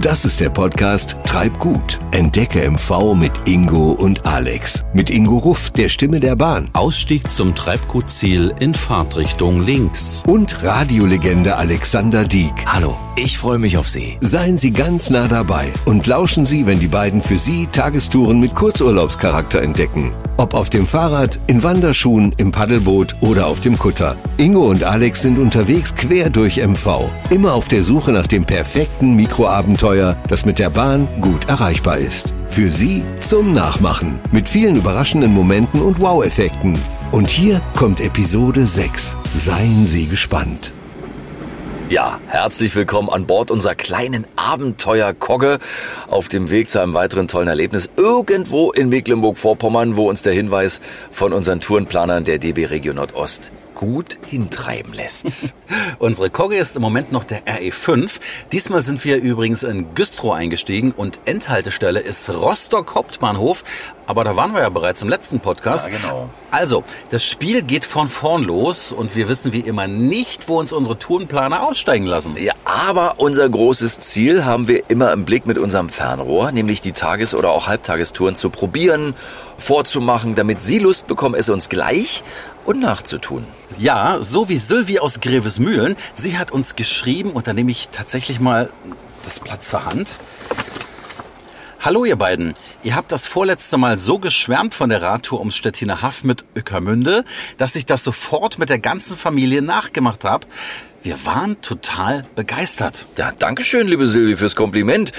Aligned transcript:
Das 0.00 0.24
ist 0.24 0.40
der 0.40 0.48
Podcast 0.48 1.18
Treib 1.26 1.58
gut. 1.58 1.98
Entdecke 2.12 2.70
MV 2.70 3.14
mit 3.14 3.32
Ingo 3.46 3.92
und 3.92 4.26
Alex. 4.26 4.82
Mit 4.94 5.10
Ingo 5.10 5.36
Ruff, 5.36 5.72
der 5.72 5.90
Stimme 5.90 6.20
der 6.20 6.36
Bahn. 6.36 6.70
Ausstieg 6.72 7.30
zum 7.30 7.54
Treibgutziel 7.54 8.54
in 8.60 8.72
Fahrtrichtung 8.72 9.60
links. 9.62 10.22
Und 10.26 10.64
Radiolegende 10.64 11.54
Alexander 11.56 12.24
Dieck. 12.24 12.64
Hallo, 12.64 12.96
ich 13.14 13.36
freue 13.36 13.58
mich 13.58 13.76
auf 13.76 13.90
Sie. 13.90 14.16
Seien 14.22 14.56
Sie 14.56 14.70
ganz 14.70 15.10
nah 15.10 15.28
dabei 15.28 15.70
und 15.84 16.06
lauschen 16.06 16.46
Sie, 16.46 16.64
wenn 16.64 16.80
die 16.80 16.88
beiden 16.88 17.20
für 17.20 17.36
Sie 17.36 17.66
Tagestouren 17.66 18.40
mit 18.40 18.54
Kurzurlaubscharakter 18.54 19.60
entdecken. 19.60 20.14
Ob 20.40 20.54
auf 20.54 20.70
dem 20.70 20.86
Fahrrad, 20.86 21.38
in 21.48 21.62
Wanderschuhen, 21.62 22.32
im 22.38 22.50
Paddelboot 22.50 23.14
oder 23.20 23.46
auf 23.46 23.60
dem 23.60 23.78
Kutter. 23.78 24.16
Ingo 24.38 24.70
und 24.70 24.84
Alex 24.84 25.20
sind 25.20 25.38
unterwegs 25.38 25.94
quer 25.94 26.30
durch 26.30 26.56
MV. 26.56 27.10
Immer 27.28 27.52
auf 27.52 27.68
der 27.68 27.82
Suche 27.82 28.10
nach 28.10 28.26
dem 28.26 28.46
perfekten 28.46 29.16
Mikroabenteuer, 29.16 30.16
das 30.28 30.46
mit 30.46 30.58
der 30.58 30.70
Bahn 30.70 31.06
gut 31.20 31.50
erreichbar 31.50 31.98
ist. 31.98 32.32
Für 32.48 32.70
Sie 32.70 33.02
zum 33.18 33.52
Nachmachen. 33.52 34.18
Mit 34.32 34.48
vielen 34.48 34.76
überraschenden 34.76 35.34
Momenten 35.34 35.82
und 35.82 36.00
Wow-Effekten. 36.00 36.78
Und 37.12 37.28
hier 37.28 37.60
kommt 37.76 38.00
Episode 38.00 38.64
6. 38.66 39.18
Seien 39.34 39.84
Sie 39.84 40.06
gespannt. 40.06 40.72
Ja, 41.90 42.20
herzlich 42.28 42.76
willkommen 42.76 43.08
an 43.10 43.26
Bord 43.26 43.50
unserer 43.50 43.74
kleinen 43.74 44.24
Abenteuer-Kogge 44.36 45.58
auf 46.06 46.28
dem 46.28 46.48
Weg 46.48 46.70
zu 46.70 46.80
einem 46.80 46.94
weiteren 46.94 47.26
tollen 47.26 47.48
Erlebnis 47.48 47.90
irgendwo 47.96 48.70
in 48.70 48.90
Mecklenburg-Vorpommern, 48.90 49.96
wo 49.96 50.08
uns 50.08 50.22
der 50.22 50.32
Hinweis 50.32 50.80
von 51.10 51.32
unseren 51.32 51.60
Tourenplanern 51.60 52.22
der 52.22 52.38
DB 52.38 52.66
Region 52.66 52.94
Nordost 52.94 53.50
gut 53.80 54.18
hintreiben 54.26 54.92
lässt. 54.92 55.54
Unsere 55.98 56.28
Kogge 56.28 56.58
ist 56.58 56.76
im 56.76 56.82
Moment 56.82 57.12
noch 57.12 57.24
der 57.24 57.46
RE5. 57.46 58.20
Diesmal 58.52 58.82
sind 58.82 59.02
wir 59.06 59.16
übrigens 59.16 59.62
in 59.62 59.94
Güstrow 59.94 60.34
eingestiegen 60.34 60.92
und 60.92 61.18
Endhaltestelle 61.24 62.00
ist 62.00 62.28
Rostock 62.28 62.94
Hauptbahnhof. 62.94 63.64
Aber 64.06 64.24
da 64.24 64.36
waren 64.36 64.52
wir 64.52 64.60
ja 64.60 64.68
bereits 64.68 65.00
im 65.00 65.08
letzten 65.08 65.40
Podcast. 65.40 65.88
Ja, 65.88 65.96
genau. 65.96 66.28
Also, 66.50 66.84
das 67.10 67.24
Spiel 67.24 67.62
geht 67.62 67.86
von 67.86 68.08
vorn 68.08 68.42
los 68.42 68.92
und 68.92 69.14
wir 69.16 69.28
wissen 69.28 69.52
wie 69.52 69.60
immer 69.60 69.86
nicht, 69.86 70.48
wo 70.48 70.58
uns 70.58 70.72
unsere 70.72 70.98
Tourenplaner 70.98 71.62
aussteigen 71.62 72.06
lassen. 72.06 72.36
Ja, 72.36 72.54
aber 72.64 73.14
unser 73.18 73.48
großes 73.48 74.00
Ziel 74.00 74.44
haben 74.44 74.66
wir 74.66 74.90
immer 74.90 75.12
im 75.12 75.24
Blick 75.24 75.46
mit 75.46 75.58
unserem 75.58 75.88
Fernrohr, 75.88 76.50
nämlich 76.50 76.80
die 76.80 76.92
Tages- 76.92 77.36
oder 77.36 77.50
auch 77.50 77.68
Halbtagestouren 77.68 78.34
zu 78.34 78.50
probieren, 78.50 79.14
vorzumachen, 79.56 80.34
damit 80.34 80.60
Sie 80.60 80.80
Lust 80.80 81.06
bekommen, 81.06 81.36
es 81.36 81.48
uns 81.48 81.68
gleich 81.68 82.24
und 82.70 82.80
nachzutun. 82.80 83.44
Ja, 83.78 84.18
so 84.22 84.48
wie 84.48 84.56
Sylvie 84.56 85.00
aus 85.00 85.18
Grevesmühlen. 85.18 85.96
Sie 86.14 86.38
hat 86.38 86.52
uns 86.52 86.76
geschrieben 86.76 87.32
und 87.32 87.48
da 87.48 87.52
nehme 87.52 87.72
ich 87.72 87.88
tatsächlich 87.90 88.38
mal 88.38 88.70
das 89.24 89.40
Blatt 89.40 89.64
zur 89.64 89.86
Hand. 89.86 90.14
Hallo 91.80 92.04
ihr 92.04 92.14
beiden. 92.14 92.54
Ihr 92.84 92.94
habt 92.94 93.10
das 93.10 93.26
vorletzte 93.26 93.76
Mal 93.76 93.98
so 93.98 94.20
geschwärmt 94.20 94.72
von 94.74 94.88
der 94.90 95.02
Radtour 95.02 95.40
ums 95.40 95.56
Stettiner 95.56 96.00
Haff 96.00 96.22
mit 96.22 96.44
Öckermünde, 96.54 97.24
dass 97.58 97.74
ich 97.74 97.86
das 97.86 98.04
sofort 98.04 98.58
mit 98.58 98.68
der 98.68 98.78
ganzen 98.78 99.16
Familie 99.16 99.62
nachgemacht 99.62 100.24
habe. 100.24 100.46
Wir 101.02 101.24
waren 101.24 101.60
total 101.62 102.24
begeistert. 102.36 103.06
Ja, 103.18 103.32
danke 103.36 103.64
schön, 103.64 103.88
liebe 103.88 104.06
Silvi, 104.06 104.36
fürs 104.36 104.54
Kompliment. 104.54 105.10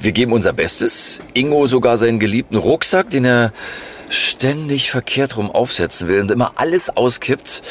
Wir 0.00 0.12
geben 0.12 0.32
unser 0.32 0.52
Bestes. 0.52 1.22
Ingo 1.32 1.66
sogar 1.66 1.96
seinen 1.96 2.20
geliebten 2.20 2.56
Rucksack, 2.56 3.10
den 3.10 3.24
er 3.24 3.52
ständig 4.08 4.90
verkehrt 4.90 5.36
rum 5.36 5.50
aufsetzen 5.50 6.08
will 6.08 6.20
und 6.20 6.30
immer 6.30 6.52
alles 6.56 6.96
auskippt. 6.96 7.62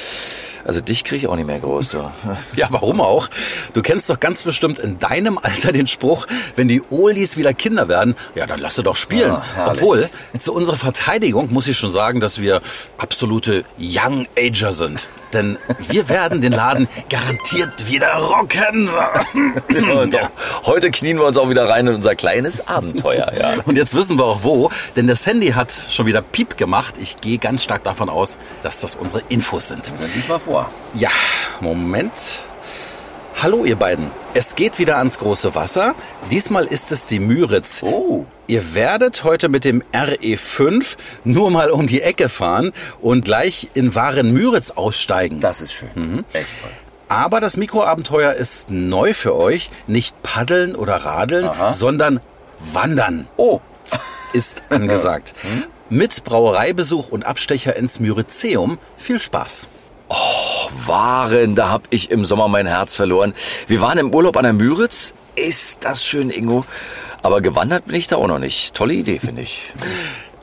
Also 0.65 0.79
dich 0.79 1.03
kriege 1.03 1.17
ich 1.17 1.27
auch 1.27 1.35
nicht 1.35 1.47
mehr 1.47 1.59
groß, 1.59 1.89
du. 1.89 2.11
Ja, 2.55 2.67
warum 2.69 3.01
auch? 3.01 3.29
Du 3.73 3.81
kennst 3.81 4.09
doch 4.09 4.19
ganz 4.19 4.43
bestimmt 4.43 4.79
in 4.79 4.97
deinem 4.97 5.37
Alter 5.37 5.71
den 5.71 5.87
Spruch, 5.87 6.25
wenn 6.55 6.67
die 6.67 6.81
Oldies 6.89 7.35
wieder 7.35 7.53
Kinder 7.53 7.89
werden, 7.89 8.15
ja, 8.35 8.47
dann 8.47 8.59
lass 8.59 8.75
sie 8.75 8.83
doch 8.83 8.95
spielen. 8.95 9.33
Ja, 9.33 9.43
herrlich. 9.55 9.81
Obwohl, 9.81 10.09
zu 10.39 10.53
unserer 10.53 10.77
Verteidigung 10.77 11.51
muss 11.51 11.67
ich 11.67 11.77
schon 11.77 11.89
sagen, 11.89 12.19
dass 12.21 12.39
wir 12.39 12.61
absolute 12.97 13.65
Young 13.77 14.27
Ager 14.37 14.71
sind. 14.71 15.01
Denn 15.33 15.57
wir 15.87 16.09
werden 16.09 16.41
den 16.41 16.53
Laden 16.53 16.87
garantiert 17.09 17.89
wieder 17.89 18.13
rocken. 18.15 18.89
Ja, 19.73 20.05
doch. 20.05 20.29
Heute 20.65 20.91
knien 20.91 21.17
wir 21.17 21.25
uns 21.25 21.37
auch 21.37 21.49
wieder 21.49 21.67
rein 21.67 21.87
in 21.87 21.95
unser 21.95 22.15
kleines 22.15 22.67
Abenteuer, 22.67 23.31
ja. 23.39 23.55
Und 23.65 23.75
jetzt 23.75 23.95
wissen 23.95 24.17
wir 24.17 24.25
auch 24.25 24.43
wo, 24.43 24.69
denn 24.95 25.07
das 25.07 25.25
Handy 25.25 25.47
hat 25.49 25.73
schon 25.89 26.05
wieder 26.05 26.21
Piep 26.21 26.57
gemacht. 26.57 26.95
Ich 27.01 27.17
gehe 27.17 27.37
ganz 27.37 27.63
stark 27.63 27.83
davon 27.83 28.09
aus, 28.09 28.37
dass 28.61 28.81
das 28.81 28.95
unsere 28.95 29.23
Infos 29.29 29.67
sind. 29.67 29.93
Dann 29.99 30.13
lies 30.13 30.27
mal 30.27 30.39
vor. 30.39 30.69
Ja, 30.93 31.09
Moment. 31.59 32.43
Hallo 33.41 33.65
ihr 33.65 33.75
beiden. 33.75 34.09
Es 34.33 34.55
geht 34.55 34.79
wieder 34.79 34.97
ans 34.97 35.17
große 35.19 35.53
Wasser. 35.55 35.95
Diesmal 36.31 36.65
ist 36.65 36.91
es 36.91 37.05
die 37.07 37.19
Müritz. 37.19 37.81
Oh. 37.83 38.25
Ihr 38.47 38.75
werdet 38.75 39.23
heute 39.23 39.49
mit 39.49 39.63
dem 39.65 39.83
RE5 39.93 40.95
nur 41.23 41.51
mal 41.51 41.69
um 41.71 41.87
die 41.87 42.01
Ecke 42.01 42.29
fahren 42.29 42.71
und 43.01 43.25
gleich 43.25 43.69
in 43.73 43.95
Waren-Müritz 43.95 44.71
aussteigen. 44.71 45.39
Das 45.41 45.61
ist 45.61 45.73
schön. 45.73 46.23
Echt 46.33 46.47
toll. 46.61 46.69
Aber 47.09 47.41
das 47.41 47.57
Mikroabenteuer 47.57 48.33
ist 48.33 48.69
neu 48.69 49.13
für 49.13 49.35
euch. 49.35 49.69
Nicht 49.87 50.21
paddeln 50.23 50.75
oder 50.75 50.95
radeln, 50.97 51.45
Aha. 51.47 51.73
sondern 51.73 52.21
wandern 52.59 53.27
Oh. 53.37 53.59
ist 54.33 54.63
angesagt. 54.69 55.33
Mit 55.89 56.23
Brauereibesuch 56.23 57.09
und 57.09 57.25
Abstecher 57.25 57.75
ins 57.75 57.99
Myrizeum. 57.99 58.79
Viel 58.97 59.19
Spaß. 59.19 59.67
Waren, 60.85 61.55
da 61.55 61.69
hab 61.69 61.87
ich 61.89 62.11
im 62.11 62.25
Sommer 62.25 62.47
mein 62.47 62.67
Herz 62.67 62.93
verloren. 62.93 63.33
Wir 63.67 63.81
waren 63.81 63.97
im 63.97 64.13
Urlaub 64.13 64.37
an 64.37 64.43
der 64.43 64.53
Müritz. 64.53 65.13
Ist 65.35 65.85
das 65.85 66.05
schön, 66.05 66.29
Ingo? 66.29 66.65
Aber 67.21 67.41
gewandert 67.41 67.85
bin 67.85 67.95
ich 67.95 68.07
da 68.07 68.17
auch 68.17 68.27
noch 68.27 68.39
nicht. 68.39 68.73
Tolle 68.75 68.93
Idee, 68.93 69.19
finde 69.19 69.41
ich. 69.43 69.73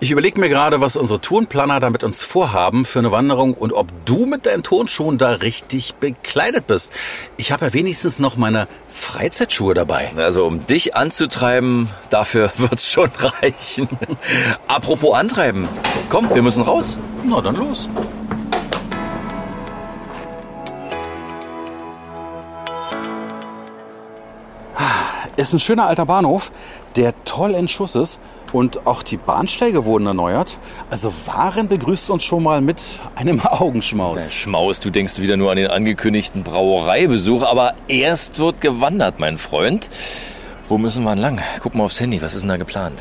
Ich 0.03 0.11
überlege 0.11 0.41
mir 0.41 0.49
gerade, 0.49 0.81
was 0.81 0.97
unsere 0.97 1.21
Tourenplaner 1.21 1.79
da 1.79 1.91
mit 1.91 2.03
uns 2.05 2.25
vorhaben 2.25 2.87
für 2.87 3.01
eine 3.01 3.13
Wanderung 3.13 3.53
und 3.53 3.75
ob 3.75 3.89
du 4.07 4.25
mit 4.25 4.47
deinen 4.47 4.63
Turnschuhen 4.63 5.19
da 5.19 5.33
richtig 5.33 5.97
bekleidet 5.97 6.67
bist. 6.67 6.91
Ich 7.37 7.53
habe 7.53 7.67
ja 7.67 7.75
wenigstens 7.75 8.19
noch 8.19 8.39
meine 8.39 8.67
Freizeitschuhe 8.89 9.75
dabei. 9.75 10.11
Also 10.17 10.47
um 10.47 10.67
dich 10.67 10.97
anzutreiben, 10.97 11.91
dafür 12.09 12.51
wird's 12.57 12.91
schon 12.91 13.11
reichen. 13.43 13.91
Apropos 14.67 15.15
antreiben. 15.15 15.69
Komm, 16.09 16.35
wir 16.35 16.41
müssen 16.41 16.63
raus. 16.63 16.99
Na 17.29 17.43
dann 17.43 17.57
los. 17.57 17.91
Ist 25.41 25.55
ein 25.55 25.59
schöner 25.59 25.87
alter 25.87 26.05
Bahnhof, 26.05 26.53
der 26.97 27.15
toll 27.25 27.53
in 27.53 27.67
Schuss 27.67 27.95
ist 27.95 28.21
und 28.53 28.87
auch 28.87 29.03
die 29.03 29.17
Bahnsteige 29.17 29.87
wurden 29.87 30.07
erneuert. 30.07 30.59
Also 30.91 31.11
Waren 31.25 31.67
begrüßt 31.67 32.11
uns 32.11 32.25
schon 32.25 32.43
mal 32.43 32.61
mit 32.61 33.01
einem 33.17 33.41
Augenschmaus. 33.45 34.35
Schmaus, 34.35 34.81
du 34.81 34.91
denkst 34.91 35.19
wieder 35.19 35.39
nur 35.39 35.51
an 35.51 35.57
den 35.57 35.69
angekündigten 35.69 36.43
Brauereibesuch, 36.43 37.43
aber 37.43 37.73
erst 37.89 38.39
wird 38.39 38.61
gewandert, 38.61 39.19
mein 39.19 39.39
Freund. 39.39 39.89
Wo 40.69 40.77
müssen 40.77 41.05
wir 41.05 41.17
lang? 41.17 41.41
Guck 41.63 41.75
mal 41.75 41.85
aufs 41.85 42.01
Handy, 42.01 42.21
was 42.21 42.35
ist 42.35 42.43
denn 42.43 42.51
da 42.51 42.59
geplant? 42.59 43.01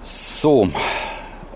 So, 0.00 0.70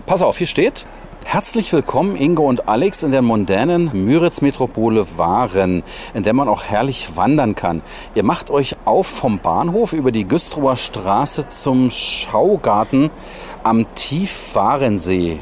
pass 0.05 0.21
auf, 0.21 0.37
hier 0.37 0.45
steht. 0.45 0.85
Herzlich 1.23 1.71
willkommen 1.71 2.17
Ingo 2.17 2.47
und 2.47 2.67
Alex 2.67 3.03
in 3.03 3.11
der 3.11 3.21
mondänen 3.21 3.89
Müritz-Metropole 3.93 5.05
Waren, 5.17 5.81
in 6.13 6.23
der 6.23 6.33
man 6.33 6.49
auch 6.49 6.65
herrlich 6.65 7.15
wandern 7.15 7.55
kann. 7.55 7.81
Ihr 8.15 8.23
macht 8.23 8.51
euch 8.51 8.75
auf 8.83 9.07
vom 9.07 9.39
Bahnhof 9.39 9.93
über 9.93 10.11
die 10.11 10.27
Güstrower 10.27 10.75
Straße 10.75 11.47
zum 11.47 11.89
Schaugarten 11.89 13.09
am 13.63 13.85
Tiefwarensee. 13.95 15.39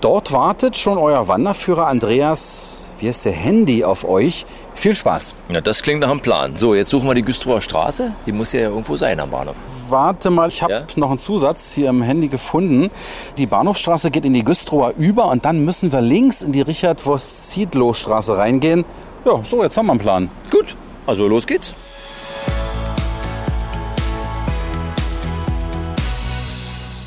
Dort 0.00 0.32
wartet 0.32 0.76
schon 0.76 0.98
euer 0.98 1.28
Wanderführer 1.28 1.86
Andreas, 1.88 2.88
wie 2.98 3.08
heißt 3.08 3.26
der 3.26 3.32
Handy 3.32 3.84
auf 3.84 4.04
euch. 4.04 4.46
Viel 4.74 4.96
Spaß. 4.96 5.34
Ja, 5.48 5.60
das 5.60 5.82
klingt 5.82 6.00
nach 6.00 6.10
einem 6.10 6.20
Plan. 6.20 6.56
So, 6.56 6.74
jetzt 6.74 6.90
suchen 6.90 7.06
wir 7.06 7.14
die 7.14 7.22
Güstrower 7.22 7.60
Straße. 7.60 8.12
Die 8.26 8.32
muss 8.32 8.52
ja 8.52 8.60
irgendwo 8.60 8.96
sein 8.96 9.20
am 9.20 9.30
Bahnhof. 9.30 9.54
Warte 9.88 10.30
mal, 10.30 10.48
ich 10.48 10.62
habe 10.62 10.72
Ja? 10.72 10.86
noch 10.96 11.10
einen 11.10 11.18
Zusatz 11.18 11.72
hier 11.72 11.90
im 11.90 12.02
Handy 12.02 12.28
gefunden. 12.28 12.90
Die 13.36 13.46
Bahnhofstraße 13.46 14.10
geht 14.10 14.24
in 14.24 14.32
die 14.34 14.44
Güstrower 14.44 14.94
über 14.96 15.26
und 15.26 15.44
dann 15.44 15.64
müssen 15.64 15.92
wir 15.92 16.00
links 16.00 16.42
in 16.42 16.52
die 16.52 16.62
Richard-Voss-Siedlow-Straße 16.62 18.36
reingehen. 18.36 18.84
Ja, 19.24 19.40
so, 19.44 19.62
jetzt 19.62 19.76
haben 19.76 19.86
wir 19.86 19.92
einen 19.92 20.00
Plan. 20.00 20.30
Gut, 20.50 20.74
also 21.06 21.28
los 21.28 21.46
geht's. 21.46 21.74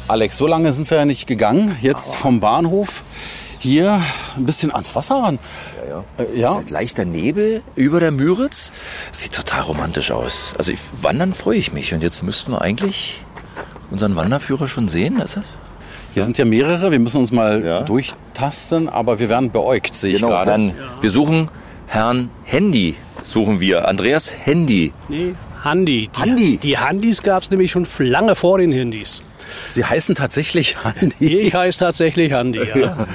Alex, 0.07 0.38
so 0.38 0.45
lange 0.47 0.71
sind 0.71 0.89
wir 0.89 1.00
ja 1.00 1.06
nicht 1.06 1.25
gegangen. 1.27 1.75
Jetzt 1.81 2.15
vom 2.15 2.39
Bahnhof 2.39 3.03
hier 3.57 4.01
ein 4.38 4.46
bisschen 4.46 4.72
ans 4.74 4.96
Wasser 4.96 5.16
ran. 5.24 5.40
Ja, 5.90 6.04
ja. 6.18 6.24
Äh, 6.24 6.40
ja. 6.40 6.62
Leichter 6.70 7.06
Nebel 7.06 7.62
über 7.76 8.00
der 8.00 8.12
Müritz. 8.12 8.72
Sieht 9.12 9.34
total 9.34 9.62
romantisch 9.62 10.12
aus. 10.12 10.54
Also 10.58 10.72
ich, 10.72 10.80
wandern 11.02 11.34
freue 11.34 11.58
ich 11.58 11.74
mich. 11.74 11.94
Und 11.94 12.04
jetzt 12.04 12.24
müssten 12.24 12.52
wir 12.52 12.62
eigentlich 12.62 13.22
unseren 13.92 14.16
Wanderführer 14.16 14.68
schon 14.68 14.88
sehen. 14.88 15.22
Also, 15.22 15.42
Hier 16.14 16.24
sind 16.24 16.38
ja 16.38 16.46
mehrere. 16.46 16.92
Wir 16.92 17.00
müssen 17.00 17.18
uns 17.18 17.32
mal 17.32 17.64
Ja. 17.66 17.82
durchtasten, 17.82 18.90
aber 18.90 19.20
wir 19.20 19.30
werden 19.30 19.52
beäugt, 19.52 19.96
sehe 19.96 20.12
ich 20.14 20.18
genau, 20.20 20.30
gerade. 20.30 20.52
dann, 20.52 20.74
wir 21.02 21.10
suchen 21.10 21.50
Herrn 21.88 22.30
Handy. 22.46 22.96
Suchen 23.24 23.60
wir. 23.60 23.88
Andreas 23.88 24.34
Handy. 24.46 24.94
Nee, 25.08 25.36
Handi. 25.64 26.10
Die, 26.16 26.20
Handi? 26.22 26.58
Die 26.58 26.78
Handys 26.78 27.24
gab 27.24 27.42
es 27.44 27.50
nämlich 27.50 27.72
schon 27.72 27.88
lange 28.00 28.36
vor 28.36 28.60
den 28.60 28.72
Handys. 28.72 29.22
Sie 29.68 29.86
heißen 29.86 30.15
tatsächlich 30.15 30.83
Handi. 30.83 31.13
Ich 31.19 31.53
heiße 31.53 31.80
tatsächlich 31.80 32.33
Handi. 32.33 32.59
Ja. 32.75 33.07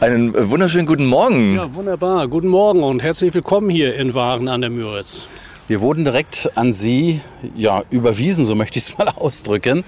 Einen 0.00 0.50
wunderschönen 0.50 0.86
guten 0.86 1.06
Morgen. 1.06 1.56
ja, 1.56 1.74
wunderbar. 1.74 2.28
Guten 2.28 2.48
Morgen 2.48 2.82
und 2.82 3.02
herzlich 3.02 3.34
willkommen 3.34 3.70
hier 3.70 3.94
in 3.96 4.14
Waren 4.14 4.48
an 4.48 4.60
der 4.60 4.70
Müritz. 4.70 5.28
Wir 5.68 5.80
wurden 5.80 6.04
direkt 6.04 6.50
an 6.56 6.72
Sie 6.72 7.20
ja, 7.54 7.82
überwiesen, 7.90 8.44
so 8.44 8.54
möchte 8.54 8.78
ich 8.78 8.88
es 8.88 8.98
mal 8.98 9.08
ausdrücken. 9.16 9.84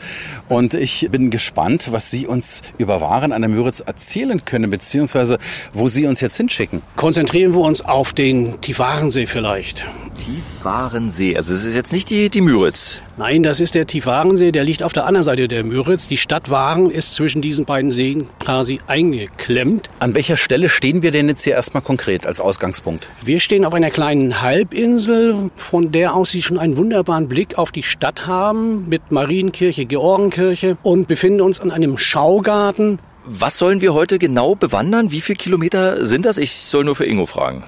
Und 0.49 0.75
ich 0.75 1.09
bin 1.11 1.31
gespannt, 1.31 1.89
was 1.91 2.11
Sie 2.11 2.27
uns 2.27 2.63
über 2.79 3.01
Waren 3.01 3.33
an 3.33 3.43
der 3.43 3.49
Müritz 3.49 3.81
erzählen 3.81 4.45
können, 4.45 4.71
beziehungsweise 4.71 5.39
wo 5.73 5.89
Sie 5.89 6.07
uns 6.07 6.21
jetzt 6.21 6.37
hinschicken. 6.37 6.81
Konzentrieren 6.97 7.55
wir 7.55 7.61
uns 7.61 7.85
auf 7.85 8.13
den 8.13 8.61
Tiefwarensee 8.61 9.27
vielleicht. 9.27 9.87
Tiefwarensee. 10.17 11.37
Also 11.37 11.55
es 11.55 11.65
ist 11.65 11.75
jetzt 11.75 11.93
nicht 11.93 12.09
die, 12.11 12.31
die 12.31 12.41
Müritz. 12.41 13.03
Nein, 13.17 13.43
das 13.43 13.61
ist 13.61 13.75
der 13.75 13.87
Tiefwarensee, 13.87 14.53
der 14.53 14.65
liegt 14.65 14.83
auf 14.83 14.93
der 14.93 15.07
anderen 15.07 15.25
Seite 15.25 15.49
der 15.49 15.65
Müritz. 15.65 16.09
Die 16.09 16.17
Stadt 16.17 16.51
Waren 16.51 16.91
ist 16.91 17.15
zwischen 17.15 17.43
diesen 17.43 17.65
beiden 17.65 17.93
Seen 17.93 18.29
quasi 18.41 18.81
eingeklemmt. 18.87 19.91
An 20.01 20.15
welcher 20.15 20.37
Stelle 20.37 20.69
stehen 20.69 21.03
wir 21.03 21.11
denn 21.11 21.29
jetzt 21.29 21.45
hier 21.45 21.55
erstmal 21.55 21.83
konkret 21.83 22.27
als 22.27 22.41
Ausgangspunkt? 22.41 23.09
Wir 23.23 23.41
stehen 23.41 23.65
auf 23.65 23.75
einer 23.75 23.91
kleinen 23.91 24.43
Halbinsel, 24.43 25.51
von 25.65 25.91
der 25.91 26.15
aus 26.15 26.31
Sie 26.31 26.43
schon 26.43 26.59
einen 26.59 26.77
wunderbaren 26.77 27.27
Blick 27.27 27.59
auf 27.59 27.73
die 27.73 27.83
Stadt 27.83 28.27
haben, 28.27 28.89
mit 28.89 29.11
Marienkirche, 29.11 29.87
Georgenkirche 29.87 30.77
und 30.83 31.09
befinden 31.09 31.41
uns 31.41 31.61
an 31.61 31.71
einem 31.71 31.97
Schaugarten. 31.97 32.99
Was 33.25 33.57
sollen 33.59 33.81
wir 33.81 33.95
heute 33.95 34.19
genau 34.19 34.55
bewandern? 34.55 35.11
Wie 35.11 35.23
viele 35.23 35.39
Kilometer 35.39 36.05
sind 36.05 36.27
das? 36.27 36.37
Ich 36.37 36.53
soll 36.53 36.85
nur 36.85 36.95
für 36.95 37.07
Ingo 37.07 37.25
fragen. 37.25 37.65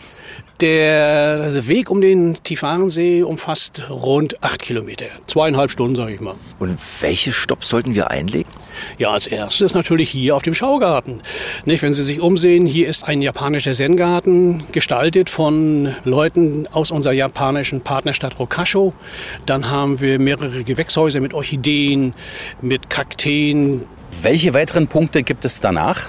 Der 0.60 1.66
Weg 1.66 1.90
um 1.90 2.00
den 2.00 2.38
Tiefwarensee 2.42 3.22
umfasst 3.22 3.90
rund 3.90 4.42
acht 4.42 4.62
Kilometer. 4.62 5.04
Zweieinhalb 5.26 5.70
Stunden, 5.70 5.96
sage 5.96 6.14
ich 6.14 6.20
mal. 6.20 6.34
Und 6.58 6.78
welche 7.02 7.32
Stopps 7.32 7.68
sollten 7.68 7.94
wir 7.94 8.10
einlegen? 8.10 8.48
Ja, 8.96 9.10
als 9.10 9.26
erstes 9.26 9.74
natürlich 9.74 10.08
hier 10.08 10.34
auf 10.34 10.42
dem 10.42 10.54
Schaugarten. 10.54 11.20
Nicht, 11.66 11.82
wenn 11.82 11.92
Sie 11.92 12.02
sich 12.02 12.20
umsehen, 12.20 12.64
hier 12.64 12.88
ist 12.88 13.04
ein 13.04 13.20
japanischer 13.20 13.72
Zen-Garten, 13.72 14.64
gestaltet 14.72 15.28
von 15.28 15.94
Leuten 16.04 16.66
aus 16.72 16.90
unserer 16.90 17.12
japanischen 17.12 17.82
Partnerstadt 17.82 18.38
Rokasho. 18.38 18.94
Dann 19.44 19.70
haben 19.70 20.00
wir 20.00 20.18
mehrere 20.18 20.64
Gewächshäuser 20.64 21.20
mit 21.20 21.34
Orchideen, 21.34 22.14
mit 22.62 22.88
Kakteen. 22.88 23.82
Welche 24.22 24.54
weiteren 24.54 24.86
Punkte 24.88 25.22
gibt 25.22 25.44
es 25.44 25.60
danach? 25.60 26.08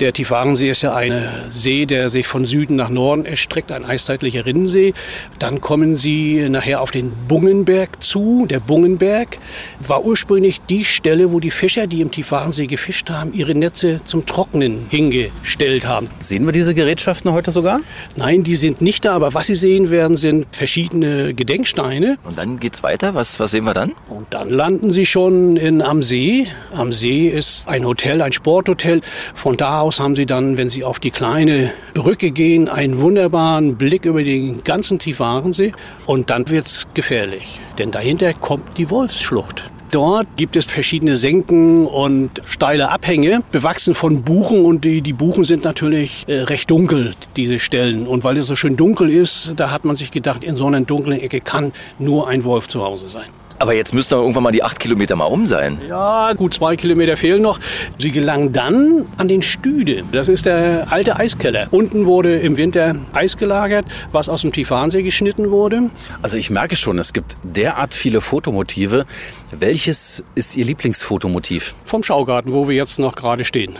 Der 0.00 0.12
Tiefwarensee 0.12 0.70
ist 0.70 0.82
ja 0.82 0.92
ein 0.92 1.22
See, 1.50 1.86
der 1.86 2.08
sich 2.08 2.26
von 2.26 2.44
Süden 2.44 2.74
nach 2.74 2.88
Norden 2.88 3.24
erstreckt, 3.24 3.70
ein 3.70 3.84
eiszeitlicher 3.84 4.44
Rinnensee. 4.44 4.92
Dann 5.38 5.60
kommen 5.60 5.94
Sie 5.94 6.48
nachher 6.48 6.80
auf 6.80 6.90
den 6.90 7.12
Bungenberg 7.28 8.02
zu. 8.02 8.46
Der 8.50 8.58
Bungenberg 8.58 9.38
war 9.86 10.04
ursprünglich 10.04 10.60
die 10.62 10.84
Stelle, 10.84 11.30
wo 11.30 11.38
die 11.38 11.52
Fischer, 11.52 11.86
die 11.86 12.00
im 12.00 12.10
Tiefwarensee 12.10 12.66
gefischt 12.66 13.08
haben, 13.08 13.32
ihre 13.32 13.54
Netze 13.54 14.00
zum 14.04 14.26
Trocknen 14.26 14.86
hingestellt 14.90 15.86
haben. 15.86 16.10
Sehen 16.18 16.44
wir 16.44 16.52
diese 16.52 16.74
Gerätschaften 16.74 17.30
heute 17.30 17.52
sogar? 17.52 17.78
Nein, 18.16 18.42
die 18.42 18.56
sind 18.56 18.80
nicht 18.80 19.04
da, 19.04 19.14
aber 19.14 19.32
was 19.32 19.46
Sie 19.46 19.54
sehen 19.54 19.92
werden, 19.92 20.16
sind 20.16 20.48
verschiedene 20.50 21.34
Gedenksteine. 21.34 22.18
Und 22.24 22.36
dann 22.36 22.58
geht's 22.58 22.82
weiter. 22.82 23.14
Was, 23.14 23.38
was 23.38 23.52
sehen 23.52 23.64
wir 23.64 23.74
dann? 23.74 23.92
Und 24.08 24.34
dann 24.34 24.50
landen 24.50 24.90
Sie 24.90 25.06
schon 25.06 25.56
in, 25.56 25.82
am 25.82 26.02
See. 26.02 26.48
Am 26.74 26.90
See 26.90 27.28
ist 27.28 27.68
ein 27.68 27.86
Hotel, 27.86 28.22
ein 28.22 28.32
Sporthotel. 28.32 29.00
Von 29.34 29.56
da 29.56 29.83
aus 29.84 30.00
haben 30.00 30.14
Sie 30.14 30.24
dann, 30.24 30.56
wenn 30.56 30.70
Sie 30.70 30.82
auf 30.82 30.98
die 30.98 31.10
kleine 31.10 31.70
Brücke 31.92 32.30
gehen, 32.30 32.70
einen 32.70 33.00
wunderbaren 33.00 33.76
Blick 33.76 34.06
über 34.06 34.24
den 34.24 34.64
ganzen 34.64 34.98
Tiefwarensee. 34.98 35.72
Und 36.06 36.30
dann 36.30 36.48
wird's 36.48 36.86
gefährlich, 36.94 37.60
denn 37.76 37.90
dahinter 37.90 38.32
kommt 38.32 38.78
die 38.78 38.88
Wolfsschlucht. 38.88 39.62
Dort 39.90 40.26
gibt 40.36 40.56
es 40.56 40.66
verschiedene 40.68 41.16
Senken 41.16 41.86
und 41.86 42.42
steile 42.46 42.90
Abhänge, 42.90 43.42
bewachsen 43.52 43.94
von 43.94 44.22
Buchen. 44.22 44.64
Und 44.64 44.84
die, 44.84 45.02
die 45.02 45.12
Buchen 45.12 45.44
sind 45.44 45.64
natürlich 45.64 46.24
äh, 46.28 46.40
recht 46.40 46.70
dunkel, 46.70 47.14
diese 47.36 47.60
Stellen. 47.60 48.06
Und 48.06 48.24
weil 48.24 48.38
es 48.38 48.46
so 48.46 48.56
schön 48.56 48.76
dunkel 48.76 49.10
ist, 49.10 49.52
da 49.56 49.70
hat 49.70 49.84
man 49.84 49.96
sich 49.96 50.10
gedacht, 50.10 50.42
in 50.42 50.56
so 50.56 50.66
einer 50.66 50.80
dunklen 50.80 51.20
Ecke 51.20 51.40
kann 51.40 51.72
nur 51.98 52.26
ein 52.26 52.42
Wolf 52.44 52.68
zu 52.68 52.82
Hause 52.82 53.08
sein. 53.08 53.28
Aber 53.58 53.74
jetzt 53.74 53.94
müsste 53.94 54.16
irgendwann 54.16 54.42
mal 54.42 54.52
die 54.52 54.62
acht 54.62 54.80
Kilometer 54.80 55.16
mal 55.16 55.26
um 55.26 55.46
sein. 55.46 55.78
Ja, 55.88 56.32
gut 56.32 56.54
zwei 56.54 56.76
Kilometer 56.76 57.16
fehlen 57.16 57.42
noch. 57.42 57.60
Sie 57.98 58.10
gelangen 58.10 58.52
dann 58.52 59.06
an 59.16 59.28
den 59.28 59.42
Stüde. 59.42 60.02
Das 60.12 60.28
ist 60.28 60.46
der 60.46 60.88
alte 60.90 61.16
Eiskeller. 61.16 61.68
Unten 61.70 62.06
wurde 62.06 62.36
im 62.36 62.56
Winter 62.56 62.96
Eis 63.12 63.36
gelagert, 63.36 63.86
was 64.12 64.28
aus 64.28 64.42
dem 64.42 64.52
Tiefwarensee 64.52 65.02
geschnitten 65.02 65.50
wurde. 65.50 65.90
Also 66.22 66.36
ich 66.36 66.50
merke 66.50 66.76
schon, 66.76 66.98
es 66.98 67.12
gibt 67.12 67.36
derart 67.42 67.94
viele 67.94 68.20
Fotomotive. 68.20 69.06
Welches 69.52 70.24
ist 70.34 70.56
Ihr 70.56 70.64
Lieblingsfotomotiv? 70.64 71.74
Vom 71.84 72.02
Schaugarten, 72.02 72.52
wo 72.52 72.68
wir 72.68 72.74
jetzt 72.74 72.98
noch 72.98 73.14
gerade 73.14 73.44
stehen. 73.44 73.74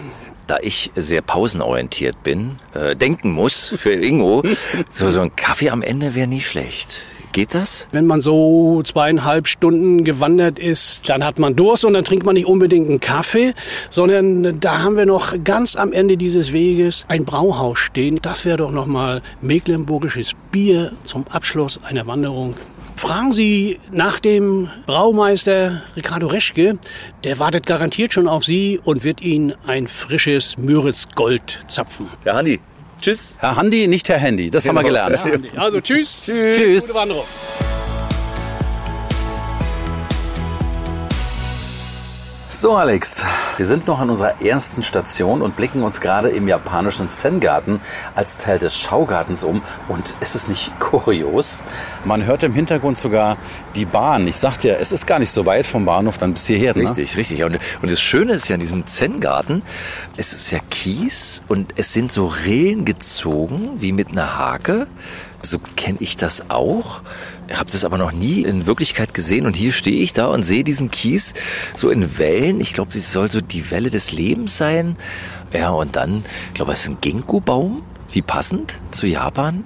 Da 0.46 0.58
ich 0.60 0.90
sehr 0.94 1.22
pausenorientiert 1.22 2.22
bin, 2.22 2.58
äh, 2.74 2.94
denken 2.94 3.32
muss 3.32 3.74
für 3.78 3.94
Ingo, 3.94 4.42
so, 4.88 5.10
so 5.10 5.22
ein 5.22 5.34
Kaffee 5.34 5.70
am 5.70 5.82
Ende 5.82 6.14
wäre 6.14 6.26
nicht 6.26 6.46
schlecht. 6.46 7.02
Geht 7.34 7.52
das? 7.52 7.88
Wenn 7.90 8.06
man 8.06 8.20
so 8.20 8.80
zweieinhalb 8.84 9.48
Stunden 9.48 10.04
gewandert 10.04 10.60
ist, 10.60 11.08
dann 11.08 11.24
hat 11.24 11.40
man 11.40 11.56
Durst 11.56 11.84
und 11.84 11.94
dann 11.94 12.04
trinkt 12.04 12.24
man 12.24 12.34
nicht 12.34 12.46
unbedingt 12.46 12.88
einen 12.88 13.00
Kaffee, 13.00 13.54
sondern 13.90 14.60
da 14.60 14.84
haben 14.84 14.96
wir 14.96 15.04
noch 15.04 15.34
ganz 15.42 15.74
am 15.74 15.92
Ende 15.92 16.16
dieses 16.16 16.52
Weges 16.52 17.04
ein 17.08 17.24
Brauhaus 17.24 17.80
stehen. 17.80 18.20
Das 18.22 18.44
wäre 18.44 18.58
doch 18.58 18.70
noch 18.70 18.86
mal 18.86 19.20
mecklenburgisches 19.40 20.34
Bier 20.52 20.92
zum 21.06 21.26
Abschluss 21.26 21.80
einer 21.82 22.06
Wanderung. 22.06 22.54
Fragen 22.94 23.32
Sie 23.32 23.80
nach 23.90 24.20
dem 24.20 24.68
Braumeister 24.86 25.82
Ricardo 25.96 26.28
Reschke. 26.28 26.78
Der 27.24 27.40
wartet 27.40 27.66
garantiert 27.66 28.12
schon 28.12 28.28
auf 28.28 28.44
Sie 28.44 28.78
und 28.84 29.02
wird 29.02 29.22
Ihnen 29.22 29.54
ein 29.66 29.88
frisches 29.88 30.56
Müritz 30.56 31.08
Gold 31.16 31.64
zapfen. 31.66 32.06
Ja, 32.24 32.36
Hanni. 32.36 32.60
Tschüss. 33.04 33.36
Herr 33.38 33.56
Handi, 33.56 33.86
nicht 33.86 34.08
Herr 34.08 34.16
Handy. 34.16 34.50
Das 34.50 34.66
haben 34.66 34.76
wir 34.76 34.82
gelernt. 34.82 35.22
Also 35.56 35.82
tschüss. 35.82 36.22
Tschüss. 36.24 36.86
Gute 36.86 36.94
Wanderung. 36.94 37.24
So, 42.56 42.76
Alex, 42.76 43.24
wir 43.56 43.66
sind 43.66 43.88
noch 43.88 43.98
an 43.98 44.10
unserer 44.10 44.40
ersten 44.40 44.84
Station 44.84 45.42
und 45.42 45.56
blicken 45.56 45.82
uns 45.82 46.00
gerade 46.00 46.28
im 46.28 46.46
japanischen 46.46 47.10
Zen-Garten 47.10 47.80
als 48.14 48.38
Teil 48.38 48.60
des 48.60 48.78
Schaugartens 48.78 49.42
um. 49.42 49.60
Und 49.88 50.14
ist 50.20 50.36
es 50.36 50.46
nicht 50.46 50.70
kurios? 50.78 51.58
Man 52.04 52.24
hört 52.24 52.44
im 52.44 52.54
Hintergrund 52.54 52.96
sogar 52.96 53.38
die 53.74 53.84
Bahn. 53.84 54.28
Ich 54.28 54.36
sagte 54.36 54.68
ja, 54.68 54.74
es 54.76 54.92
ist 54.92 55.04
gar 55.04 55.18
nicht 55.18 55.32
so 55.32 55.46
weit 55.46 55.66
vom 55.66 55.84
Bahnhof 55.84 56.18
dann 56.18 56.32
bis 56.32 56.46
hierher. 56.46 56.76
Ne? 56.76 56.82
Richtig, 56.82 57.16
richtig. 57.16 57.42
Und, 57.42 57.58
und 57.82 57.90
das 57.90 58.00
Schöne 58.00 58.34
ist 58.34 58.46
ja 58.46 58.54
an 58.54 58.60
diesem 58.60 58.86
Zen-Garten, 58.86 59.62
es 60.16 60.32
ist 60.32 60.52
ja 60.52 60.60
Kies 60.70 61.42
und 61.48 61.72
es 61.74 61.92
sind 61.92 62.12
so 62.12 62.28
Rillen 62.28 62.84
gezogen, 62.84 63.72
wie 63.78 63.90
mit 63.90 64.12
einer 64.12 64.38
Hake. 64.38 64.86
So 65.44 65.58
kenne 65.76 65.98
ich 66.00 66.16
das 66.16 66.50
auch. 66.50 67.02
Habe 67.52 67.70
das 67.70 67.84
aber 67.84 67.98
noch 67.98 68.12
nie 68.12 68.42
in 68.42 68.66
Wirklichkeit 68.66 69.14
gesehen. 69.14 69.46
Und 69.46 69.56
hier 69.56 69.72
stehe 69.72 70.02
ich 70.02 70.12
da 70.12 70.26
und 70.26 70.44
sehe 70.44 70.64
diesen 70.64 70.90
Kies 70.90 71.34
so 71.74 71.90
in 71.90 72.18
Wellen. 72.18 72.60
Ich 72.60 72.74
glaube, 72.74 72.92
das 72.94 73.12
soll 73.12 73.30
so 73.30 73.40
die 73.40 73.70
Welle 73.70 73.90
des 73.90 74.12
Lebens 74.12 74.56
sein. 74.56 74.96
Ja, 75.52 75.70
und 75.70 75.96
dann, 75.96 76.24
ich 76.48 76.54
glaube, 76.54 76.72
es 76.72 76.82
ist 76.82 76.88
ein 76.88 76.98
Ginkgo-Baum. 77.00 77.82
Wie 78.10 78.22
passend 78.22 78.78
zu 78.92 79.06
Japan. 79.06 79.64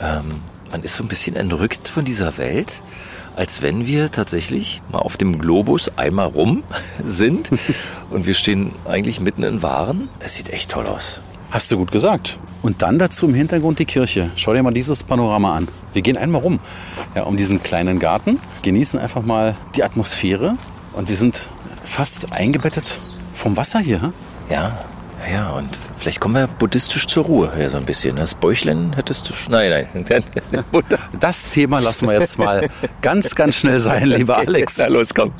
Ähm, 0.00 0.40
man 0.70 0.82
ist 0.82 0.96
so 0.96 1.04
ein 1.04 1.08
bisschen 1.08 1.36
entrückt 1.36 1.88
von 1.88 2.04
dieser 2.04 2.38
Welt 2.38 2.82
als 3.36 3.60
wenn 3.60 3.86
wir 3.86 4.10
tatsächlich 4.10 4.80
mal 4.90 4.98
auf 4.98 5.18
dem 5.18 5.38
Globus 5.38 5.98
einmal 5.98 6.26
rum 6.26 6.64
sind 7.06 7.50
und 8.10 8.26
wir 8.26 8.34
stehen 8.34 8.72
eigentlich 8.86 9.20
mitten 9.20 9.44
in 9.44 9.62
Waren. 9.62 10.08
Es 10.18 10.34
sieht 10.34 10.50
echt 10.50 10.70
toll 10.70 10.86
aus. 10.86 11.20
Hast 11.50 11.70
du 11.70 11.76
gut 11.76 11.92
gesagt. 11.92 12.38
Und 12.66 12.82
dann 12.82 12.98
dazu 12.98 13.26
im 13.28 13.34
Hintergrund 13.34 13.78
die 13.78 13.84
Kirche. 13.84 14.30
Schau 14.34 14.52
dir 14.52 14.60
mal 14.60 14.72
dieses 14.74 15.04
Panorama 15.04 15.54
an. 15.54 15.68
Wir 15.92 16.02
gehen 16.02 16.16
einmal 16.16 16.40
rum, 16.42 16.58
ja, 17.14 17.22
um 17.22 17.36
diesen 17.36 17.62
kleinen 17.62 18.00
Garten, 18.00 18.40
genießen 18.62 18.98
einfach 18.98 19.22
mal 19.22 19.54
die 19.76 19.84
Atmosphäre 19.84 20.56
und 20.92 21.08
wir 21.08 21.16
sind 21.16 21.48
fast 21.84 22.32
eingebettet 22.32 22.98
vom 23.34 23.56
Wasser 23.56 23.78
hier. 23.78 24.02
hm? 24.02 24.12
Ja, 24.50 24.80
ja, 25.28 25.32
ja, 25.32 25.50
und 25.50 25.78
vielleicht 25.96 26.18
kommen 26.18 26.34
wir 26.34 26.48
buddhistisch 26.48 27.06
zur 27.06 27.24
Ruhe, 27.26 27.52
ja, 27.56 27.70
so 27.70 27.76
ein 27.76 27.84
bisschen. 27.84 28.16
Das 28.16 28.34
Bäuchlein 28.34 28.94
hättest 28.96 29.28
du, 29.28 29.32
sch- 29.32 29.48
nein, 29.48 29.70
nein. 30.10 30.24
Das 31.20 31.48
Thema 31.50 31.78
lassen 31.78 32.08
wir 32.08 32.18
jetzt 32.18 32.36
mal 32.36 32.68
ganz, 33.00 33.36
ganz 33.36 33.54
schnell 33.54 33.78
sein, 33.78 34.08
lieber 34.08 34.38
Alex. 34.38 34.74
Na 34.78 34.88
los, 34.88 35.14
komm. 35.14 35.32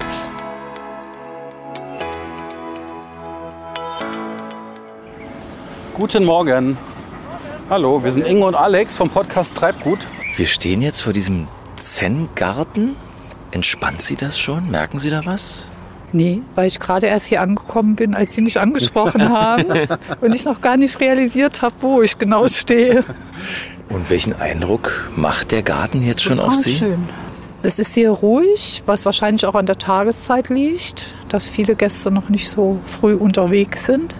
Guten 5.94 6.24
Morgen. 6.24 6.76
Hallo, 7.68 8.04
wir 8.04 8.12
sind 8.12 8.26
Inge 8.26 8.44
und 8.46 8.54
Alex 8.54 8.94
vom 8.96 9.10
Podcast 9.10 9.56
Treibgut. 9.56 9.98
Wir 10.36 10.46
stehen 10.46 10.82
jetzt 10.82 11.00
vor 11.00 11.12
diesem 11.12 11.48
Zen-Garten. 11.76 12.94
Entspannt 13.50 14.02
Sie 14.02 14.14
das 14.14 14.38
schon? 14.38 14.70
Merken 14.70 15.00
Sie 15.00 15.10
da 15.10 15.26
was? 15.26 15.66
Nee, 16.12 16.42
weil 16.54 16.68
ich 16.68 16.78
gerade 16.78 17.06
erst 17.06 17.26
hier 17.26 17.42
angekommen 17.42 17.96
bin, 17.96 18.14
als 18.14 18.34
Sie 18.34 18.40
mich 18.40 18.60
angesprochen 18.60 19.28
haben 19.36 19.64
und 20.20 20.32
ich 20.32 20.44
noch 20.44 20.60
gar 20.60 20.76
nicht 20.76 21.00
realisiert 21.00 21.60
habe, 21.62 21.74
wo 21.80 22.02
ich 22.02 22.18
genau 22.18 22.46
stehe. 22.46 23.02
Und 23.88 24.10
welchen 24.10 24.40
Eindruck 24.40 25.10
macht 25.16 25.50
der 25.50 25.62
Garten 25.64 26.02
jetzt 26.06 26.22
schon 26.22 26.36
Total 26.36 26.52
auf 26.52 26.56
Sie? 26.58 26.76
schön. 26.76 27.08
Es 27.64 27.80
ist 27.80 27.94
sehr 27.94 28.10
ruhig, 28.12 28.84
was 28.86 29.04
wahrscheinlich 29.04 29.44
auch 29.44 29.56
an 29.56 29.66
der 29.66 29.78
Tageszeit 29.78 30.50
liegt, 30.50 31.16
dass 31.28 31.48
viele 31.48 31.74
Gäste 31.74 32.12
noch 32.12 32.28
nicht 32.28 32.48
so 32.48 32.78
früh 32.86 33.14
unterwegs 33.14 33.86
sind. 33.86 34.16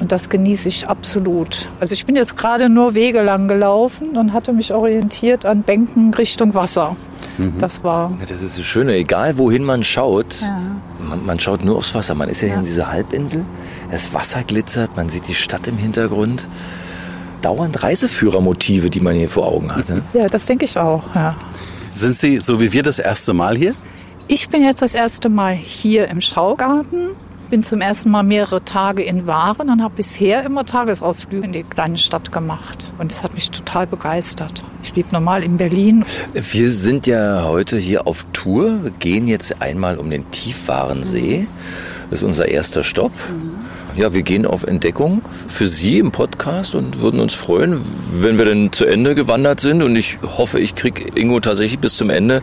Und 0.00 0.12
das 0.12 0.28
genieße 0.28 0.68
ich 0.68 0.88
absolut. 0.88 1.68
Also 1.80 1.94
ich 1.94 2.04
bin 2.04 2.16
jetzt 2.16 2.36
gerade 2.36 2.68
nur 2.68 2.94
Wege 2.94 3.22
lang 3.22 3.48
gelaufen 3.48 4.16
und 4.16 4.32
hatte 4.32 4.52
mich 4.52 4.72
orientiert 4.74 5.46
an 5.46 5.62
Bänken 5.62 6.12
Richtung 6.14 6.54
Wasser. 6.54 6.96
Das 7.58 7.84
war 7.84 8.12
Ja, 8.20 8.26
das 8.26 8.40
ist 8.40 8.58
das 8.58 8.64
Schöne, 8.64 8.94
egal 8.94 9.36
wohin 9.36 9.62
man 9.62 9.82
schaut, 9.82 10.40
Ja. 10.40 10.58
man, 11.06 11.24
man 11.26 11.38
schaut 11.40 11.64
nur 11.64 11.76
aufs 11.76 11.94
Wasser. 11.94 12.14
Man 12.14 12.28
ist 12.30 12.40
ja, 12.40 12.48
hier 12.48 12.58
in 12.58 12.64
dieser 12.64 12.90
Halbinsel, 12.90 13.44
das 13.90 14.12
Wasser 14.14 14.42
glitzert, 14.42 14.96
man 14.96 15.08
sieht 15.10 15.28
die 15.28 15.34
Stadt 15.34 15.66
im 15.68 15.76
Hintergrund. 15.76 16.46
Dauernd 17.42 17.82
Reiseführermotive, 17.82 18.88
die 18.90 19.00
man 19.00 19.14
hier 19.14 19.28
vor 19.28 19.46
Augen 19.46 19.74
hat. 19.74 19.88
Ne? 19.90 20.02
ja, 20.14 20.28
das 20.28 20.46
denke 20.46 20.64
ich 20.64 20.78
auch. 20.78 21.14
Ja. 21.14 21.36
Sind 21.94 22.16
Sie, 22.16 22.40
so 22.40 22.60
wie 22.60 22.72
wir, 22.72 22.82
das 22.82 22.98
erste 22.98 23.34
Mal 23.34 23.56
hier? 23.56 23.74
Ich 24.28 24.48
bin 24.48 24.64
jetzt 24.64 24.82
das 24.82 24.94
erste 24.94 25.28
Mal 25.28 25.54
hier 25.54 26.08
im 26.08 26.20
Schaugarten. 26.20 27.10
Bin 27.48 27.62
zum 27.62 27.80
ersten 27.80 28.10
Mal 28.10 28.24
mehrere 28.24 28.64
Tage 28.64 29.02
in 29.04 29.26
Waren 29.28 29.70
und 29.70 29.80
habe 29.80 29.94
bisher 29.96 30.44
immer 30.44 30.64
Tagesausflüge 30.64 31.44
in 31.44 31.52
die 31.52 31.62
kleine 31.62 31.96
Stadt 31.96 32.32
gemacht. 32.32 32.90
Und 32.98 33.12
das 33.12 33.22
hat 33.22 33.34
mich 33.34 33.50
total 33.50 33.86
begeistert. 33.86 34.64
Ich 34.82 34.96
lebe 34.96 35.08
normal 35.12 35.44
in 35.44 35.56
Berlin. 35.56 36.04
Wir 36.32 36.70
sind 36.70 37.06
ja 37.06 37.44
heute 37.44 37.76
hier 37.78 38.06
auf 38.08 38.26
Tour, 38.32 38.82
Wir 38.82 38.90
gehen 38.90 39.28
jetzt 39.28 39.62
einmal 39.62 39.98
um 39.98 40.10
den 40.10 40.28
Tiefwarensee. 40.32 41.46
Das 42.10 42.20
ist 42.20 42.24
unser 42.24 42.48
erster 42.48 42.82
Stopp. 42.82 43.12
Ja, 43.96 44.12
wir 44.12 44.22
gehen 44.22 44.44
auf 44.44 44.62
Entdeckung 44.64 45.22
für 45.48 45.66
Sie 45.66 45.98
im 45.98 46.12
Podcast 46.12 46.74
und 46.74 47.00
würden 47.00 47.18
uns 47.18 47.32
freuen, 47.32 47.82
wenn 48.12 48.36
wir 48.36 48.44
dann 48.44 48.70
zu 48.70 48.84
Ende 48.84 49.14
gewandert 49.14 49.58
sind. 49.60 49.82
Und 49.82 49.96
ich 49.96 50.18
hoffe, 50.36 50.60
ich 50.60 50.74
kriege 50.74 51.18
Ingo 51.18 51.40
tatsächlich 51.40 51.78
bis 51.78 51.96
zum 51.96 52.10
Ende. 52.10 52.42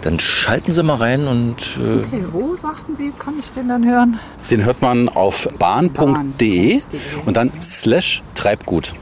Dann 0.00 0.18
schalten 0.18 0.72
Sie 0.72 0.82
mal 0.82 0.94
rein 0.94 1.26
und 1.28 1.56
äh, 1.78 1.98
Okay, 2.06 2.24
wo 2.32 2.56
sagten 2.56 2.94
Sie, 2.94 3.12
kann 3.18 3.34
ich 3.38 3.50
den 3.52 3.68
dann 3.68 3.86
hören? 3.86 4.18
Den 4.50 4.64
hört 4.64 4.80
man 4.80 5.10
auf 5.10 5.48
bahn.de 5.58 6.80
und 7.26 7.36
dann 7.36 7.52
slash 7.60 8.22
Treibgut. 8.34 8.94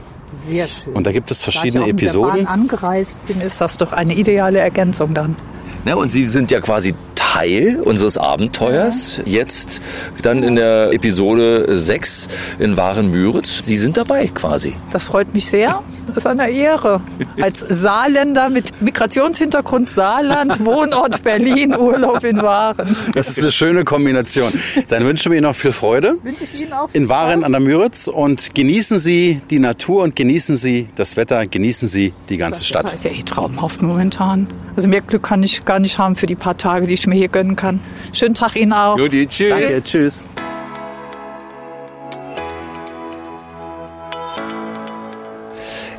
Sehr 0.45 0.67
schön. 0.67 0.93
Und 0.93 1.07
da 1.07 1.13
gibt 1.13 1.31
es 1.31 1.39
Da 1.39 1.47
ich 1.47 1.53
verschiedene 1.53 1.83
auch 1.85 1.87
mit 1.87 2.01
der 2.01 2.07
Episoden. 2.07 2.43
Bahn 2.43 2.47
angereist 2.47 3.25
bin, 3.25 3.39
ist 3.39 3.61
das 3.61 3.77
doch 3.77 3.93
eine 3.93 4.15
ideale 4.15 4.59
Ergänzung 4.59 5.13
dann. 5.13 5.37
Ja, 5.85 5.95
und 5.95 6.11
Sie 6.11 6.27
sind 6.27 6.51
ja 6.51 6.59
quasi 6.59 6.93
Teil 7.39 7.81
unseres 7.83 8.17
Abenteuers. 8.17 9.19
Jetzt 9.25 9.81
dann 10.21 10.41
in 10.41 10.55
der 10.55 10.93
Episode 10.93 11.77
6 11.77 12.29
in 12.59 12.77
Waren-Müritz. 12.77 13.59
Sie 13.65 13.75
sind 13.75 13.97
dabei 13.97 14.27
quasi. 14.27 14.73
Das 14.91 15.07
freut 15.07 15.33
mich 15.33 15.49
sehr. 15.49 15.83
Das 16.07 16.17
ist 16.17 16.27
eine 16.27 16.49
Ehre. 16.49 17.01
Als 17.41 17.65
Saarländer 17.67 18.47
mit 18.49 18.79
Migrationshintergrund 18.81 19.89
Saarland, 19.89 20.63
Wohnort 20.63 21.23
Berlin, 21.23 21.75
Urlaub 21.75 22.23
in 22.23 22.41
Waren. 22.41 22.95
Das 23.15 23.27
ist 23.29 23.39
eine 23.39 23.51
schöne 23.51 23.83
Kombination. 23.83 24.53
Dann 24.87 25.03
wünschen 25.03 25.31
wir 25.31 25.39
Ihnen 25.39 25.47
noch 25.47 25.55
viel 25.55 25.71
Freude 25.71 26.15
Wünsche 26.23 26.43
ich 26.45 26.55
Ihnen 26.61 26.71
auch 26.73 26.87
in 26.93 27.09
Waren 27.09 27.39
Spaß. 27.39 27.43
an 27.45 27.51
der 27.51 27.59
Müritz 27.61 28.07
und 28.07 28.53
genießen 28.55 28.99
Sie 28.99 29.41
die 29.49 29.59
Natur 29.59 30.03
und 30.03 30.15
genießen 30.15 30.55
Sie 30.57 30.87
das 30.95 31.17
Wetter, 31.17 31.45
genießen 31.47 31.89
Sie 31.89 32.13
die 32.29 32.37
ganze 32.37 32.59
Das 32.59 32.67
Stadt. 32.67 32.93
ist 32.93 33.03
ja 33.03 33.09
eh 33.11 33.23
traumhaft 33.23 33.81
momentan. 33.81 34.47
Also 34.75 34.87
mehr 34.87 35.01
Glück 35.01 35.23
kann 35.23 35.41
ich 35.41 35.65
gar 35.65 35.79
nicht 35.79 35.97
haben 35.97 36.15
für 36.15 36.27
die 36.27 36.35
paar 36.35 36.57
Tage, 36.57 36.85
die 36.85 36.93
ich 36.93 37.07
mir 37.07 37.15
hier 37.15 37.24
gönnen 37.27 37.55
kann. 37.55 37.79
Schönen 38.13 38.35
Tag 38.35 38.55
Ihnen 38.55 38.73
auch. 38.73 38.97
Judy, 38.97 39.27
tschüss. 39.27 39.49
Danke, 39.49 39.83
tschüss. 39.83 40.23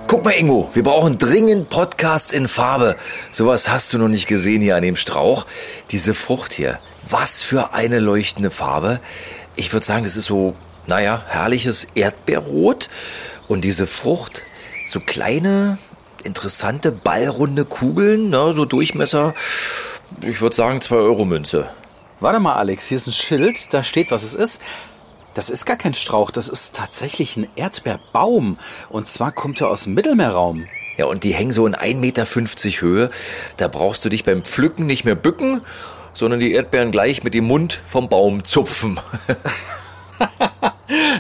Guck 0.09 0.25
mal, 0.25 0.30
Ingo, 0.33 0.71
wir 0.73 0.85
brauchen 0.85 1.18
dringend 1.18 1.68
Podcast 1.68 2.33
in 2.33 2.47
Farbe. 2.47 2.97
Sowas 3.33 3.68
hast 3.68 3.92
du 3.92 3.99
noch 3.99 4.06
nicht 4.06 4.28
gesehen 4.28 4.62
hier 4.62 4.76
an 4.76 4.83
dem 4.83 4.95
Strauch. 4.95 5.47
Diese 5.90 6.14
Frucht 6.14 6.52
hier. 6.52 6.78
Was 7.11 7.42
für 7.42 7.75
eine 7.75 7.99
leuchtende 7.99 8.50
Farbe. 8.50 9.00
Ich 9.56 9.73
würde 9.73 9.85
sagen, 9.85 10.04
das 10.04 10.16
ist 10.16 10.26
so, 10.26 10.54
naja, 10.87 11.25
herrliches 11.26 11.88
Erdbeerrot. 11.97 12.88
Und 13.49 13.62
diese 13.62 13.88
Frucht, 13.88 14.45
so 14.87 15.00
kleine, 15.00 15.78
interessante, 16.23 16.92
ballrunde 16.92 17.64
Kugeln, 17.64 18.30
ne, 18.30 18.52
so 18.52 18.64
Durchmesser, 18.64 19.35
ich 20.23 20.40
würde 20.40 20.54
sagen, 20.56 20.80
2 20.80 20.96
Euro 20.96 21.25
Münze. 21.25 21.70
Warte 22.20 22.40
mal, 22.40 22.54
Alex, 22.54 22.87
hier 22.87 22.96
ist 22.96 23.06
ein 23.06 23.12
Schild, 23.12 23.73
da 23.73 23.82
steht, 23.82 24.11
was 24.11 24.23
es 24.23 24.35
ist. 24.35 24.62
Das 25.35 25.50
ist 25.50 25.66
gar 25.66 25.76
kein 25.76 25.92
Strauch, 25.92 26.30
das 26.30 26.49
ist 26.49 26.75
tatsächlich 26.75 27.37
ein 27.37 27.46
Erdbeerbaum. 27.56 28.58
Und 28.88 29.06
zwar 29.06 29.32
kommt 29.32 29.61
er 29.61 29.68
aus 29.68 29.85
dem 29.85 29.94
Mittelmeerraum. 29.94 30.66
Ja, 30.96 31.04
und 31.06 31.25
die 31.25 31.35
hängen 31.35 31.52
so 31.52 31.66
in 31.66 31.75
1,50 31.75 31.96
Meter 31.96 32.25
Höhe. 32.25 33.11
Da 33.58 33.68
brauchst 33.68 34.04
du 34.04 34.08
dich 34.08 34.25
beim 34.25 34.42
Pflücken 34.42 34.87
nicht 34.87 35.04
mehr 35.04 35.14
bücken, 35.14 35.61
sondern 36.14 36.40
die 36.40 36.52
Erdbeeren 36.52 36.90
gleich 36.90 37.23
mit 37.23 37.35
dem 37.35 37.44
Mund 37.44 37.82
vom 37.85 38.08
Baum 38.08 38.44
zupfen. 38.44 38.99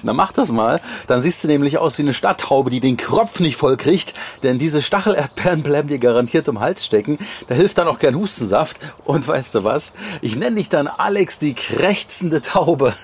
Na 0.02 0.12
mach 0.12 0.32
das 0.32 0.52
mal. 0.52 0.80
Dann 1.06 1.22
siehst 1.22 1.42
du 1.44 1.48
nämlich 1.48 1.78
aus 1.78 1.98
wie 1.98 2.02
eine 2.02 2.14
Stadttaube, 2.14 2.70
die 2.70 2.80
den 2.80 2.96
Kropf 2.96 3.40
nicht 3.40 3.56
voll 3.56 3.76
kriegt. 3.76 4.14
Denn 4.42 4.58
diese 4.58 4.82
Stachelerdbeeren 4.82 5.62
bleiben 5.62 5.88
dir 5.88 5.98
garantiert 5.98 6.48
im 6.48 6.60
Hals 6.60 6.84
stecken. 6.84 7.18
Da 7.48 7.54
hilft 7.54 7.78
dann 7.78 7.88
auch 7.88 7.98
kein 7.98 8.14
Hustensaft. 8.14 8.78
Und 9.04 9.26
weißt 9.26 9.54
du 9.56 9.64
was? 9.64 9.92
Ich 10.20 10.36
nenne 10.36 10.56
dich 10.56 10.68
dann 10.68 10.86
Alex 10.86 11.38
die 11.38 11.54
krächzende 11.54 12.40
Taube. 12.40 12.94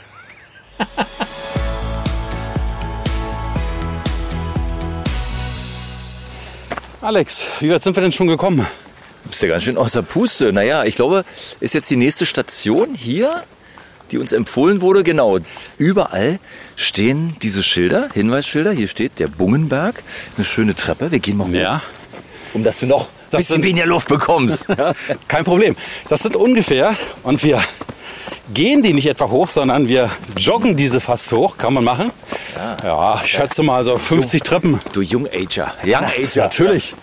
Alex, 7.03 7.49
wie 7.59 7.71
weit 7.71 7.83
sind 7.83 7.97
wir 7.97 8.01
denn 8.01 8.13
schon 8.13 8.29
gekommen? 8.29 8.65
Bist 9.25 9.43
ja 9.43 9.49
ganz 9.49 9.65
schön 9.65 9.77
außer 9.77 10.03
Puste. 10.03 10.53
Naja, 10.53 10.85
ich 10.85 10.95
glaube, 10.95 11.25
ist 11.59 11.75
jetzt 11.75 11.91
die 11.91 11.97
nächste 11.97 12.27
Station 12.27 12.95
hier, 12.95 13.43
die 14.13 14.19
uns 14.19 14.33
empfohlen 14.33 14.81
wurde. 14.81 15.03
Genau, 15.03 15.39
überall 15.79 16.39
stehen 16.77 17.35
diese 17.43 17.63
Schilder, 17.63 18.09
Hinweisschilder. 18.13 18.73
Hier 18.73 18.89
steht 18.89 19.19
der 19.19 19.29
Bungenberg, 19.29 20.03
eine 20.37 20.45
schöne 20.45 20.75
Treppe. 20.75 21.11
Wir 21.11 21.19
gehen 21.19 21.37
mal 21.37 21.49
hoch, 21.49 21.81
um 22.55 22.63
dass 22.63 22.79
du 22.81 22.87
noch 22.87 23.09
ein 23.33 23.39
bisschen 23.39 23.63
weniger 23.63 23.87
Luft 23.87 24.09
bekommst. 24.09 24.67
Ja. 24.79 24.95
Kein 25.29 25.45
Problem. 25.45 25.77
Das 26.09 26.21
sind 26.21 26.35
ungefähr, 26.35 26.97
und 27.23 27.43
wir 27.43 27.63
gehen 28.53 28.83
die 28.83 28.93
nicht 28.93 29.07
etwa 29.07 29.31
hoch, 29.31 29.49
sondern 29.49 29.89
wir 29.89 30.11
joggen 30.37 30.77
diese 30.77 31.01
fast 31.01 31.31
hoch. 31.33 31.59
Kann 31.59 31.75
man 31.75 31.85
machen? 31.85 32.11
Ja, 32.83 33.21
ich 33.23 33.31
schätze 33.31 33.63
mal 33.63 33.85
so 33.85 33.97
50 33.97 34.43
Treppen. 34.43 34.81
Du 34.93 35.01
Jung-Ager, 35.03 35.75
Young-Ager. 35.85 36.43
Natürlich. 36.45 36.95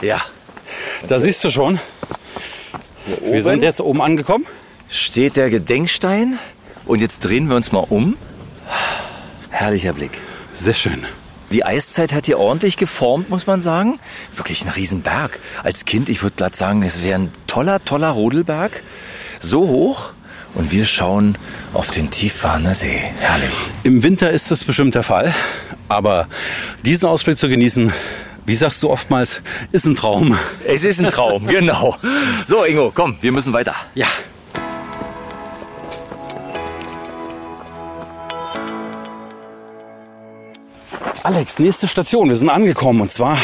Ja. 0.00 0.20
Da 1.08 1.18
siehst 1.20 1.42
du 1.44 1.50
schon. 1.50 1.78
Wir 3.22 3.42
sind 3.42 3.62
jetzt 3.62 3.80
oben 3.80 4.00
angekommen. 4.00 4.46
steht 4.88 5.36
der 5.36 5.50
Gedenkstein 5.50 6.38
und 6.86 7.00
jetzt 7.00 7.20
drehen 7.20 7.48
wir 7.48 7.56
uns 7.56 7.72
mal 7.72 7.84
um. 7.88 8.16
Herrlicher 9.50 9.92
Blick. 9.92 10.20
Sehr 10.52 10.74
schön. 10.74 11.04
Die 11.50 11.64
Eiszeit 11.64 12.12
hat 12.12 12.26
hier 12.26 12.38
ordentlich 12.38 12.76
geformt, 12.76 13.30
muss 13.30 13.46
man 13.46 13.60
sagen. 13.60 14.00
Wirklich 14.34 14.64
ein 14.64 14.70
Riesenberg. 14.70 15.38
Als 15.62 15.84
Kind, 15.84 16.08
ich 16.08 16.22
würde 16.22 16.36
glatt 16.36 16.56
sagen, 16.56 16.82
es 16.82 17.04
wäre 17.04 17.20
ein 17.20 17.32
toller, 17.46 17.84
toller 17.84 18.10
Rodelberg. 18.10 18.82
So 19.40 19.68
hoch. 19.68 20.10
Und 20.54 20.72
wir 20.72 20.84
schauen 20.84 21.36
auf 21.72 21.90
den 21.90 22.10
Tiefwarner 22.10 22.74
See. 22.74 23.00
Herrlich. 23.18 23.52
Im 23.82 24.02
Winter 24.02 24.30
ist 24.30 24.50
das 24.50 24.64
bestimmt 24.64 24.94
der 24.94 25.02
Fall. 25.02 25.34
Aber 25.88 26.28
diesen 26.84 27.08
Ausblick 27.08 27.38
zu 27.38 27.48
genießen, 27.48 27.92
wie 28.46 28.54
sagst 28.54 28.82
du 28.82 28.90
oftmals, 28.90 29.42
ist 29.72 29.86
ein 29.86 29.96
Traum. 29.96 30.38
Es 30.66 30.84
ist 30.84 31.00
ein 31.00 31.10
Traum, 31.10 31.46
genau. 31.48 31.96
So, 32.46 32.64
Ingo, 32.64 32.92
komm, 32.94 33.16
wir 33.20 33.32
müssen 33.32 33.52
weiter. 33.52 33.74
Ja. 33.94 34.06
Alex, 41.24 41.58
nächste 41.58 41.88
Station. 41.88 42.28
Wir 42.28 42.36
sind 42.36 42.50
angekommen 42.50 43.00
und 43.00 43.10
zwar 43.10 43.38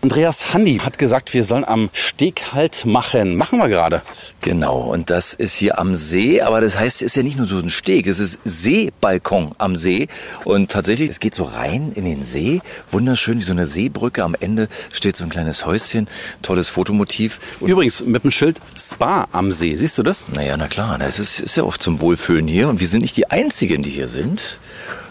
Andreas 0.00 0.54
Handy 0.54 0.78
hat 0.78 0.96
gesagt, 0.96 1.34
wir 1.34 1.44
sollen 1.44 1.62
am 1.62 1.90
Steg 1.92 2.54
halt 2.54 2.86
machen. 2.86 3.36
Machen 3.36 3.58
wir 3.58 3.68
gerade. 3.68 4.00
Genau, 4.40 4.80
und 4.80 5.10
das 5.10 5.34
ist 5.34 5.54
hier 5.54 5.78
am 5.78 5.94
See, 5.94 6.40
aber 6.40 6.62
das 6.62 6.78
heißt, 6.78 7.02
es 7.02 7.02
ist 7.02 7.16
ja 7.16 7.22
nicht 7.22 7.36
nur 7.36 7.46
so 7.46 7.58
ein 7.58 7.68
Steg, 7.68 8.06
es 8.06 8.18
ist 8.18 8.40
Seebalkon 8.44 9.54
am 9.58 9.76
See. 9.76 10.08
Und 10.44 10.70
tatsächlich, 10.70 11.10
es 11.10 11.20
geht 11.20 11.34
so 11.34 11.44
rein 11.44 11.92
in 11.94 12.06
den 12.06 12.22
See, 12.22 12.62
wunderschön, 12.90 13.38
wie 13.38 13.44
so 13.44 13.52
eine 13.52 13.66
Seebrücke. 13.66 14.24
Am 14.24 14.34
Ende 14.40 14.68
steht 14.90 15.14
so 15.14 15.24
ein 15.24 15.30
kleines 15.30 15.66
Häuschen, 15.66 16.08
tolles 16.40 16.70
Fotomotiv. 16.70 17.38
Und 17.60 17.68
Übrigens 17.68 18.02
mit 18.02 18.24
dem 18.24 18.30
Schild 18.30 18.56
Spa 18.78 19.28
am 19.30 19.52
See. 19.52 19.76
Siehst 19.76 19.98
du 19.98 20.02
das? 20.02 20.30
naja, 20.30 20.56
na 20.56 20.68
klar, 20.68 20.98
das 20.98 21.18
ist, 21.18 21.38
ist 21.38 21.56
ja 21.56 21.64
oft 21.64 21.82
zum 21.82 22.00
Wohlfühlen 22.00 22.48
hier. 22.48 22.70
Und 22.70 22.80
wir 22.80 22.88
sind 22.88 23.02
nicht 23.02 23.18
die 23.18 23.30
Einzigen, 23.30 23.82
die 23.82 23.90
hier 23.90 24.08
sind. 24.08 24.40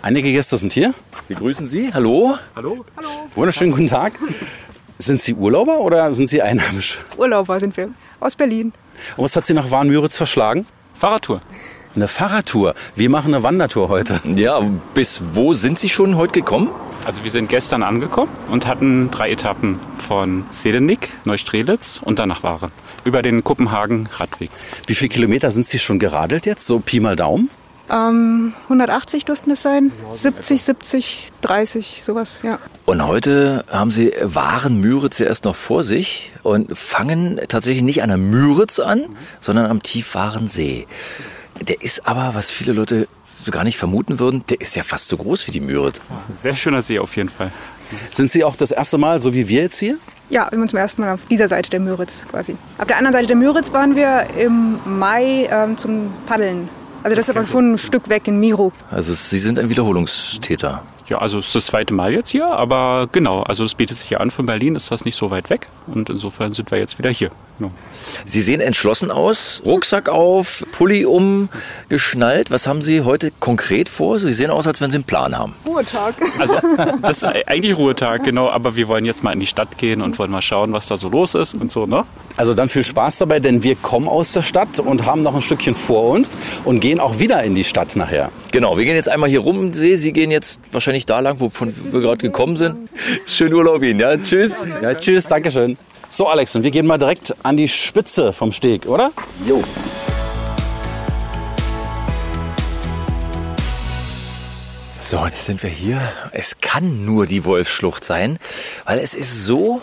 Einige 0.02 0.34
Gäste 0.34 0.58
sind 0.58 0.74
hier. 0.74 0.94
Wir 1.28 1.38
grüßen 1.38 1.70
Sie. 1.70 1.94
Hallo. 1.94 2.38
Wunderschönen 3.36 3.72
guten 3.72 3.88
Tag. 3.88 4.14
Sind 5.00 5.22
Sie 5.22 5.34
Urlauber 5.34 5.80
oder 5.80 6.14
sind 6.14 6.30
Sie 6.30 6.42
einheimisch? 6.42 7.00
Urlauber 7.18 7.60
sind 7.60 7.76
wir 7.78 7.90
aus 8.20 8.36
Berlin. 8.36 8.74
Und 9.16 9.24
was 9.24 9.36
hat 9.36 9.46
Sie 9.46 9.54
nach 9.54 9.72
Warnmüritz 9.72 10.18
verschlagen? 10.18 10.66
Fahrradtour. 10.96 11.40
Eine 11.96 12.08
Fahrradtour. 12.08 12.76
Wir 12.96 13.10
machen 13.10 13.34
eine 13.34 13.44
Wandertour 13.44 13.90
heute. 13.90 14.20
Ja, 14.36 14.60
bis 14.94 15.24
wo 15.34 15.54
sind 15.54 15.80
Sie 15.80 15.90
schon 15.90 16.18
heute 16.18 16.34
gekommen? 16.34 16.70
Also 17.06 17.24
wir 17.24 17.32
sind 17.32 17.50
gestern 17.50 17.84
angekommen 17.84 18.32
und 18.50 18.66
hatten 18.66 19.12
drei 19.12 19.32
Etappen 19.32 19.78
von 19.98 20.46
Sedenick, 20.52 21.10
Neustrelitz 21.26 22.00
und 22.04 22.20
danach 22.20 22.44
Waren. 22.44 22.72
Über 23.04 23.22
den 23.22 23.44
Kopenhagen-Radweg. 23.44 24.50
Wie 24.88 24.96
viele 24.96 25.10
Kilometer 25.10 25.52
sind 25.52 25.68
Sie 25.68 25.80
schon 25.80 26.00
geradelt 26.00 26.46
jetzt? 26.46 26.66
So 26.66 26.80
Pi 26.80 27.00
mal 27.00 27.16
Daumen? 27.16 27.50
Ähm, 27.92 28.54
180 28.64 29.26
dürften 29.26 29.52
es 29.52 29.62
sein. 29.62 29.92
70, 30.10 30.62
70, 30.62 31.30
30, 31.42 32.02
sowas, 32.04 32.40
ja. 32.44 32.60
Und 32.86 33.06
heute 33.06 33.66
haben 33.70 33.92
Sie 33.92 34.14
Waren-Müritz 34.22 35.20
ja 35.20 35.28
erst 35.28 35.46
noch 35.46 35.56
vor 35.56 35.84
sich 35.84 36.32
und 36.44 36.78
fangen 36.78 37.40
tatsächlich 37.48 37.84
nicht 37.84 38.02
an 38.04 38.10
der 38.10 38.18
Müritz 38.18 38.80
an, 38.80 39.06
sondern 39.42 39.70
am 39.70 39.84
Tiefwarensee. 39.84 40.88
Der 41.62 41.82
ist 41.82 42.08
aber, 42.08 42.36
was 42.36 42.52
viele 42.52 42.74
Leute 42.74 43.08
so 43.44 43.52
gar 43.52 43.64
nicht 43.64 43.78
vermuten 43.78 44.20
würden, 44.20 44.44
der 44.50 44.62
ist 44.62 44.76
ja 44.76 44.84
fast 44.84 45.08
so 45.08 45.18
groß 45.18 45.48
wie 45.48 45.52
die 45.52 45.60
Müritz. 45.60 46.00
Sehr 46.36 46.56
schöner 46.56 46.82
See 46.82 47.00
auf 47.00 47.16
jeden 47.18 47.30
Fall. 47.30 47.52
Sind 48.12 48.32
Sie 48.32 48.44
auch 48.44 48.56
das 48.56 48.72
erste 48.72 48.98
Mal, 48.98 49.22
so 49.22 49.34
wie 49.34 49.48
wir 49.48 49.62
jetzt 49.62 49.80
hier? 49.80 49.98
Ja, 50.30 50.48
wir 50.50 50.58
sind 50.58 50.70
zum 50.70 50.80
ersten 50.80 51.02
Mal 51.02 51.14
auf 51.14 51.20
dieser 51.30 51.48
Seite 51.48 51.70
der 51.70 51.80
Müritz 51.80 52.26
quasi. 52.30 52.56
Auf 52.78 52.88
der 52.88 52.98
anderen 52.98 53.14
Seite 53.14 53.28
der 53.28 53.36
Müritz 53.36 53.72
waren 53.74 53.96
wir 53.96 54.26
im 54.38 54.80
Mai 54.86 55.48
ähm, 55.52 55.78
zum 55.78 56.14
Paddeln. 56.26 56.70
Also 57.04 57.16
das 57.16 57.28
ist 57.28 57.36
aber 57.36 57.46
schon 57.46 57.74
ein 57.74 57.78
Stück 57.78 58.08
weg 58.08 58.28
in 58.28 58.40
Miro. 58.40 58.72
Also 58.90 59.14
Sie 59.14 59.40
sind 59.40 59.60
ein 59.60 59.70
Wiederholungstäter. 59.70 60.82
Ja, 61.08 61.18
also 61.18 61.40
es 61.40 61.48
ist 61.48 61.56
das 61.56 61.66
zweite 61.68 61.94
Mal 61.94 62.14
jetzt 62.14 62.30
hier, 62.30 62.48
aber 62.48 63.10
genau, 63.12 63.42
also 63.44 63.64
es 63.66 63.76
bietet 63.76 63.98
sich 63.98 64.10
ja 64.10 64.20
an. 64.20 64.32
Von 64.32 64.46
Berlin 64.46 64.76
ist 64.76 64.90
das 64.90 65.04
nicht 65.04 65.16
so 65.16 65.32
weit 65.32 65.50
weg 65.50 65.68
und 65.88 66.10
insofern 66.10 66.54
sind 66.54 66.72
wir 66.72 66.78
jetzt 66.78 66.98
wieder 66.98 67.10
hier. 67.10 67.30
Genau. 67.60 67.72
Sie 68.26 68.42
sehen 68.42 68.62
entschlossen 68.62 69.12
aus, 69.12 69.62
Rucksack 69.66 70.10
auf, 70.10 70.66
Pulli 70.72 71.06
umgeschnallt. 71.06 72.50
Was 72.52 72.68
haben 72.68 72.82
Sie 72.82 73.02
heute 73.02 73.32
konkret 73.40 73.90
vor? 73.90 74.18
Sie 74.18 74.34
sehen 74.34 74.50
aus, 74.50 74.66
als 74.66 74.82
wenn 74.82 74.92
Sie 74.92 74.96
einen 74.96 75.04
Plan 75.04 75.38
haben. 75.38 75.54
Ruhetag. 75.66 76.16
Also 76.40 76.56
das 77.02 77.18
ist 77.18 77.26
eigentlich 77.26 77.78
Ruhetag, 77.78 78.24
genau, 78.24 78.50
aber 78.50 78.76
wir 78.76 78.88
wollen 78.88 79.06
jetzt 79.06 79.24
mal 79.24 79.34
in 79.34 79.40
die 79.40 79.46
Stadt 79.46 79.78
gehen 79.78 80.02
und 80.02 80.18
wollen 80.18 80.32
mal 80.32 80.42
schauen, 80.42 80.74
was 80.74 80.88
da 80.88 80.98
so 80.98 81.10
los 81.10 81.36
ist 81.36 81.54
und 81.54 81.70
so, 81.70 81.86
ne? 81.86 82.06
Also 82.38 82.54
dann 82.54 82.70
viel 82.70 82.84
Spaß 82.84 83.20
dabei, 83.20 83.40
denn 83.40 83.62
wir 83.62 83.76
kommen 83.76 84.08
aus 84.08 84.32
der 84.32 84.42
Stadt 84.42 84.80
und 84.80 85.06
haben 85.06 85.22
noch 85.22 85.36
ein 85.36 85.42
Stückchen 85.42 85.76
vor 85.76 86.10
uns 86.10 86.38
und 86.66 86.80
gehen 86.80 87.00
auch 87.00 87.20
wieder 87.20 87.44
in 87.44 87.56
die 87.56 87.64
Stadt 87.64 87.96
nachher. 87.96 88.32
Genau, 88.52 88.78
wir 88.78 88.86
gehen 88.86 88.96
jetzt 88.96 89.10
einmal 89.10 89.30
hier 89.30 89.40
rum 89.40 89.74
See. 89.74 89.96
Sie 89.96 90.14
gehen 90.14 90.32
jetzt 90.32 90.60
wahrscheinlich 90.72 90.93
da 91.06 91.20
lang, 91.20 91.40
wovon 91.40 91.74
wir 91.92 92.00
gerade 92.00 92.18
gekommen 92.18 92.56
sind. 92.56 92.90
Schönen 93.26 93.54
Urlaub 93.54 93.84
Ihnen, 93.84 94.00
ja? 94.00 94.18
Tschüss. 94.18 94.68
Ja, 94.82 94.94
tschüss, 94.94 95.28
Dankeschön. 95.28 95.78
So, 96.10 96.28
Alex, 96.28 96.56
und 96.56 96.64
wir 96.64 96.72
gehen 96.72 96.86
mal 96.86 96.98
direkt 96.98 97.36
an 97.44 97.58
die 97.58 97.68
Spitze 97.68 98.34
vom 98.34 98.52
Steg, 98.52 98.86
oder? 98.86 99.12
Jo. 99.48 99.64
So, 105.00 105.26
jetzt 105.26 105.46
sind 105.46 105.62
wir 105.64 105.70
hier. 105.70 106.00
Es 106.32 106.62
kann 106.62 107.04
nur 107.04 107.26
die 107.26 107.44
Wolfsschlucht 107.44 108.04
sein, 108.06 108.40
weil 108.86 109.00
es 109.00 109.14
ist 109.16 109.46
so 109.46 109.82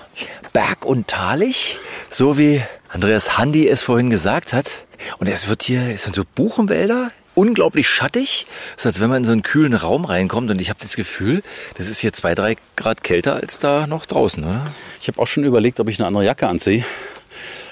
berg- 0.52 0.86
und 0.86 1.08
talig, 1.08 1.78
so 2.08 2.38
wie 2.38 2.62
Andreas 2.88 3.36
Handi 3.36 3.68
es 3.68 3.82
vorhin 3.82 4.08
gesagt 4.08 4.52
hat. 4.52 4.86
Und 5.18 5.26
es 5.26 5.48
wird 5.48 5.62
hier, 5.62 5.82
es 5.92 6.04
sind 6.04 6.16
so 6.16 6.22
Buchenwälder, 6.34 7.10
unglaublich 7.40 7.88
schattig. 7.88 8.46
Es 8.76 8.82
ist, 8.82 8.86
als 8.86 9.00
wenn 9.00 9.08
man 9.08 9.18
in 9.18 9.24
so 9.24 9.32
einen 9.32 9.42
kühlen 9.42 9.72
Raum 9.72 10.04
reinkommt. 10.04 10.50
Und 10.50 10.60
ich 10.60 10.68
habe 10.68 10.78
das 10.80 10.94
Gefühl, 10.94 11.42
das 11.76 11.88
ist 11.88 11.98
hier 11.98 12.12
zwei, 12.12 12.34
drei 12.34 12.56
Grad 12.76 13.02
kälter 13.02 13.36
als 13.36 13.58
da 13.58 13.86
noch 13.86 14.04
draußen, 14.04 14.44
oder? 14.44 14.62
Ich 15.00 15.08
habe 15.08 15.18
auch 15.18 15.26
schon 15.26 15.44
überlegt, 15.44 15.80
ob 15.80 15.88
ich 15.88 15.98
eine 15.98 16.06
andere 16.06 16.24
Jacke 16.24 16.48
anziehe. 16.48 16.84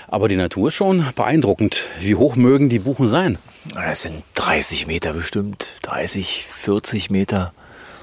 Aber 0.07 0.29
die 0.29 0.37
Natur 0.37 0.69
ist 0.69 0.75
schon 0.75 1.05
beeindruckend. 1.15 1.85
Wie 2.01 2.15
hoch 2.15 2.35
mögen 2.35 2.71
die 2.71 2.79
Buchen 2.79 3.09
sein? 3.09 3.37
Das 3.75 4.03
sind 4.03 4.23
30 4.37 4.87
Meter 4.87 5.13
bestimmt. 5.13 5.67
30, 5.83 6.47
40 6.51 7.11
Meter. 7.11 7.53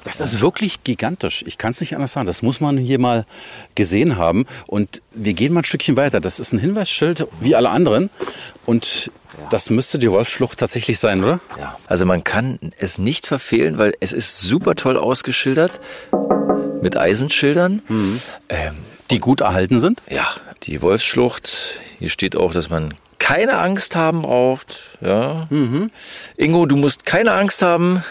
Das 0.06 0.22
ist 0.22 0.40
wirklich 0.42 0.84
gigantisch. 0.84 1.44
Ich 1.48 1.58
kann 1.58 1.72
es 1.72 1.82
nicht 1.82 1.96
anders 1.96 2.12
sagen. 2.14 2.28
Das 2.28 2.42
muss 2.42 2.62
man 2.62 2.78
hier 2.78 3.00
mal 3.00 3.26
gesehen 3.74 4.18
haben. 4.18 4.46
Und 4.68 5.02
wir 5.12 5.34
gehen 5.34 5.52
mal 5.54 5.62
ein 5.62 5.66
Stückchen 5.66 5.98
weiter. 5.98 6.20
Das 6.20 6.40
ist 6.40 6.54
ein 6.54 6.60
Hinweisschild 6.60 7.28
wie 7.42 7.56
alle 7.56 7.70
anderen. 7.70 8.10
Und 8.66 9.12
das 9.50 9.70
müsste 9.70 10.00
die 10.00 10.10
Wolfsschlucht 10.12 10.60
tatsächlich 10.60 11.00
sein, 11.00 11.24
oder? 11.24 11.40
Ja. 11.60 11.78
Also 11.88 12.06
man 12.06 12.24
kann 12.24 12.60
es 12.78 12.98
nicht 12.98 13.28
verfehlen, 13.28 13.78
weil 13.78 13.94
es 14.00 14.14
ist 14.14 14.40
super 14.42 14.76
toll 14.76 14.98
ausgeschildert 14.98 15.82
mit 16.82 16.96
Eisenschildern. 16.98 17.82
Ähm, 18.50 18.76
Die 19.12 19.20
gut 19.20 19.42
erhalten 19.42 19.80
sind? 19.80 20.02
ja, 20.10 20.28
die 20.64 20.82
Wolfsschlucht. 20.82 21.82
Hier 22.00 22.10
steht 22.10 22.36
auch, 22.38 22.54
dass 22.54 22.70
man 22.70 22.94
keine 23.20 23.58
Angst 23.58 23.96
haben 23.96 24.22
braucht. 24.22 24.98
Ja. 25.02 25.48
Ingo, 26.38 26.66
du 26.66 26.76
musst 26.76 27.06
keine 27.06 27.34
Angst 27.34 27.62
haben 27.62 28.04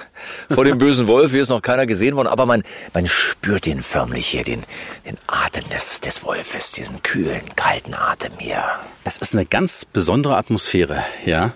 vor 0.51 0.65
dem 0.65 0.79
bösen 0.79 1.09
Wolf. 1.09 1.33
Hier 1.33 1.43
ist 1.43 1.49
noch 1.49 1.63
keiner 1.63 1.87
gesehen 1.87 2.17
worden, 2.17 2.29
aber 2.29 2.47
man, 2.47 2.63
man 2.93 3.07
spürt 3.07 3.67
den 3.67 3.83
förmlich 3.83 4.27
hier, 4.27 4.45
den, 4.45 4.63
den 5.07 5.17
Atem 5.27 5.69
des, 5.71 6.01
des 6.01 6.25
Wolfes, 6.25 6.73
diesen 6.73 7.03
kühlen, 7.03 7.43
kalten 7.57 7.95
Atem 7.95 8.33
hier. 8.39 8.65
Es 9.05 9.19
ist 9.19 9.35
eine 9.35 9.45
ganz 9.45 9.85
besondere 9.85 10.37
Atmosphäre, 10.37 11.05
ja. 11.27 11.53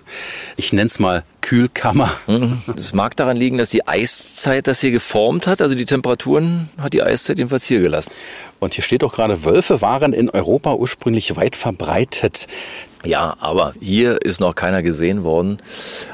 Ich 0.55 0.71
nenne 0.71 0.87
es 0.87 0.99
mal 0.99 1.23
Kühlkammer. 1.41 2.11
Es 2.75 2.93
mag 2.93 3.15
daran 3.15 3.37
liegen, 3.37 3.57
dass 3.57 3.71
die 3.71 3.87
Eiszeit 3.87 4.67
das 4.67 4.81
hier 4.81 4.91
geformt 4.91 5.47
hat. 5.47 5.61
Also 5.61 5.73
die 5.73 5.85
Temperaturen 5.85 6.69
hat 6.77 6.93
die 6.93 7.01
Eiszeit 7.01 7.39
jedenfalls 7.39 7.65
hier 7.65 7.79
gelassen. 7.79 8.11
Und 8.59 8.73
hier 8.75 8.83
steht 8.83 9.03
auch 9.03 9.13
gerade, 9.13 9.45
Wölfe 9.45 9.81
waren 9.81 10.13
in 10.13 10.29
Europa 10.29 10.73
ursprünglich 10.73 11.35
weit 11.37 11.55
verbreitet. 11.55 12.47
Ja, 13.05 13.37
aber 13.39 13.73
hier 13.79 14.21
ist 14.23 14.41
noch 14.41 14.55
keiner 14.55 14.83
gesehen 14.83 15.23
worden. 15.23 15.59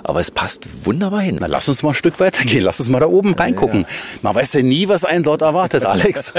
Aber 0.04 0.20
es 0.20 0.30
passt 0.30 0.86
wunderbar 0.86 1.22
hin. 1.22 1.38
Na, 1.40 1.48
lass 1.48 1.68
uns 1.68 1.82
mal 1.82 1.90
ein 1.90 1.96
Stück 1.96 2.20
weitergehen. 2.20 2.62
Lass 2.62 2.80
uns 2.80 2.90
mal 2.90 3.00
da 3.00 3.08
oben 3.08 3.34
reingucken. 3.34 3.88
Man 4.22 4.36
weiß 4.36 4.54
ja 4.54 4.62
nie, 4.62 4.88
was 4.88 5.04
einen 5.04 5.24
dort 5.24 5.42
erwartet, 5.42 5.84
Alex. 5.88 6.34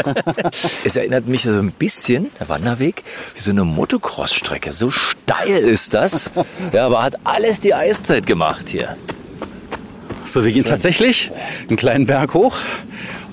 Es 0.85 0.95
erinnert 0.95 1.27
mich 1.27 1.43
so 1.43 1.51
ein 1.51 1.73
bisschen, 1.73 2.31
der 2.39 2.49
Wanderweg, 2.49 3.03
wie 3.35 3.41
so 3.41 3.51
eine 3.51 3.65
Motocross-Strecke. 3.65 4.71
So 4.71 4.91
steil 4.93 5.59
ist 5.59 5.95
das. 5.95 6.31
Ja, 6.73 6.87
aber 6.87 7.03
hat 7.03 7.17
alles 7.25 7.59
die 7.59 7.75
Eiszeit 7.75 8.27
gemacht 8.27 8.69
hier. 8.69 8.97
so, 10.27 10.45
wir 10.45 10.53
gehen 10.53 10.65
tatsächlich 10.65 11.33
einen 11.69 11.77
kleinen 11.77 12.07
Berg 12.07 12.35
hoch. 12.35 12.57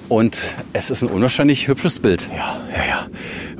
Und 0.10 0.38
es 0.74 0.89
ist 0.89 1.02
ein 1.02 1.10
unwahrscheinlich 1.10 1.68
hübsches 1.68 2.00
Bild. 2.00 2.28
Ja, 2.36 2.62
ja, 2.72 2.86
ja. 2.86 3.08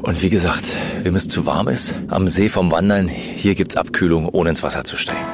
Und 0.02 0.22
wie 0.22 0.30
gesagt, 0.30 0.66
wem 1.02 1.16
es 1.16 1.28
zu 1.28 1.46
warm 1.46 1.68
ist, 1.68 1.96
am 2.10 2.28
See 2.28 2.50
vom 2.50 2.72
Wandern, 2.72 3.08
hier 3.08 3.56
gibt's 3.56 3.78
Abkühlung, 3.78 4.28
ohne 4.28 4.50
ins 4.50 4.62
Wasser 4.62 4.84
zu 4.84 4.98
steigen. 4.98 5.26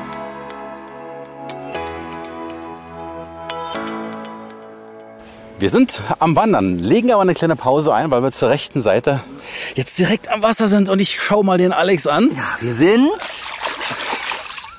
Wir 5.60 5.70
sind 5.70 6.02
am 6.20 6.38
Wandern, 6.38 6.80
legen 6.80 7.12
aber 7.12 7.22
eine 7.22 7.34
kleine 7.34 7.58
Pause 7.58 7.94
ein, 7.94 8.12
weil 8.12 8.24
wir 8.24 8.32
zur 8.32 8.50
rechten 8.50 8.80
Seite 8.80 9.20
jetzt 9.76 10.00
direkt 10.00 10.30
am 10.30 10.42
Wasser 10.42 10.70
sind. 10.70 10.88
Und 10.88 11.00
ich 11.00 11.22
schau 11.22 11.44
mal 11.44 11.58
den 11.58 11.74
Alex 11.74 12.08
an. 12.08 12.30
Wir 12.62 12.74
sind 12.74 13.12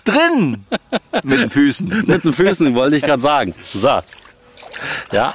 drin 0.04 0.64
mit 1.22 1.38
den 1.38 1.50
Füßen. 1.50 2.04
Mit 2.06 2.24
den 2.24 2.32
Füßen, 2.32 2.74
wollte 2.74 2.96
ich 2.96 3.02
gerade 3.02 3.20
sagen. 3.20 3.54
So. 3.74 3.98
Ja. 5.12 5.34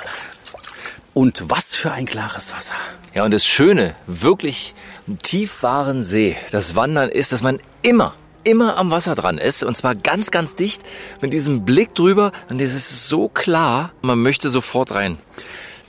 Und 1.15 1.43
was 1.47 1.73
für 1.73 1.93
ein 1.93 2.05
klares 2.05 2.51
Wasser. 2.53 2.73
Ja, 3.13 3.23
und 3.23 3.31
das 3.31 3.45
Schöne, 3.45 3.95
wirklich 4.05 4.75
im 5.07 5.17
tiefwahren 5.17 6.03
See, 6.03 6.35
das 6.51 6.75
Wandern 6.75 7.09
ist, 7.09 7.31
dass 7.31 7.41
man 7.41 7.61
immer, 7.83 8.13
immer 8.43 8.75
am 8.75 8.91
Wasser 8.91 9.15
dran 9.15 9.37
ist. 9.37 9.63
Und 9.63 9.77
zwar 9.77 9.95
ganz, 9.95 10.29
ganz 10.29 10.55
dicht 10.55 10.81
mit 11.21 11.31
diesem 11.31 11.63
Blick 11.63 11.95
drüber. 11.95 12.33
Und 12.49 12.59
das 12.59 12.73
ist 12.73 13.07
so 13.07 13.29
klar, 13.29 13.93
man 14.01 14.19
möchte 14.19 14.49
sofort 14.49 14.91
rein. 14.93 15.17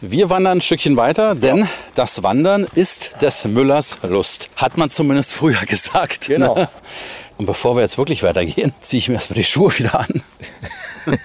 Wir 0.01 0.31
wandern 0.31 0.59
ein 0.59 0.61
Stückchen 0.61 0.97
weiter, 0.97 1.35
denn 1.35 1.69
das 1.97 2.23
Wandern 2.23 2.65
ist 2.77 3.21
des 3.21 3.47
Müllers 3.47 3.99
Lust. 4.05 4.51
Hat 4.55 4.77
man 4.77 4.91
zumindest 4.91 5.35
früher 5.35 5.59
gesagt. 5.67 6.29
Genau. 6.29 6.69
Und 7.37 7.47
bevor 7.47 7.75
wir 7.75 7.81
jetzt 7.81 7.99
wirklich 7.99 8.23
weitergehen, 8.23 8.73
ziehe 8.81 8.99
ich 8.99 9.09
mir 9.09 9.17
erstmal 9.17 9.39
die 9.39 9.45
Schuhe 9.45 9.77
wieder 9.77 9.99
an. 9.99 10.23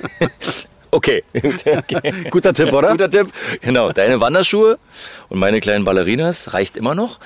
Okay. 1.02 1.24
Guter 2.30 2.54
Tipp, 2.54 2.72
oder? 2.72 2.92
Guter 2.92 3.10
Tipp. 3.10 3.28
Genau, 3.62 3.92
deine 3.92 4.22
Wanderschuhe 4.22 4.78
und 5.30 5.40
meine 5.40 5.60
kleinen 5.60 5.84
Ballerinas 5.84 6.54
reicht 6.54 6.78
immer 6.78 6.94
noch. 6.94 7.20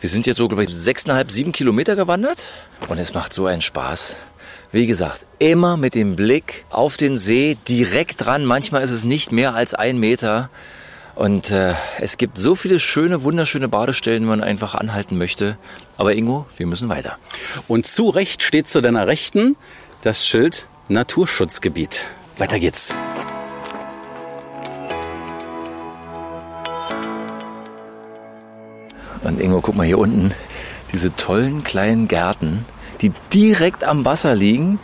Wir 0.00 0.08
sind 0.08 0.26
jetzt 0.26 0.38
so, 0.38 0.48
glaube 0.48 0.64
ich, 0.64 0.70
sechseinhalb, 0.70 1.30
sieben 1.30 1.52
Kilometer 1.52 1.94
gewandert 1.94 2.46
und 2.88 2.98
es 2.98 3.14
macht 3.14 3.32
so 3.32 3.46
einen 3.46 3.62
Spaß. 3.62 4.16
Wie 4.72 4.88
gesagt, 4.88 5.24
immer 5.38 5.76
mit 5.76 5.94
dem 5.94 6.16
Blick 6.16 6.64
auf 6.68 6.96
den 6.96 7.16
See 7.16 7.56
direkt 7.68 8.24
dran. 8.24 8.44
Manchmal 8.44 8.82
ist 8.82 8.90
es 8.90 9.04
nicht 9.04 9.30
mehr 9.30 9.54
als 9.54 9.72
ein 9.72 9.98
Meter. 9.98 10.50
Und 11.14 11.52
äh, 11.52 11.74
es 12.00 12.16
gibt 12.16 12.38
so 12.38 12.56
viele 12.56 12.80
schöne, 12.80 13.22
wunderschöne 13.22 13.68
Badestellen, 13.68 14.22
die 14.22 14.28
man 14.28 14.42
einfach 14.42 14.74
anhalten 14.74 15.16
möchte. 15.16 15.58
Aber 15.96 16.14
Ingo, 16.14 16.46
wir 16.56 16.66
müssen 16.66 16.88
weiter. 16.88 17.18
Und 17.68 17.86
zu 17.86 18.08
Recht 18.08 18.42
steht 18.42 18.66
zu 18.66 18.80
deiner 18.80 19.06
Rechten 19.06 19.56
das 20.00 20.26
Schild 20.26 20.66
Naturschutzgebiet. 20.88 22.06
Weiter 22.38 22.58
geht's. 22.58 22.94
Und 29.22 29.40
Ingo, 29.40 29.60
guck 29.60 29.76
mal 29.76 29.86
hier 29.86 29.98
unten, 29.98 30.32
diese 30.92 31.14
tollen 31.14 31.62
kleinen 31.62 32.08
Gärten, 32.08 32.64
die 33.00 33.12
direkt 33.32 33.84
am 33.84 34.04
Wasser 34.04 34.34
liegen. 34.34 34.78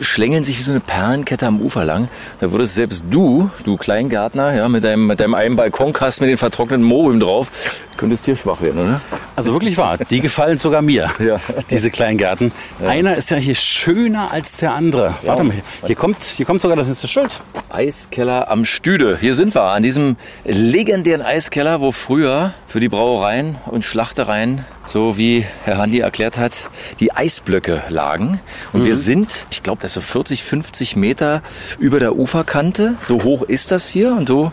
Schlängeln 0.00 0.44
sich 0.44 0.58
wie 0.58 0.62
so 0.62 0.70
eine 0.70 0.80
Perlenkette 0.80 1.46
am 1.46 1.60
Ufer 1.60 1.84
lang. 1.84 2.08
Da 2.40 2.50
würdest 2.52 2.74
selbst 2.74 3.04
du, 3.10 3.50
du 3.64 3.76
Kleingärtner, 3.76 4.54
ja, 4.54 4.68
mit 4.68 4.84
deinem, 4.84 5.06
mit 5.06 5.20
deinem 5.20 5.34
einen 5.34 5.56
Balkonkasten 5.56 6.24
mit 6.26 6.32
den 6.32 6.38
vertrockneten 6.38 6.84
Mohrrüben 6.84 7.20
drauf, 7.20 7.82
könntest 7.96 8.24
hier 8.24 8.36
schwach 8.36 8.60
werden, 8.60 8.80
oder? 8.80 9.00
Also 9.36 9.52
wirklich 9.52 9.76
wahr, 9.76 9.98
die 10.10 10.20
gefallen 10.20 10.58
sogar 10.58 10.82
mir, 10.82 11.10
Ja. 11.18 11.40
diese 11.70 11.90
Kleingärten. 11.90 12.52
Einer 12.84 13.16
ist 13.16 13.30
ja 13.30 13.36
hier 13.36 13.54
schöner 13.54 14.32
als 14.32 14.56
der 14.58 14.74
andere. 14.74 15.14
Warte 15.22 15.44
mal, 15.44 15.54
hier 15.86 15.96
kommt, 15.96 16.22
hier 16.22 16.44
kommt 16.46 16.60
sogar 16.60 16.76
das 16.76 16.88
nächste 16.88 17.06
Schild. 17.08 17.40
Eiskeller 17.70 18.50
am 18.50 18.64
Stüde. 18.64 19.16
Hier 19.20 19.34
sind 19.34 19.54
wir, 19.54 19.62
an 19.62 19.82
diesem 19.82 20.16
legendären 20.44 21.22
Eiskeller, 21.22 21.80
wo 21.80 21.92
früher 21.92 22.52
für 22.66 22.80
die 22.80 22.88
Brauereien 22.88 23.56
und 23.66 23.84
Schlachtereien, 23.84 24.64
so 24.86 25.16
wie 25.18 25.44
Herr 25.64 25.78
Handi 25.78 26.00
erklärt 26.00 26.38
hat, 26.38 26.68
die 27.00 27.12
Eisblöcke 27.12 27.82
lagen. 27.88 28.40
Und 28.72 28.84
wir 28.84 28.94
sind, 28.94 29.46
ich 29.50 29.62
glaube, 29.62 29.80
das 29.82 29.96
ist 29.96 30.06
so 30.06 30.12
40, 30.12 30.42
50 30.42 30.96
Meter 30.96 31.42
über 31.78 31.98
der 31.98 32.16
Uferkante. 32.16 32.94
So 33.00 33.22
hoch 33.22 33.42
ist 33.42 33.72
das 33.72 33.88
hier. 33.88 34.12
Und 34.12 34.28
so 34.28 34.52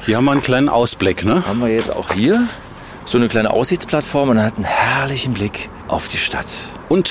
Hier 0.00 0.16
haben 0.16 0.24
wir 0.24 0.32
einen 0.32 0.42
kleinen 0.42 0.68
Ausblick, 0.68 1.24
ne? 1.24 1.46
haben 1.46 1.60
wir 1.60 1.68
jetzt 1.68 1.90
auch 1.90 2.12
hier 2.12 2.42
so 3.04 3.18
eine 3.18 3.28
kleine 3.28 3.50
Aussichtsplattform 3.50 4.30
und 4.30 4.42
hat 4.42 4.56
einen 4.56 4.64
herrlichen 4.64 5.34
Blick 5.34 5.68
auf 5.88 6.08
die 6.08 6.18
Stadt. 6.18 6.46
Und 6.88 7.10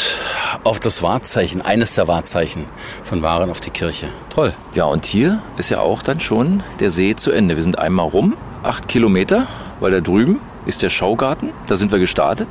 auf 0.63 0.79
das 0.79 1.01
Wahrzeichen, 1.03 1.61
eines 1.61 1.93
der 1.93 2.07
Wahrzeichen 2.07 2.65
von 3.03 3.21
Waren 3.21 3.49
auf 3.49 3.59
die 3.59 3.69
Kirche. 3.69 4.07
Toll. 4.29 4.53
Ja, 4.73 4.85
und 4.85 5.05
hier 5.05 5.41
ist 5.57 5.69
ja 5.69 5.79
auch 5.79 6.01
dann 6.01 6.19
schon 6.19 6.63
der 6.79 6.89
See 6.89 7.15
zu 7.15 7.31
Ende. 7.31 7.55
Wir 7.55 7.63
sind 7.63 7.77
einmal 7.77 8.07
rum, 8.07 8.37
acht 8.63 8.87
Kilometer, 8.87 9.47
weil 9.79 9.91
da 9.91 9.99
drüben 9.99 10.39
ist 10.65 10.81
der 10.81 10.89
Schaugarten. 10.89 11.49
Da 11.67 11.75
sind 11.75 11.91
wir 11.91 11.99
gestartet. 11.99 12.47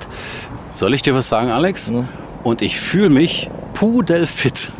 Soll 0.70 0.94
ich 0.94 1.02
dir 1.02 1.14
was 1.14 1.28
sagen, 1.28 1.50
Alex? 1.50 1.92
Und 2.42 2.62
ich 2.62 2.78
fühle 2.80 3.10
mich 3.10 3.50
pudelfit. 3.74 4.72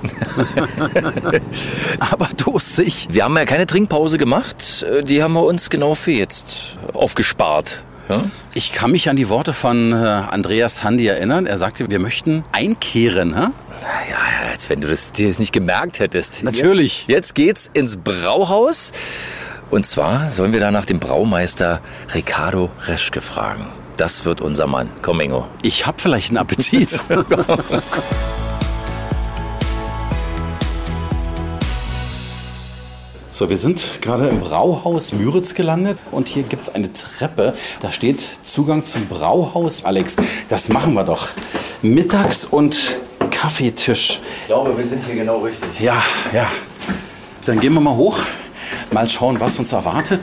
Aber 1.98 2.28
durstig. 2.36 3.08
Wir 3.10 3.24
haben 3.24 3.36
ja 3.36 3.44
keine 3.44 3.66
Trinkpause 3.66 4.18
gemacht. 4.18 4.84
Äh, 4.84 5.02
Die 5.02 5.22
haben 5.22 5.32
wir 5.34 5.44
uns 5.44 5.70
genau 5.70 5.94
für 5.94 6.12
jetzt 6.12 6.78
aufgespart. 6.92 7.84
Ja? 8.08 8.24
Ich 8.54 8.72
kann 8.72 8.90
mich 8.90 9.08
an 9.08 9.16
die 9.16 9.28
Worte 9.28 9.52
von 9.52 9.92
äh, 9.92 9.94
Andreas 9.96 10.82
Handi 10.82 11.06
erinnern. 11.06 11.46
Er 11.46 11.56
sagte, 11.58 11.88
wir 11.88 11.98
möchten 12.00 12.44
einkehren. 12.52 13.34
Hä? 13.34 13.40
Ja, 13.42 13.46
ja, 14.46 14.50
als 14.50 14.68
wenn 14.68 14.80
du 14.80 14.88
das 14.88 15.12
dir 15.12 15.28
nicht 15.38 15.52
gemerkt 15.52 16.00
hättest. 16.00 16.42
Natürlich. 16.42 17.06
Jetzt, 17.06 17.08
jetzt 17.08 17.34
geht's 17.34 17.70
ins 17.72 17.96
Brauhaus. 17.96 18.92
Und 19.72 19.87
zwar 19.87 20.30
sollen 20.30 20.52
wir 20.52 20.61
da 20.61 20.70
nach 20.70 20.85
dem 20.85 21.00
Braumeister 21.00 21.80
Ricardo 22.12 22.70
Reschke 22.85 23.22
fragen. 23.22 23.70
Das 23.96 24.26
wird 24.26 24.42
unser 24.42 24.66
Mann. 24.66 24.90
Komm, 25.00 25.18
Ingo. 25.22 25.46
Ich 25.62 25.87
habe 25.87 25.96
vielleicht 25.98 26.28
einen 26.28 26.37
Appetit. 26.37 27.00
So, 33.35 33.48
wir 33.48 33.56
sind 33.56 34.02
gerade 34.02 34.28
im 34.28 34.40
Brauhaus 34.40 35.14
Müritz 35.14 35.54
gelandet 35.54 35.98
und 36.11 36.28
hier 36.28 36.42
gibt 36.42 36.64
es 36.64 36.74
eine 36.74 36.92
Treppe. 36.92 37.54
Da 37.80 37.90
steht 37.90 38.20
Zugang 38.42 38.85
zum 38.85 39.06
Brauhaus. 39.06 39.87
Alex, 39.87 40.16
das 40.50 40.68
machen 40.68 40.92
wir 40.92 41.02
doch. 41.02 41.28
Mittags- 41.80 42.44
und 42.44 42.76
Kaffeetisch. 43.30 44.20
Ich 44.42 44.46
glaube, 44.48 44.76
wir 44.76 44.87
sind 44.87 45.02
hier 45.02 45.14
genau 45.14 45.38
richtig. 45.38 45.80
Ja, 45.80 46.02
ja. 46.35 46.46
Dann 47.46 47.58
gehen 47.58 47.72
wir 47.72 47.80
mal 47.80 47.96
hoch, 47.96 48.18
mal 48.92 49.08
schauen, 49.08 49.40
was 49.40 49.58
uns 49.58 49.72
erwartet. 49.72 50.20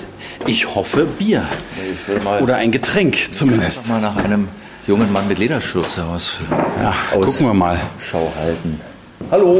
Ich 0.47 0.75
hoffe 0.75 1.05
Bier 1.05 1.43
Ich 1.75 2.07
will 2.07 2.21
mal 2.21 2.41
oder 2.41 2.55
ein 2.55 2.71
Getränk 2.71 3.17
zumindest. 3.31 3.87
mal 3.87 4.01
nach 4.01 4.15
einem 4.17 4.47
jungen 4.87 5.11
Mann 5.11 5.27
mit 5.27 5.39
Lederschürze 5.39 6.03
aus. 6.03 6.39
Ja, 6.81 6.93
aus 7.15 7.25
gucken 7.25 7.47
wir 7.47 7.53
mal. 7.53 7.79
Schau 7.99 8.31
halten. 8.39 8.79
Hallo. 9.31 9.59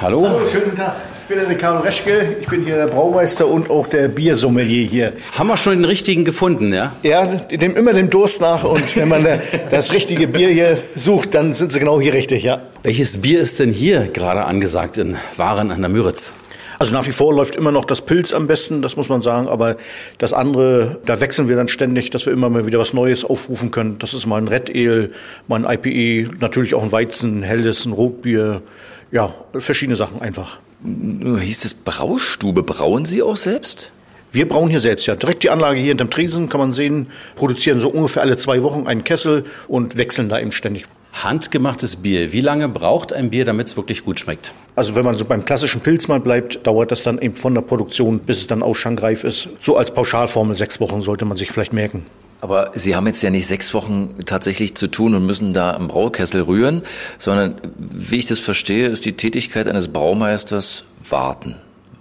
Hallo, 0.00 0.40
schönen 0.50 0.64
guten 0.64 0.76
Tag. 0.76 0.94
Ich 1.22 1.28
bin 1.28 1.38
der 1.38 1.48
Ricardo 1.48 1.78
Reschke, 1.80 2.36
ich 2.40 2.48
bin 2.48 2.64
hier 2.64 2.76
der 2.76 2.88
Braumeister 2.88 3.46
und 3.46 3.70
auch 3.70 3.86
der 3.86 4.08
Biersommelier 4.08 4.86
hier. 4.86 5.12
Haben 5.32 5.48
wir 5.48 5.56
schon 5.56 5.74
den 5.74 5.84
richtigen 5.84 6.24
gefunden, 6.24 6.72
ja? 6.74 6.92
Ja, 7.02 7.24
dem 7.26 7.76
immer 7.76 7.92
dem 7.92 8.10
Durst 8.10 8.40
nach 8.40 8.64
und 8.64 8.96
wenn 8.96 9.08
man 9.08 9.26
das 9.70 9.92
richtige 9.92 10.26
Bier 10.26 10.48
hier 10.48 10.78
sucht, 10.94 11.34
dann 11.34 11.54
sind 11.54 11.72
sie 11.72 11.78
genau 11.78 12.00
hier 12.00 12.12
richtig, 12.12 12.42
ja. 12.42 12.62
Welches 12.82 13.22
Bier 13.22 13.40
ist 13.40 13.60
denn 13.60 13.70
hier 13.70 14.08
gerade 14.08 14.44
angesagt 14.44 14.98
in 14.98 15.16
Waren 15.36 15.70
an 15.70 15.80
der 15.80 15.88
Müritz? 15.88 16.34
Also 16.78 16.94
nach 16.94 17.06
wie 17.06 17.12
vor 17.12 17.34
läuft 17.34 17.54
immer 17.54 17.72
noch 17.72 17.84
das 17.84 18.02
Pilz 18.02 18.32
am 18.32 18.46
besten, 18.46 18.82
das 18.82 18.96
muss 18.96 19.08
man 19.08 19.22
sagen, 19.22 19.48
aber 19.48 19.76
das 20.18 20.32
andere, 20.32 21.00
da 21.04 21.20
wechseln 21.20 21.48
wir 21.48 21.56
dann 21.56 21.68
ständig, 21.68 22.10
dass 22.10 22.26
wir 22.26 22.32
immer 22.32 22.50
mal 22.50 22.66
wieder 22.66 22.78
was 22.78 22.92
Neues 22.92 23.24
aufrufen 23.24 23.70
können. 23.70 23.98
Das 23.98 24.14
ist 24.14 24.26
mal 24.26 24.38
ein 24.38 24.48
Red 24.48 24.70
Ale, 24.74 25.10
mal 25.48 25.64
ein 25.64 25.78
IPE, 25.78 26.38
natürlich 26.40 26.74
auch 26.74 26.82
ein 26.82 26.92
Weizen, 26.92 27.40
ein 27.40 27.42
helles, 27.42 27.84
ein 27.84 27.92
Rotbier, 27.92 28.62
ja, 29.10 29.34
verschiedene 29.58 29.96
Sachen 29.96 30.20
einfach. 30.22 30.58
Hieß 30.84 31.64
es 31.64 31.74
Braustube? 31.74 32.62
Brauen 32.62 33.04
Sie 33.04 33.22
auch 33.22 33.36
selbst? 33.36 33.92
Wir 34.32 34.48
brauen 34.48 34.70
hier 34.70 34.80
selbst, 34.80 35.06
ja. 35.06 35.14
Direkt 35.14 35.42
die 35.42 35.50
Anlage 35.50 35.78
hier 35.78 35.88
hinterm 35.88 36.10
Tresen 36.10 36.48
kann 36.48 36.58
man 36.58 36.72
sehen, 36.72 37.08
produzieren 37.36 37.80
so 37.80 37.90
ungefähr 37.90 38.22
alle 38.22 38.38
zwei 38.38 38.62
Wochen 38.62 38.86
einen 38.86 39.04
Kessel 39.04 39.44
und 39.68 39.98
wechseln 39.98 40.30
da 40.30 40.40
eben 40.40 40.52
ständig. 40.52 40.86
Handgemachtes 41.12 41.96
Bier. 41.96 42.32
Wie 42.32 42.40
lange 42.40 42.68
braucht 42.68 43.12
ein 43.12 43.30
Bier, 43.30 43.44
damit 43.44 43.68
es 43.68 43.76
wirklich 43.76 44.04
gut 44.04 44.18
schmeckt? 44.18 44.54
Also 44.74 44.94
wenn 44.94 45.04
man 45.04 45.16
so 45.16 45.24
beim 45.24 45.44
klassischen 45.44 45.82
Pilz 45.82 46.08
mal 46.08 46.20
bleibt, 46.20 46.66
dauert 46.66 46.90
das 46.90 47.02
dann 47.02 47.18
eben 47.20 47.36
von 47.36 47.54
der 47.54 47.60
Produktion, 47.60 48.18
bis 48.18 48.38
es 48.38 48.46
dann 48.46 48.62
ausschankreif 48.62 49.22
ist. 49.22 49.50
So 49.60 49.76
als 49.76 49.92
Pauschalformel 49.92 50.54
sechs 50.54 50.80
Wochen 50.80 51.02
sollte 51.02 51.24
man 51.24 51.36
sich 51.36 51.52
vielleicht 51.52 51.72
merken. 51.72 52.06
Aber 52.40 52.72
Sie 52.74 52.96
haben 52.96 53.06
jetzt 53.06 53.22
ja 53.22 53.30
nicht 53.30 53.46
sechs 53.46 53.72
Wochen 53.72 54.16
tatsächlich 54.26 54.74
zu 54.74 54.88
tun 54.88 55.14
und 55.14 55.26
müssen 55.26 55.54
da 55.54 55.74
am 55.74 55.86
Braukessel 55.86 56.42
rühren, 56.42 56.82
sondern 57.18 57.54
wie 57.78 58.16
ich 58.16 58.26
das 58.26 58.40
verstehe, 58.40 58.88
ist 58.88 59.04
die 59.04 59.12
Tätigkeit 59.12 59.68
eines 59.68 59.88
Braumeisters 59.88 60.84
warten. 61.08 61.56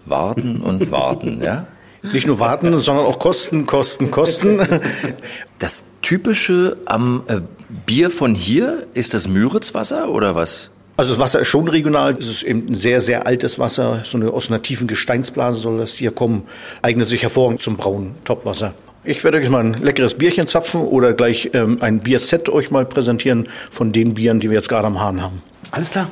Warten 0.06 0.62
und 0.62 0.89
warten, 0.89 1.41
ja? 1.43 1.67
Nicht 2.04 2.26
nur 2.26 2.40
warten, 2.40 2.78
sondern 2.80 3.06
auch 3.06 3.20
kosten, 3.20 3.66
kosten, 3.66 4.12
kosten. 4.12 4.60
Das 5.60 5.84
Typische 6.02 6.78
am 6.86 7.24
äh, 7.28 7.42
Bier 7.86 8.10
von 8.10 8.34
hier 8.34 8.88
ist 8.96 9.14
das 9.14 9.28
Müritzwasser 9.28 10.10
oder 10.10 10.34
was? 10.34 10.72
Also 10.98 11.12
das 11.12 11.20
Wasser 11.20 11.40
ist 11.40 11.48
schon 11.48 11.68
regional. 11.68 12.18
Es 12.18 12.28
ist 12.28 12.44
eben 12.44 12.66
ein 12.68 12.76
sehr, 12.76 13.02
sehr 13.02 13.28
altes 13.28 13.60
Wasser. 13.60 14.02
So 14.04 14.18
eine, 14.18 14.32
aus 14.32 14.50
einer 14.50 14.62
tiefen 14.62 14.88
Gesteinsblase 14.88 15.60
soll 15.60 15.78
das 15.78 15.94
hier 15.94 16.12
kommen. 16.12 16.44
Eignet 16.82 17.08
sich 17.08 17.22
hervorragend 17.22 17.62
zum 17.62 17.78
brauen 17.78 18.16
Topwasser. 18.24 18.74
Ich 19.04 19.24
werde 19.24 19.38
euch 19.38 19.50
mal 19.50 19.64
ein 19.64 19.82
leckeres 19.82 20.16
Bierchen 20.16 20.48
zapfen 20.48 20.82
oder 20.82 21.14
gleich 21.14 21.52
ähm, 21.54 21.78
ein 21.82 22.00
Bierset 22.00 22.50
euch 22.50 22.72
mal 22.72 22.86
präsentieren 22.86 23.48
von 23.70 23.92
den 23.92 24.14
Bieren, 24.14 24.40
die 24.40 24.50
wir 24.50 24.58
jetzt 24.58 24.70
gerade 24.70 24.88
am 24.88 25.00
Hahn 25.00 25.22
haben. 25.22 25.42
Alles 25.72 25.92
klar. 25.92 26.08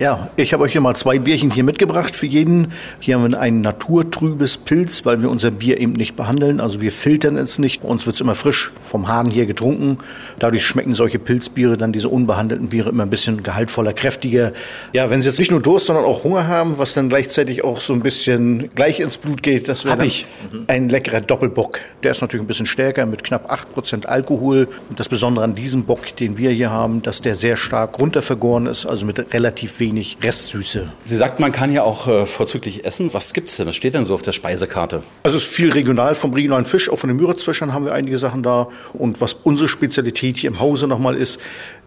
Ja, 0.00 0.30
ich 0.36 0.52
habe 0.52 0.62
euch 0.62 0.70
hier 0.70 0.80
mal 0.80 0.94
zwei 0.94 1.18
Bierchen 1.18 1.50
hier 1.50 1.64
mitgebracht 1.64 2.14
für 2.14 2.26
jeden. 2.26 2.70
Hier 3.00 3.16
haben 3.16 3.32
wir 3.32 3.40
ein 3.40 3.62
naturtrübes 3.62 4.56
Pilz, 4.58 5.04
weil 5.04 5.22
wir 5.22 5.28
unser 5.28 5.50
Bier 5.50 5.80
eben 5.80 5.94
nicht 5.94 6.14
behandeln. 6.14 6.60
Also 6.60 6.80
wir 6.80 6.92
filtern 6.92 7.36
es 7.36 7.58
nicht. 7.58 7.82
Bei 7.82 7.88
uns 7.88 8.06
wird 8.06 8.14
es 8.14 8.20
immer 8.20 8.36
frisch 8.36 8.70
vom 8.78 9.08
Hahn 9.08 9.28
hier 9.28 9.44
getrunken. 9.44 9.98
Dadurch 10.38 10.64
schmecken 10.64 10.94
solche 10.94 11.18
Pilzbiere, 11.18 11.76
dann 11.76 11.90
diese 11.90 12.10
unbehandelten 12.10 12.68
Biere 12.68 12.90
immer 12.90 13.02
ein 13.02 13.10
bisschen 13.10 13.42
gehaltvoller, 13.42 13.92
kräftiger. 13.92 14.52
Ja, 14.92 15.10
wenn 15.10 15.20
Sie 15.20 15.28
jetzt 15.28 15.40
nicht 15.40 15.50
nur 15.50 15.62
Durst, 15.62 15.86
sondern 15.86 16.04
auch 16.04 16.22
Hunger 16.22 16.46
haben, 16.46 16.78
was 16.78 16.94
dann 16.94 17.08
gleichzeitig 17.08 17.64
auch 17.64 17.80
so 17.80 17.92
ein 17.92 18.00
bisschen 18.00 18.70
gleich 18.76 19.00
ins 19.00 19.18
Blut 19.18 19.42
geht, 19.42 19.66
das 19.66 19.84
wäre 19.84 20.06
ich. 20.06 20.28
ein 20.68 20.88
leckerer 20.88 21.22
Doppelbock. 21.22 21.80
Der 22.04 22.12
ist 22.12 22.20
natürlich 22.20 22.44
ein 22.44 22.48
bisschen 22.48 22.66
stärker 22.66 23.04
mit 23.04 23.24
knapp 23.24 23.50
8% 23.52 24.06
Alkohol. 24.06 24.68
Und 24.90 25.00
das 25.00 25.08
Besondere 25.08 25.44
an 25.44 25.56
diesem 25.56 25.82
Bock, 25.82 26.14
den 26.18 26.38
wir 26.38 26.52
hier 26.52 26.70
haben, 26.70 27.02
dass 27.02 27.20
der 27.20 27.34
sehr 27.34 27.56
stark 27.56 27.98
runtervergoren 27.98 28.66
ist, 28.66 28.86
also 28.86 29.04
mit 29.04 29.34
relativ 29.34 29.80
wenig 29.80 29.87
Restsüße. 30.22 30.88
Sie 31.04 31.16
sagt, 31.16 31.40
man 31.40 31.52
kann 31.52 31.72
ja 31.72 31.82
auch 31.82 32.08
äh, 32.08 32.26
vorzüglich 32.26 32.84
essen. 32.84 33.12
Was 33.12 33.32
gibt's 33.32 33.56
denn? 33.56 33.66
Was 33.66 33.76
steht 33.76 33.94
denn 33.94 34.04
so 34.04 34.14
auf 34.14 34.22
der 34.22 34.32
Speisekarte? 34.32 35.02
Also 35.22 35.38
es 35.38 35.44
ist 35.44 35.52
viel 35.52 35.72
regional 35.72 36.14
vom 36.14 36.32
regionalen 36.32 36.64
Fisch, 36.64 36.90
auch 36.90 36.98
von 36.98 37.08
den 37.08 37.16
Müritzfischern 37.16 37.72
haben 37.72 37.84
wir 37.84 37.94
einige 37.94 38.18
Sachen 38.18 38.42
da. 38.42 38.68
Und 38.92 39.20
was 39.20 39.34
unsere 39.34 39.68
Spezialität 39.68 40.36
hier 40.36 40.50
im 40.50 40.60
Hause 40.60 40.86
nochmal 40.86 41.16
ist, 41.16 41.40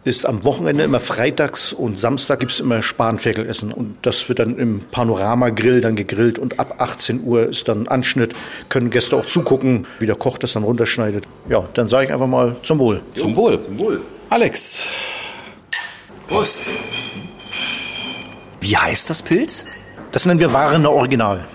ist 0.04 0.26
am 0.26 0.44
Wochenende 0.44 0.84
immer 0.84 1.00
freitags 1.00 1.74
und 1.74 2.00
Samstag 2.00 2.40
gibt's 2.40 2.60
immer 2.60 2.82
Spanferkelessen. 2.82 3.72
Und 3.72 3.98
das 4.02 4.28
wird 4.30 4.40
dann 4.40 4.58
im 4.58 4.82
Panorama-Grill 4.92 5.82
dann 5.82 5.96
gegrillt 5.96 6.40
und 6.40 6.60
ab 6.60 6.76
18 6.80 7.24
Uhr 7.24 7.50
ist 7.50 7.68
dann 7.68 7.88
Anschnitt. 7.88 8.34
Können 8.70 8.90
Gäste 8.90 9.16
auch 9.16 9.26
zugucken, 9.26 9.86
wie 10.00 10.08
der 10.08 10.16
Koch 10.16 10.38
das 10.38 10.54
dann 10.54 10.64
runterschneidet. 10.64 11.26
Ja, 11.50 11.68
dann 11.74 11.88
sage 11.88 12.06
ich 12.06 12.14
einfach 12.14 12.28
mal 12.28 12.56
zum 12.64 12.80
Wohl. 12.80 13.02
Zum 13.14 13.36
Wohl. 13.36 13.62
Zum 13.62 13.80
Wohl. 13.80 14.02
Alex. 14.30 14.88
Prost. 16.28 16.72
Wie 18.62 18.78
heißt 18.78 19.10
das 19.10 19.24
Pilz? 19.24 19.66
Das 20.12 20.28
nennen 20.28 20.40
wir 20.40 20.54
Warene 20.54 20.90
Original. 20.90 21.46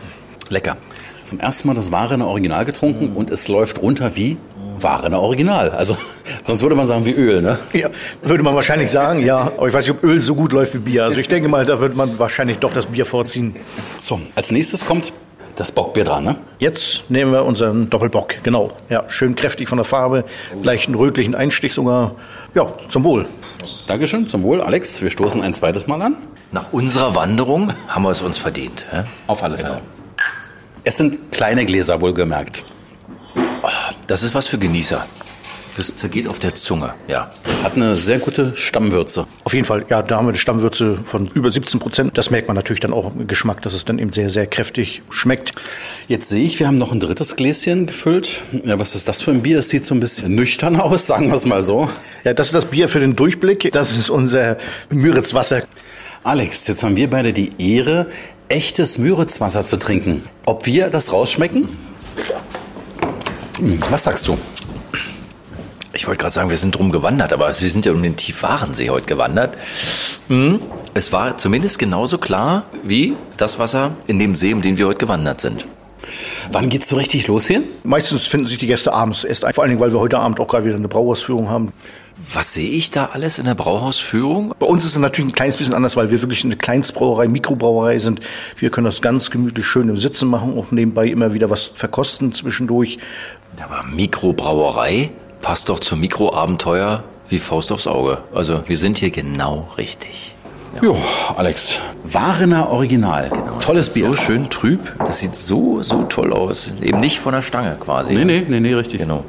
Lecker. 0.48 0.76
Zum 1.22 1.38
ersten 1.38 1.68
Mal 1.68 1.74
das 1.74 1.92
Warene 1.92 2.26
Original 2.26 2.64
getrunken 2.64 3.14
und 3.14 3.30
es 3.30 3.46
läuft 3.46 3.80
runter 3.80 4.16
wie 4.16 4.36
Warene 4.80 5.18
Original. 5.20 5.70
Also 5.70 5.96
sonst 6.44 6.62
würde 6.62 6.74
man 6.74 6.84
sagen 6.84 7.06
wie 7.06 7.12
Öl, 7.12 7.42
ne? 7.42 7.58
Ja, 7.72 7.90
würde 8.22 8.42
man 8.42 8.56
wahrscheinlich 8.56 8.90
sagen, 8.90 9.24
ja. 9.24 9.52
Aber 9.56 9.68
ich 9.68 9.72
weiß 9.72 9.86
nicht, 9.86 9.96
ob 9.96 10.02
Öl 10.02 10.18
so 10.18 10.34
gut 10.34 10.52
läuft 10.52 10.74
wie 10.74 10.78
Bier. 10.78 11.04
Also 11.04 11.18
ich 11.18 11.28
denke 11.28 11.48
mal, 11.48 11.64
da 11.64 11.78
würde 11.78 11.94
man 11.94 12.18
wahrscheinlich 12.18 12.58
doch 12.58 12.72
das 12.72 12.86
Bier 12.86 13.06
vorziehen. 13.06 13.54
So, 14.00 14.20
als 14.34 14.50
nächstes 14.50 14.84
kommt 14.84 15.12
das 15.54 15.70
Bockbier 15.70 16.04
dran, 16.04 16.24
ne? 16.24 16.36
Jetzt 16.58 17.04
nehmen 17.08 17.32
wir 17.32 17.44
unseren 17.44 17.88
Doppelbock, 17.88 18.42
genau. 18.42 18.72
Ja, 18.90 19.08
schön 19.08 19.36
kräftig 19.36 19.68
von 19.68 19.78
der 19.78 19.84
Farbe, 19.84 20.24
leichten 20.60 20.96
rötlichen 20.96 21.36
Einstich 21.36 21.72
sogar. 21.72 22.16
Ja, 22.54 22.66
zum 22.90 23.04
Wohl. 23.04 23.26
Dankeschön, 23.86 24.28
zum 24.28 24.42
Wohl. 24.42 24.60
Alex, 24.60 25.02
wir 25.02 25.10
stoßen 25.10 25.40
ein 25.40 25.54
zweites 25.54 25.86
Mal 25.86 26.02
an. 26.02 26.16
Nach 26.52 26.72
unserer 26.72 27.14
Wanderung 27.14 27.72
haben 27.88 28.02
wir 28.02 28.10
es 28.10 28.22
uns 28.22 28.38
verdient. 28.38 28.86
hä? 28.90 29.02
Auf 29.26 29.42
alle 29.42 29.58
Fälle. 29.58 29.80
Es 30.84 30.96
sind 30.96 31.32
kleine 31.32 31.66
Gläser, 31.66 32.00
wohlgemerkt. 32.00 32.64
Das 34.06 34.22
ist 34.22 34.34
was 34.34 34.46
für 34.46 34.58
Genießer. 34.58 35.04
Das 35.76 35.94
zergeht 35.94 36.26
auf 36.26 36.38
der 36.38 36.54
Zunge, 36.54 36.94
ja. 37.06 37.30
Hat 37.62 37.74
eine 37.74 37.96
sehr 37.96 38.18
gute 38.18 38.56
Stammwürze. 38.56 39.26
Auf 39.44 39.52
jeden 39.52 39.66
Fall, 39.66 39.84
ja, 39.90 40.00
da 40.00 40.16
haben 40.16 40.24
wir 40.24 40.30
eine 40.30 40.38
Stammwürze 40.38 40.96
von 41.04 41.26
über 41.34 41.50
17 41.50 41.80
Prozent. 41.80 42.16
Das 42.16 42.30
merkt 42.30 42.48
man 42.48 42.54
natürlich 42.54 42.80
dann 42.80 42.94
auch 42.94 43.12
im 43.14 43.26
Geschmack, 43.26 43.60
dass 43.60 43.74
es 43.74 43.84
dann 43.84 43.98
eben 43.98 44.10
sehr, 44.10 44.30
sehr 44.30 44.46
kräftig 44.46 45.02
schmeckt. 45.10 45.52
Jetzt 46.08 46.30
sehe 46.30 46.42
ich, 46.42 46.58
wir 46.60 46.66
haben 46.66 46.76
noch 46.76 46.92
ein 46.92 47.00
drittes 47.00 47.36
Gläschen 47.36 47.86
gefüllt. 47.88 48.42
Ja, 48.64 48.78
was 48.78 48.94
ist 48.94 49.06
das 49.06 49.20
für 49.20 49.32
ein 49.32 49.42
Bier? 49.42 49.56
Das 49.56 49.68
sieht 49.68 49.84
so 49.84 49.94
ein 49.94 50.00
bisschen 50.00 50.34
nüchtern 50.34 50.76
aus, 50.80 51.06
sagen 51.06 51.26
wir 51.26 51.34
es 51.34 51.44
mal 51.44 51.62
so. 51.62 51.90
Ja, 52.24 52.32
das 52.32 52.46
ist 52.46 52.54
das 52.54 52.64
Bier 52.64 52.88
für 52.88 53.00
den 53.00 53.14
Durchblick. 53.14 53.70
Das 53.72 53.98
ist 53.98 54.08
unser 54.08 54.56
Müritzwasser. 54.88 55.64
Alex, 56.26 56.66
jetzt 56.66 56.82
haben 56.82 56.96
wir 56.96 57.08
beide 57.08 57.32
die 57.32 57.52
Ehre, 57.58 58.08
echtes 58.48 58.98
Müritzwasser 58.98 59.64
zu 59.64 59.76
trinken. 59.76 60.24
Ob 60.44 60.66
wir 60.66 60.88
das 60.90 61.12
rausschmecken? 61.12 61.68
Hm, 63.58 63.78
Was 63.90 64.02
sagst 64.02 64.26
du? 64.26 64.36
Ich 65.92 66.08
wollte 66.08 66.20
gerade 66.22 66.34
sagen, 66.34 66.50
wir 66.50 66.56
sind 66.56 66.72
drum 66.76 66.90
gewandert, 66.90 67.32
aber 67.32 67.54
Sie 67.54 67.68
sind 67.68 67.86
ja 67.86 67.92
um 67.92 68.02
den 68.02 68.16
Tiefwarensee 68.16 68.90
heute 68.90 69.06
gewandert. 69.06 69.56
Hm, 70.26 70.58
Es 70.94 71.12
war 71.12 71.38
zumindest 71.38 71.78
genauso 71.78 72.18
klar 72.18 72.64
wie 72.82 73.14
das 73.36 73.60
Wasser 73.60 73.92
in 74.08 74.18
dem 74.18 74.34
See, 74.34 74.52
um 74.52 74.62
den 74.62 74.78
wir 74.78 74.88
heute 74.88 74.98
gewandert 74.98 75.40
sind. 75.40 75.68
Wann 76.50 76.68
geht's 76.68 76.88
so 76.88 76.96
richtig 76.96 77.28
los 77.28 77.46
hier? 77.46 77.62
Meistens 77.84 78.26
finden 78.26 78.46
sich 78.46 78.58
die 78.58 78.66
Gäste 78.66 78.92
abends 78.92 79.22
erst 79.22 79.44
ein, 79.44 79.52
vor 79.54 79.62
allen 79.62 79.70
Dingen, 79.70 79.80
weil 79.80 79.92
wir 79.92 80.00
heute 80.00 80.18
Abend 80.18 80.40
auch 80.40 80.48
gerade 80.48 80.64
wieder 80.64 80.74
eine 80.76 80.88
Brauhausführung 80.88 81.48
haben. 81.48 81.72
Was 82.18 82.54
sehe 82.54 82.70
ich 82.70 82.90
da 82.90 83.10
alles 83.12 83.38
in 83.38 83.44
der 83.44 83.54
Brauhausführung? 83.54 84.54
Bei 84.58 84.66
uns 84.66 84.84
ist 84.84 84.92
es 84.92 84.98
natürlich 84.98 85.30
ein 85.30 85.34
kleines 85.34 85.58
bisschen 85.58 85.74
anders, 85.74 85.96
weil 85.96 86.10
wir 86.10 86.22
wirklich 86.22 86.44
eine 86.44 86.56
Kleinstbrauerei, 86.56 87.28
Mikrobrauerei 87.28 87.98
sind. 87.98 88.20
Wir 88.58 88.70
können 88.70 88.86
das 88.86 89.02
ganz 89.02 89.30
gemütlich 89.30 89.66
schön 89.66 89.90
im 89.90 89.98
Sitzen 89.98 90.28
machen, 90.28 90.58
auch 90.58 90.70
nebenbei 90.70 91.08
immer 91.08 91.34
wieder 91.34 91.50
was 91.50 91.64
verkosten 91.64 92.32
zwischendurch. 92.32 92.98
Aber 93.62 93.82
Mikrobrauerei 93.82 95.10
passt 95.42 95.68
doch 95.68 95.78
zum 95.80 96.00
Mikroabenteuer 96.00 97.04
wie 97.28 97.38
Faust 97.38 97.70
aufs 97.70 97.86
Auge. 97.86 98.18
Also 98.34 98.62
wir 98.66 98.76
sind 98.78 98.98
hier 98.98 99.10
genau 99.10 99.68
richtig. 99.76 100.36
Jo, 100.82 100.96
Alex. 101.36 101.78
Warener 102.04 102.70
Original. 102.70 103.30
Tolles 103.60 103.66
Das 103.66 103.86
ist 103.88 103.94
Bier. 103.94 104.06
So 104.06 104.16
schön 104.16 104.50
trüb. 104.50 104.80
Das 104.98 105.20
sieht 105.20 105.36
so, 105.36 105.82
so 105.82 106.02
toll 106.04 106.32
aus. 106.32 106.74
Eben 106.80 107.00
nicht 107.00 107.20
von 107.20 107.32
der 107.32 107.42
Stange 107.42 107.76
quasi. 107.80 108.14
Nee, 108.14 108.24
nee, 108.24 108.44
nee, 108.46 108.60
nee, 108.60 108.74
richtig. 108.74 109.00
Genau. 109.00 109.24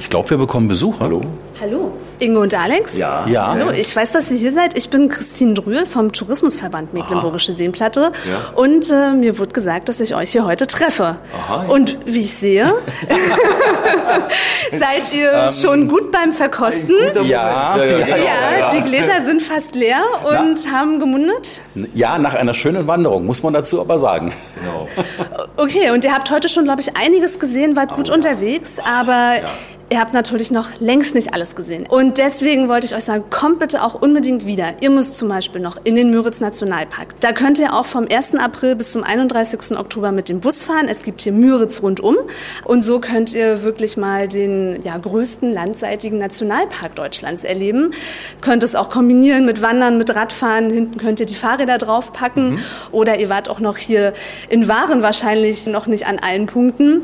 Ich 0.00 0.08
glaube, 0.08 0.30
wir 0.30 0.38
bekommen 0.38 0.66
Besuch. 0.66 0.98
Hallo? 0.98 1.20
Hallo, 1.60 1.92
Ingo 2.20 2.40
und 2.40 2.54
Alex? 2.54 2.96
Ja. 2.96 3.26
Ja. 3.26 3.48
Hallo, 3.48 3.70
ich 3.70 3.94
weiß, 3.94 4.12
dass 4.12 4.30
ihr 4.30 4.38
hier 4.38 4.50
seid. 4.50 4.74
Ich 4.74 4.88
bin 4.88 5.10
Christine 5.10 5.52
Drühl 5.52 5.84
vom 5.84 6.10
Tourismusverband 6.10 6.94
Mecklenburgische 6.94 7.52
Seenplatte. 7.52 8.10
Und 8.56 8.90
äh, 8.90 9.10
mir 9.12 9.38
wurde 9.38 9.52
gesagt, 9.52 9.90
dass 9.90 10.00
ich 10.00 10.14
euch 10.14 10.30
hier 10.32 10.46
heute 10.46 10.66
treffe. 10.66 11.18
Aha, 11.38 11.64
ja. 11.64 11.70
Und 11.70 11.98
wie 12.06 12.22
ich 12.22 12.32
sehe, 12.32 12.64
seid 14.78 15.12
ihr 15.14 15.50
schon 15.50 15.86
gut 15.86 16.10
beim 16.10 16.32
Verkosten. 16.32 16.94
Ja, 17.26 17.76
Ja, 17.76 17.84
ja, 17.84 18.16
Ja, 18.16 18.74
die 18.74 18.80
Gläser 18.80 19.20
sind 19.20 19.42
fast 19.42 19.74
leer 19.74 20.00
und 20.24 20.72
haben 20.72 20.98
gemundet. 20.98 21.60
Ja, 21.92 22.16
nach 22.16 22.34
einer 22.34 22.54
schönen 22.54 22.86
Wanderung, 22.86 23.26
muss 23.26 23.42
man 23.42 23.52
dazu 23.52 23.82
aber 23.82 23.98
sagen. 23.98 24.32
Okay, 25.58 25.90
und 25.90 26.06
ihr 26.06 26.14
habt 26.14 26.30
heute 26.30 26.48
schon, 26.48 26.64
glaube 26.64 26.80
ich, 26.80 26.96
einiges 26.96 27.38
gesehen, 27.38 27.76
wart 27.76 27.94
gut 27.94 28.08
unterwegs, 28.08 28.78
aber 28.78 29.40
ihr 29.90 29.98
habt 29.98 30.14
natürlich 30.14 30.52
noch 30.52 30.78
längst 30.78 31.16
nicht 31.16 31.34
alles 31.34 31.56
gesehen. 31.56 31.84
Und 31.86 32.18
deswegen 32.18 32.68
wollte 32.68 32.86
ich 32.86 32.94
euch 32.94 33.04
sagen, 33.04 33.24
kommt 33.28 33.58
bitte 33.58 33.82
auch 33.82 33.94
unbedingt 33.94 34.46
wieder. 34.46 34.74
Ihr 34.80 34.90
müsst 34.90 35.18
zum 35.18 35.28
Beispiel 35.28 35.60
noch 35.60 35.78
in 35.82 35.96
den 35.96 36.10
Müritz 36.10 36.38
Nationalpark. 36.40 37.18
Da 37.20 37.32
könnt 37.32 37.58
ihr 37.58 37.74
auch 37.74 37.86
vom 37.86 38.06
1. 38.08 38.36
April 38.36 38.76
bis 38.76 38.92
zum 38.92 39.02
31. 39.02 39.76
Oktober 39.76 40.12
mit 40.12 40.28
dem 40.28 40.40
Bus 40.40 40.62
fahren. 40.62 40.86
Es 40.88 41.02
gibt 41.02 41.22
hier 41.22 41.32
Müritz 41.32 41.82
rundum. 41.82 42.16
Und 42.64 42.82
so 42.82 43.00
könnt 43.00 43.34
ihr 43.34 43.64
wirklich 43.64 43.96
mal 43.96 44.28
den 44.28 44.80
ja, 44.84 44.96
größten 44.96 45.52
landseitigen 45.52 46.18
Nationalpark 46.18 46.94
Deutschlands 46.94 47.42
erleben. 47.42 47.92
Könnt 48.40 48.62
es 48.62 48.76
auch 48.76 48.90
kombinieren 48.90 49.44
mit 49.44 49.60
Wandern, 49.60 49.98
mit 49.98 50.14
Radfahren. 50.14 50.70
Hinten 50.70 50.98
könnt 50.98 51.18
ihr 51.18 51.26
die 51.26 51.34
Fahrräder 51.34 51.78
draufpacken. 51.78 52.60
Oder 52.92 53.18
ihr 53.18 53.28
wart 53.28 53.48
auch 53.48 53.58
noch 53.58 53.76
hier 53.76 54.12
in 54.48 54.68
Waren 54.68 55.02
wahrscheinlich 55.02 55.66
noch 55.66 55.88
nicht 55.88 56.06
an 56.06 56.20
allen 56.20 56.46
Punkten. 56.46 57.02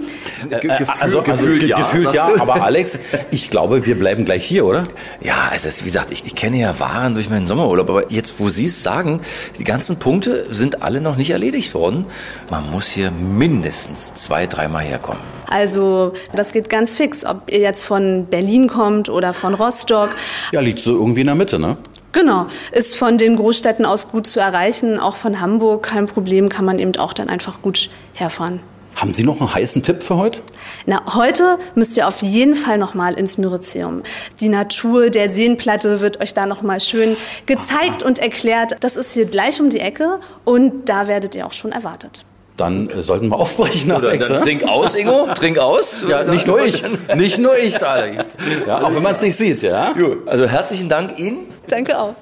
Äh, 0.51 0.85
also, 1.01 1.23
gefühlt, 1.23 1.65
ja. 1.65 1.79
Gefühlt 1.79 2.13
ja, 2.13 2.31
aber 2.39 2.61
Alex, 2.77 2.99
ich 3.31 3.49
glaube, 3.49 3.87
wir 3.87 3.99
bleiben 3.99 4.27
gleich 4.27 4.45
hier, 4.45 4.67
oder? 4.67 4.87
Ja, 5.23 5.51
es 5.55 5.65
ist, 5.65 5.81
wie 5.81 5.87
gesagt, 5.87 6.11
ich, 6.11 6.27
ich 6.27 6.35
kenne 6.35 6.59
ja 6.59 6.79
Waren 6.79 7.15
durch 7.15 7.31
meinen 7.31 7.47
Sommerurlaub, 7.47 7.89
aber 7.89 8.13
jetzt, 8.13 8.39
wo 8.39 8.51
Sie 8.51 8.67
es 8.67 8.83
sagen, 8.83 9.23
die 9.59 9.65
ganzen 9.65 9.99
Punkte 9.99 10.49
sind 10.51 10.83
alle 10.83 11.01
noch 11.01 11.17
nicht 11.17 11.31
erledigt 11.31 11.73
worden. 11.73 12.05
Man 12.51 12.71
muss 12.71 12.91
hier 12.91 13.11
mindestens 13.11 14.13
zwei, 14.13 14.47
dreimal 14.47 14.85
herkommen. 14.85 15.23
Also 15.47 16.13
das 16.35 16.53
geht 16.53 16.69
ganz 16.69 16.95
fix, 16.95 17.25
ob 17.25 17.51
ihr 17.51 17.61
jetzt 17.61 17.83
von 17.83 18.27
Berlin 18.27 18.69
kommt 18.69 19.09
oder 19.09 19.33
von 19.33 19.55
Rostock. 19.55 20.11
Ja, 20.53 20.61
liegt 20.61 20.81
so 20.81 20.93
irgendwie 20.93 21.23
in 21.23 21.29
der 21.29 21.35
Mitte, 21.35 21.59
ne? 21.59 21.79
Genau, 22.13 22.45
ist 22.73 22.95
von 22.95 23.17
den 23.17 23.37
Großstädten 23.37 23.87
aus 23.87 24.09
gut 24.09 24.27
zu 24.27 24.39
erreichen, 24.39 25.01
auch 25.01 25.17
von 25.17 25.41
Hamburg 25.41 25.85
kein 25.85 26.07
Problem, 26.09 26.51
kann 26.51 26.67
man 26.67 26.79
eben 26.79 26.95
auch 26.97 27.15
dann 27.15 27.31
einfach 27.31 27.63
gut 27.63 27.89
herfahren. 28.13 28.61
Haben 28.97 29.13
Sie 29.13 29.25
noch 29.25 29.41
einen 29.41 29.55
heißen 29.55 29.83
Tipp 29.83 30.03
für 30.03 30.17
heute? 30.17 30.41
Na, 30.87 31.15
heute 31.15 31.59
müsst 31.75 31.99
ihr 31.99 32.09
auf 32.09 32.23
jeden 32.23 32.55
Fall 32.55 32.79
noch 32.79 32.95
mal 32.95 33.13
ins 33.13 33.37
Myrizeum. 33.37 34.03
Die 34.41 34.49
Natur 34.49 35.11
der 35.11 35.29
Seenplatte 35.29 36.01
wird 36.01 36.21
euch 36.21 36.33
da 36.33 36.47
noch 36.47 36.63
mal 36.63 36.81
schön 36.81 37.17
gezeigt 37.45 38.03
und 38.03 38.19
erklärt. 38.19 38.79
Das 38.81 38.97
ist 38.97 39.13
hier 39.13 39.27
gleich 39.27 39.61
um 39.61 39.69
die 39.69 39.81
Ecke 39.81 40.19
und 40.45 40.89
da 40.89 41.09
werdet 41.09 41.35
ihr 41.35 41.47
auch 41.47 41.53
schon 41.53 41.73
erwartet. 41.73 42.25
Dann 42.57 42.89
äh, 42.89 43.03
sollten 43.03 43.29
wir 43.29 43.37
aufbrechen, 43.37 43.93
Alex. 43.93 44.29
dann 44.29 44.37
ne? 44.39 44.43
trink 44.43 44.65
aus, 44.65 44.95
Ingo, 44.95 45.29
trink 45.35 45.59
aus. 45.59 46.03
Ja, 46.09 46.25
nicht 46.25 46.47
nur 46.47 46.65
ich. 46.65 46.83
Nicht 47.15 47.37
nur 47.37 47.55
ich, 47.59 47.85
Alex. 47.85 48.39
Ja, 48.67 48.83
auch 48.83 48.95
wenn 48.95 49.03
man 49.03 49.15
es 49.15 49.21
nicht 49.21 49.37
sieht, 49.37 49.63
ja? 49.63 49.95
Also 50.25 50.47
herzlichen 50.47 50.89
Dank 50.89 51.19
Ihnen. 51.19 51.49
Danke 51.69 51.99
auch. 51.99 52.15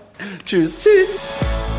Tschüss. 0.45 0.79
Tschüss. 0.79 1.74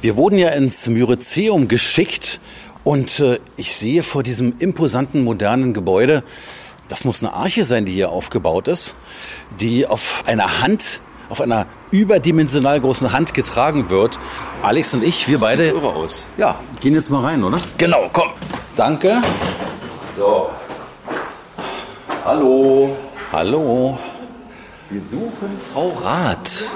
Wir 0.00 0.16
wurden 0.16 0.38
ja 0.38 0.50
ins 0.50 0.88
Myrizeum 0.88 1.66
geschickt 1.66 2.38
und 2.84 3.18
äh, 3.18 3.40
ich 3.56 3.74
sehe 3.74 4.04
vor 4.04 4.22
diesem 4.22 4.54
imposanten 4.60 5.24
modernen 5.24 5.74
Gebäude, 5.74 6.22
das 6.86 7.04
muss 7.04 7.20
eine 7.20 7.34
Arche 7.34 7.64
sein, 7.64 7.84
die 7.84 7.92
hier 7.92 8.10
aufgebaut 8.10 8.68
ist, 8.68 8.94
die 9.60 9.88
auf 9.88 10.22
einer 10.26 10.62
Hand, 10.62 11.00
auf 11.28 11.40
einer 11.40 11.66
überdimensional 11.90 12.80
großen 12.80 13.12
Hand 13.12 13.34
getragen 13.34 13.90
wird. 13.90 14.20
Alex 14.62 14.94
und 14.94 15.02
ich, 15.02 15.26
wir 15.28 15.38
beide, 15.40 15.68
Irre 15.70 15.92
aus. 15.92 16.30
ja, 16.36 16.60
gehen 16.80 16.94
jetzt 16.94 17.10
mal 17.10 17.24
rein, 17.24 17.42
oder? 17.42 17.60
Genau, 17.76 18.08
komm. 18.12 18.28
Danke. 18.76 19.20
So. 20.16 20.48
Hallo. 22.24 22.96
Hallo. 23.32 23.98
Wir 24.90 25.02
suchen 25.02 25.50
Frau 25.70 25.90
Rath. 26.02 26.70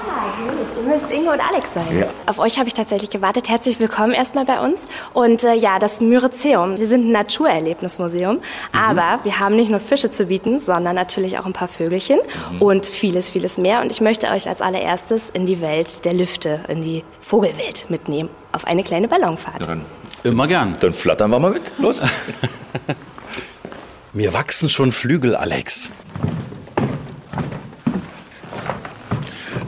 Ihr 0.77 0.83
müsst 0.83 1.09
Ingo 1.09 1.31
und 1.31 1.39
Alex 1.39 1.67
sein. 1.73 2.05
Auf 2.27 2.37
euch 2.37 2.59
habe 2.59 2.67
ich 2.67 2.75
tatsächlich 2.75 3.09
gewartet. 3.09 3.49
Herzlich 3.49 3.79
willkommen 3.79 4.11
erstmal 4.11 4.45
bei 4.45 4.59
uns. 4.59 4.81
Und 5.13 5.43
äh, 5.43 5.55
ja, 5.55 5.79
das 5.79 5.99
Myrizeum. 5.99 6.77
Wir 6.77 6.85
sind 6.85 7.07
ein 7.07 7.11
Naturerlebnismuseum. 7.11 8.39
Aber 8.71 9.19
wir 9.23 9.39
haben 9.39 9.55
nicht 9.55 9.71
nur 9.71 9.79
Fische 9.79 10.11
zu 10.11 10.27
bieten, 10.27 10.59
sondern 10.59 10.95
natürlich 10.95 11.39
auch 11.39 11.47
ein 11.47 11.53
paar 11.53 11.67
Vögelchen 11.67 12.19
und 12.59 12.85
vieles, 12.85 13.31
vieles 13.31 13.57
mehr. 13.57 13.81
Und 13.81 13.91
ich 13.91 13.99
möchte 13.99 14.29
euch 14.29 14.47
als 14.47 14.61
allererstes 14.61 15.31
in 15.31 15.47
die 15.47 15.59
Welt 15.59 16.05
der 16.05 16.13
Lüfte, 16.13 16.59
in 16.67 16.83
die 16.83 17.03
Vogelwelt 17.19 17.87
mitnehmen. 17.89 18.29
Auf 18.51 18.67
eine 18.67 18.83
kleine 18.83 19.07
Ballonfahrt. 19.07 19.67
Dann, 19.67 19.85
Immer 20.23 20.45
gern. 20.45 20.75
dann 20.81 20.93
flattern 20.93 21.31
wir 21.31 21.39
mal 21.39 21.51
mit. 21.51 21.71
Los. 21.79 22.05
Mir 24.13 24.33
wachsen 24.33 24.69
schon 24.69 24.91
Flügel, 24.91 25.35
Alex. 25.35 25.91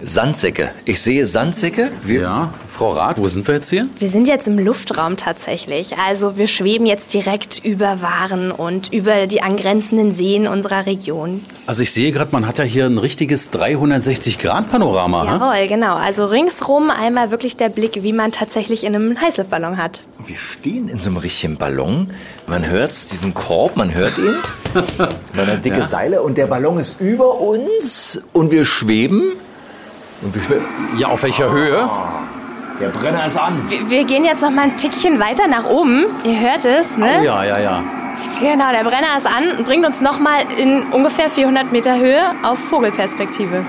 Sandsäcke. 0.08 0.70
Ich 0.86 1.02
sehe 1.02 1.26
Sandsäcke. 1.26 1.90
Wir, 2.04 2.22
Ja, 2.22 2.54
Frau 2.68 2.92
Rath, 2.92 3.18
wo 3.18 3.28
sind 3.28 3.48
wir 3.48 3.56
jetzt 3.56 3.70
hier? 3.72 3.88
Wir 3.98 4.08
sind 4.08 4.28
jetzt 4.28 4.48
im 4.48 4.60
Luftraum 4.60 5.18
tatsächlich. 5.18 5.98
Also 5.98 6.38
wir 6.38 6.46
schweben 6.46 6.86
jetzt 6.86 7.12
direkt 7.14 7.64
über 7.66 8.02
Waren 8.04 8.52
und 8.52 8.94
über 8.94 9.26
die 9.26 9.42
angrenzenden 9.42 10.14
Seen 10.14 10.48
unserer 10.48 10.86
Region. 10.86 11.42
Also 11.66 11.82
ich 11.82 11.92
sehe 11.92 12.12
gerade, 12.12 12.30
man 12.34 12.46
hat 12.48 12.60
ja 12.60 12.64
hier 12.64 12.86
ein 12.86 13.00
richtiges 13.00 13.52
360-Grad-Panorama. 13.52 15.24
ne? 15.24 15.32
Jawohl, 15.40 15.68
genau. 15.68 15.96
Also 15.96 16.26
ringsrum 16.26 16.92
einmal 16.92 17.32
wirklich 17.32 17.58
der 17.58 17.70
Blick, 17.70 18.04
wie 18.04 18.14
man 18.14 18.32
tatsächlich 18.32 18.84
in 18.84 18.94
einem 18.94 19.20
Heißluftballon 19.20 19.78
hat. 19.78 20.02
wir 20.28 20.38
stehen 20.38 20.88
in 20.88 21.00
so 21.00 21.10
einem 21.10 21.18
richtigen 21.18 21.58
Ballon. 21.58 22.12
Man 22.46 22.68
hört 22.70 22.92
diesen 23.12 23.34
Korb, 23.34 23.76
man 23.76 23.94
hört 23.96 24.18
ihn. 24.20 24.36
Man 25.34 25.48
hat 25.48 25.64
dicke 25.64 25.84
Seile 25.86 26.22
und 26.22 26.38
der 26.38 26.48
Ballon 26.48 26.78
ist 26.80 27.00
über 27.00 27.40
uns 27.40 28.22
und 28.34 28.52
wir 28.52 28.66
schweben. 28.66 29.32
Und 30.26 30.34
wir 30.34 30.42
schweben. 30.42 30.66
Ja, 30.98 31.08
auf 31.10 31.22
welcher 31.22 31.52
Höhe? 31.52 31.88
Der 32.80 32.90
Brenner 32.90 33.26
ist 33.28 33.38
an. 33.38 33.54
Wir, 33.70 33.90
wir 33.90 34.04
gehen 34.06 34.26
jetzt 34.26 34.42
noch 34.42 34.50
mal 34.50 34.64
ein 34.64 34.78
Tickchen 34.78 35.20
weiter 35.20 35.48
nach 35.48 35.66
oben. 35.66 36.06
Ihr 36.24 36.40
hört 36.40 36.66
es, 36.66 36.98
ne? 36.98 37.20
Oh 37.22 37.24
ja, 37.24 37.44
ja, 37.44 37.60
ja. 37.60 37.84
Genau, 38.40 38.72
der 38.72 38.84
Brenner 38.84 39.18
ist 39.18 39.28
an 39.28 39.58
und 39.58 39.66
bringt 39.66 39.86
uns 39.86 40.02
noch 40.02 40.20
mal 40.20 40.40
in 40.58 40.82
ungefähr 40.92 41.30
400 41.30 41.72
Meter 41.72 41.98
Höhe 41.98 42.22
auf 42.44 42.60
Vogelperspektive. 42.60 43.64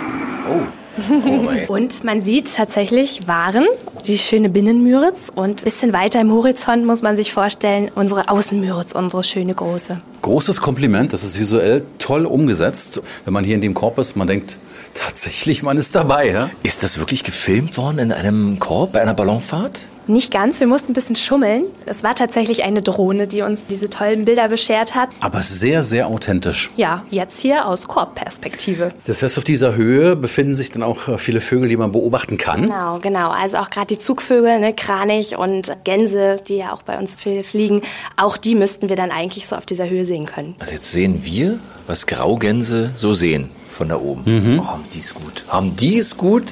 Und 1.69 2.05
man 2.05 2.23
sieht 2.23 2.55
tatsächlich 2.55 3.27
Waren, 3.27 3.65
die 4.07 4.19
schöne 4.19 4.49
Binnenmüritz 4.49 5.31
und 5.35 5.61
ein 5.61 5.65
bisschen 5.65 5.93
weiter 5.93 6.21
im 6.21 6.33
Horizont 6.33 6.85
muss 6.87 7.03
man 7.03 7.17
sich 7.17 7.33
vorstellen, 7.33 7.91
unsere 7.95 8.29
Außenmüritz, 8.29 8.93
unsere 8.93 9.25
schöne 9.25 9.55
große. 9.55 9.99
Großes 10.23 10.61
Kompliment, 10.61 11.13
das 11.13 11.23
ist 11.23 11.39
visuell 11.39 11.83
toll 11.99 12.27
umgesetzt. 12.27 13.01
Wenn 13.25 13.35
man 13.35 13.45
hier 13.45 13.55
in 13.55 13.61
dem 13.61 13.75
Korb 13.75 13.99
ist, 13.99 14.17
man 14.17 14.27
denkt, 14.27 14.59
tatsächlich, 14.95 15.63
man 15.63 15.77
ist 15.77 15.95
dabei. 15.95 16.31
Ja? 16.31 16.51
Ist 16.63 16.83
das 16.83 16.99
wirklich 16.99 17.25
gefilmt 17.25 17.77
worden 17.77 17.99
in 17.99 18.13
einem 18.13 18.59
Korb 18.59 18.93
bei 18.93 19.03
einer 19.03 19.15
Ballonfahrt? 19.15 19.87
Nicht 20.09 20.33
ganz, 20.33 20.61
wir 20.61 20.69
mussten 20.69 20.93
ein 20.93 20.95
bisschen 20.95 21.17
schummeln. 21.17 21.65
Es 21.85 22.05
war 22.05 22.15
tatsächlich 22.15 22.63
eine 22.63 22.81
Drohne, 22.81 23.27
die 23.27 23.43
uns 23.43 23.67
diese 23.69 23.91
tollen 23.91 24.25
Bilder 24.25 24.49
beschert 24.49 24.95
hat. 24.95 25.09
Aber 25.21 25.43
sehr, 25.43 25.83
sehr 25.83 26.07
authentisch. 26.07 26.71
Ja, 26.77 27.05
jetzt 27.11 27.41
hier 27.41 27.67
aus 27.67 27.89
Korbperspektive. 27.89 28.93
Das 29.07 29.23
heißt, 29.23 29.37
auf 29.37 29.43
dieser 29.43 29.75
Höhe 29.75 30.15
befinden 30.15 30.55
sich 30.55 30.71
dann 30.71 30.85
auch 30.85 31.09
äh, 31.09 31.19
viele 31.19 31.41
Vögel, 31.41 31.69
die 31.69 31.77
man 31.77 31.91
beobachten 31.91 32.39
kann. 32.39 32.63
Genau, 32.63 33.01
genau. 33.01 33.31
Also 33.31 33.57
auch 33.57 33.69
gerade 33.69 33.89
die 33.89 33.99
Zugvögel, 33.99 34.61
ne, 34.61 34.73
Kranich 34.75 35.37
und 35.37 35.73
Gänse, 35.83 36.41
die 36.47 36.59
ja 36.59 36.73
auch 36.73 36.83
bei 36.83 36.99
uns 36.99 37.17
viel 37.17 37.43
fliegen, 37.43 37.83
auch 38.17 38.37
die 38.37 38.55
müssten 38.55 38.89
wir 38.89 38.97
dann 38.97 39.11
eigentlich 39.11 39.49
so 39.49 39.57
auf 39.57 39.67
dieser 39.67 39.91
Höhe 39.91 40.05
sehen 40.05 40.27
können. 40.27 40.55
Also 40.61 40.73
jetzt 40.73 40.93
sehen 40.93 41.25
wir, 41.25 41.59
was 41.89 42.07
Graugänse 42.07 42.93
so 42.95 43.13
sehen 43.13 43.51
von 43.73 43.89
da 43.89 43.97
oben. 43.97 44.23
Mhm. 44.25 44.61
Oh, 44.61 44.67
haben 44.69 44.85
die 44.95 45.01
es 45.01 45.15
gut. 45.15 45.43
Haben 45.49 45.75
die 45.77 45.99
es 45.99 46.17
gut? 46.17 46.45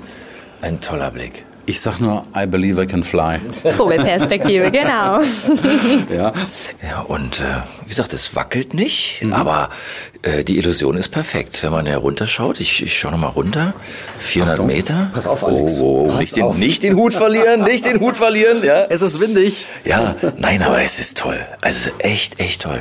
Ein 0.60 0.80
toller 0.80 1.12
Blick. 1.12 1.44
Ich 1.66 1.80
sag 1.80 1.98
nur, 1.98 2.24
I 2.36 2.46
believe 2.46 2.82
I 2.82 2.86
can 2.86 3.02
fly. 3.02 3.38
Vogelperspektive, 3.72 4.70
genau. 4.70 5.22
Ja. 6.14 6.32
Ja, 6.82 7.00
und 7.08 7.40
äh, 7.40 7.44
wie 7.84 7.88
gesagt, 7.88 8.12
es 8.12 8.36
wackelt 8.36 8.74
nicht, 8.74 9.22
aber 9.30 9.70
äh, 10.22 10.44
die 10.44 10.58
Illusion 10.58 10.96
ist 10.98 11.08
perfekt. 11.08 11.62
Wenn 11.62 11.72
man 11.72 11.86
herunterschaut, 11.86 12.60
ich, 12.60 12.82
ich 12.82 12.98
schaue 12.98 13.12
nochmal 13.12 13.30
runter, 13.30 13.72
400 14.18 14.54
Achtung. 14.54 14.66
Meter. 14.66 15.10
Pass 15.14 15.26
auf, 15.26 15.42
Alex. 15.42 15.80
Oh, 15.80 16.04
oh, 16.04 16.08
Pass 16.08 16.18
nicht, 16.18 16.36
den, 16.36 16.42
auf. 16.44 16.56
nicht 16.58 16.82
den 16.82 16.96
Hut 16.96 17.14
verlieren, 17.14 17.60
nicht 17.64 17.86
den 17.86 17.98
Hut 18.00 18.16
verlieren. 18.18 18.62
Ja, 18.62 18.84
Es 18.90 19.00
ist 19.00 19.18
windig. 19.20 19.66
ja 19.86 20.14
nein, 20.36 20.62
aber 20.62 20.82
es 20.82 20.98
ist 20.98 21.16
toll. 21.18 21.38
Also 21.62 21.78
es 21.78 21.86
ist 21.86 21.92
echt, 22.04 22.40
echt 22.40 22.62
toll. 22.62 22.80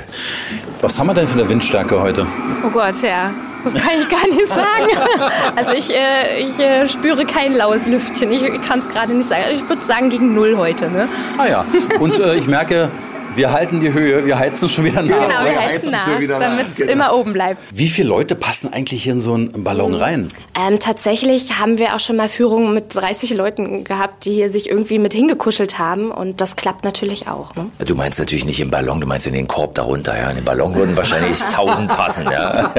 Was 0.81 0.99
haben 0.99 1.07
wir 1.07 1.13
denn 1.13 1.27
für 1.29 1.39
eine 1.39 1.47
Windstärke 1.47 2.01
heute? 2.01 2.27
Oh 2.65 2.69
Gott, 2.69 2.95
ja. 3.01 3.31
Das 3.63 3.73
kann 3.73 3.99
ich 3.99 4.09
gar 4.09 4.27
nicht 4.27 4.47
sagen. 4.47 4.63
Also 5.55 5.73
ich, 5.73 5.93
äh, 5.93 6.41
ich 6.41 6.59
äh, 6.59 6.87
spüre 6.89 7.25
kein 7.25 7.53
laues 7.53 7.85
Lüftchen. 7.85 8.31
Ich 8.31 8.41
kann 8.61 8.79
es 8.79 8.89
gerade 8.89 9.13
nicht 9.13 9.27
sagen. 9.27 9.43
Ich 9.53 9.67
würde 9.67 9.85
sagen 9.85 10.09
gegen 10.09 10.33
null 10.33 10.55
heute. 10.57 10.89
Ne? 10.89 11.07
Ah 11.37 11.47
ja. 11.47 11.65
Und 11.99 12.19
äh, 12.19 12.35
ich 12.35 12.47
merke, 12.47 12.89
wir 13.35 13.51
halten 13.51 13.79
die 13.81 13.91
Höhe, 13.93 14.25
wir 14.25 14.37
heizen 14.37 14.69
schon 14.69 14.85
wieder 14.85 15.01
nach. 15.01 15.27
Genau, 15.27 15.43
wir 15.43 15.51
wir 15.51 15.59
heizen 15.59 15.73
heizen 15.73 15.91
nach, 15.91 16.05
schon 16.05 16.19
wieder 16.21 16.39
nach. 16.39 16.47
damit 16.49 16.67
es 16.71 16.75
Genau. 16.77 16.91
immer 16.91 17.13
oben 17.15 17.33
bleibt. 17.33 17.59
Wie 17.71 17.87
viele 17.87 18.09
Leute 18.09 18.35
passen 18.35 18.71
eigentlich 18.73 19.03
hier 19.03 19.13
in 19.13 19.19
so 19.19 19.33
einen 19.33 19.63
Ballon 19.63 19.95
rein? 19.95 20.27
Ähm, 20.59 20.79
tatsächlich 20.79 21.59
haben 21.59 21.77
wir 21.77 21.95
auch 21.95 21.99
schon 21.99 22.15
mal 22.15 22.29
Führungen 22.29 22.73
mit 22.73 22.95
30 22.95 23.33
Leuten 23.33 23.83
gehabt, 23.83 24.25
die 24.25 24.33
hier 24.33 24.51
sich 24.51 24.69
irgendwie 24.69 24.99
mit 24.99 25.13
hingekuschelt 25.13 25.79
haben. 25.79 26.11
Und 26.11 26.41
das 26.41 26.55
klappt 26.55 26.83
natürlich 26.83 27.27
auch. 27.27 27.55
Ne? 27.55 27.67
Du 27.85 27.95
meinst 27.95 28.19
natürlich 28.19 28.45
nicht 28.45 28.59
im 28.59 28.69
Ballon, 28.71 29.01
du 29.01 29.07
meinst 29.07 29.27
in 29.27 29.33
den 29.33 29.47
Korb 29.47 29.73
darunter. 29.75 30.17
Ja, 30.17 30.29
in 30.29 30.35
den 30.37 30.45
Ballon 30.45 30.75
würden 30.75 30.95
wahrscheinlich 30.95 31.41
1000 31.43 31.89
passen. 31.89 32.25
Ja, 32.31 32.71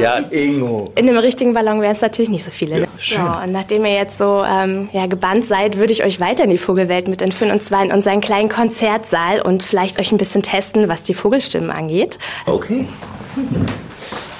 Ja, 0.00 0.18
Ingo. 0.30 0.92
In 0.94 1.08
einem 1.08 1.18
richtigen 1.18 1.52
Ballon 1.54 1.80
wären 1.80 1.92
es 1.92 2.00
natürlich 2.00 2.30
nicht 2.30 2.44
so 2.44 2.50
viele. 2.50 2.80
Ne? 2.80 2.88
schön. 2.98 3.18
Ja, 3.24 3.42
und 3.44 3.52
nachdem 3.52 3.84
ihr 3.84 3.92
jetzt 3.94 4.18
so 4.18 4.42
ähm, 4.44 4.88
ja, 4.92 5.06
gebannt 5.06 5.46
seid, 5.46 5.76
würde 5.78 5.92
ich 5.92 6.04
euch 6.04 6.20
weiter 6.20 6.44
in 6.44 6.50
die 6.50 6.58
Vogelwelt 6.58 7.08
mit 7.08 7.22
entführen. 7.22 7.52
Und 7.52 7.62
zwar 7.62 7.82
in 7.84 7.92
unseren 7.92 8.20
kleinen 8.20 8.48
Konzertsaal 8.48 9.40
und 9.48 9.62
vielleicht 9.62 9.98
euch 9.98 10.12
ein 10.12 10.18
bisschen 10.18 10.42
testen, 10.42 10.88
was 10.88 11.02
die 11.02 11.14
Vogelstimmen 11.14 11.70
angeht. 11.70 12.18
Okay. 12.44 12.86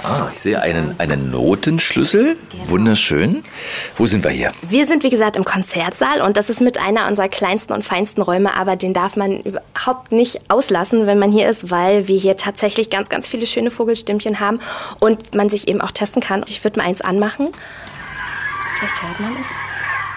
Ah, 0.04 0.28
ich 0.32 0.40
sehe 0.40 0.60
einen, 0.60 0.94
einen 0.98 1.30
Notenschlüssel. 1.30 2.38
Wunderschön. 2.66 3.42
Wo 3.96 4.06
sind 4.06 4.22
wir 4.22 4.30
hier? 4.30 4.52
Wir 4.62 4.86
sind, 4.86 5.02
wie 5.02 5.10
gesagt, 5.10 5.36
im 5.36 5.44
Konzertsaal 5.44 6.20
und 6.20 6.36
das 6.36 6.50
ist 6.50 6.60
mit 6.60 6.78
einer 6.78 7.08
unserer 7.08 7.28
kleinsten 7.28 7.72
und 7.72 7.84
feinsten 7.84 8.22
Räume, 8.22 8.54
aber 8.54 8.76
den 8.76 8.92
darf 8.92 9.16
man 9.16 9.40
überhaupt 9.40 10.12
nicht 10.12 10.40
auslassen, 10.48 11.06
wenn 11.06 11.18
man 11.18 11.32
hier 11.32 11.48
ist, 11.48 11.70
weil 11.70 12.06
wir 12.06 12.18
hier 12.18 12.36
tatsächlich 12.36 12.90
ganz, 12.90 13.08
ganz 13.08 13.28
viele 13.28 13.46
schöne 13.46 13.70
Vogelstimmchen 13.70 14.40
haben 14.40 14.60
und 15.00 15.34
man 15.34 15.48
sich 15.48 15.68
eben 15.68 15.80
auch 15.80 15.90
testen 15.90 16.22
kann. 16.22 16.44
Ich 16.48 16.62
würde 16.62 16.78
mal 16.80 16.86
eins 16.86 17.00
anmachen. 17.00 17.48
Vielleicht 18.78 19.02
hört 19.02 19.20
man 19.20 19.32
es. 19.40 19.48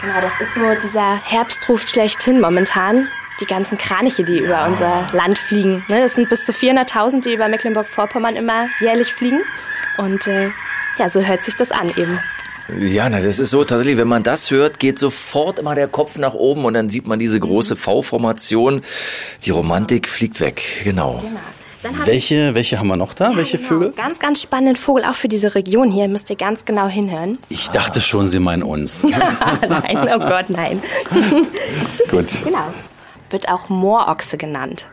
Genau, 0.01 0.21
das 0.21 0.34
ist 0.41 0.54
so 0.54 0.88
dieser 0.88 1.15
Herbstruf 1.23 1.88
schlechthin 1.88 2.41
momentan. 2.41 3.08
Die 3.41 3.45
ganzen 3.47 3.77
Kraniche, 3.80 4.23
die 4.23 4.38
über 4.38 4.67
unser 4.67 5.08
Land 5.13 5.38
fliegen. 5.39 5.84
Ne, 5.89 6.01
Das 6.04 6.13
sind 6.15 6.30
bis 6.30 6.45
zu 6.45 6.51
400.000, 6.51 7.23
die 7.23 7.34
über 7.34 7.47
Mecklenburg-Vorpommern 7.47 8.36
immer 8.36 8.67
jährlich 8.80 9.12
fliegen. 9.12 9.41
Und 9.97 10.27
äh, 10.27 10.51
ja, 10.99 11.10
so 11.10 11.21
hört 11.21 11.43
sich 11.43 11.56
das 11.56 11.71
an 11.71 11.89
eben. 11.89 12.19
Ja, 12.80 13.10
na, 13.10 13.19
das 13.19 13.39
ist 13.39 13.49
so 13.49 13.63
tatsächlich, 13.63 13.97
wenn 13.97 14.08
man 14.08 14.21
das 14.23 14.51
hört, 14.51 14.80
geht 14.80 14.99
sofort 14.99 15.58
immer 15.60 15.73
der 15.75 15.88
Kopf 15.88 16.17
nach 16.17 16.34
oben 16.36 16.63
und 16.65 16.75
dann 16.75 16.89
sieht 16.89 17.08
man 17.08 17.17
diese 17.19 17.39
große 17.39 17.75
V-Formation. 17.75 18.82
Die 19.43 19.49
Romantik 19.49 20.08
fliegt 20.08 20.39
weg, 20.39 20.62
genau. 20.84 21.23
Dann 21.84 21.97
haben 21.97 22.06
Welche, 22.06 22.54
welche 22.54 22.77
haben 22.77 22.88
wir 22.88 22.95
noch 22.95 23.15
da? 23.15 23.36
welche 23.36 23.58
Genau, 23.58 23.67
Vögel? 23.69 23.91
Ganz, 23.93 24.19
ganz 24.19 24.41
spannenden 24.41 24.75
Vogel, 24.75 25.04
auch 25.04 25.15
für 25.15 25.27
diese 25.27 25.56
Region 25.56 25.89
hier. 25.91 26.08
Müsst 26.08 26.30
ihr 26.30 26.36
ganz 26.36 26.63
genau 26.63 26.88
hinhören. 26.88 27.39
Ich 27.49 27.69
dachte 27.71 27.99
schon, 28.01 28.27
Sie 28.27 28.39
meinen 28.39 28.62
uns. 28.62 29.04
nein, 29.67 29.97
oh 30.13 30.19
Gott, 30.19 30.49
nein. 30.49 30.82
Gut. 32.10 32.32
Genau. 32.43 32.71
Wird 33.32 33.50
auch 33.50 33.70
Moorochse 33.70 34.38
genannt. 34.38 34.88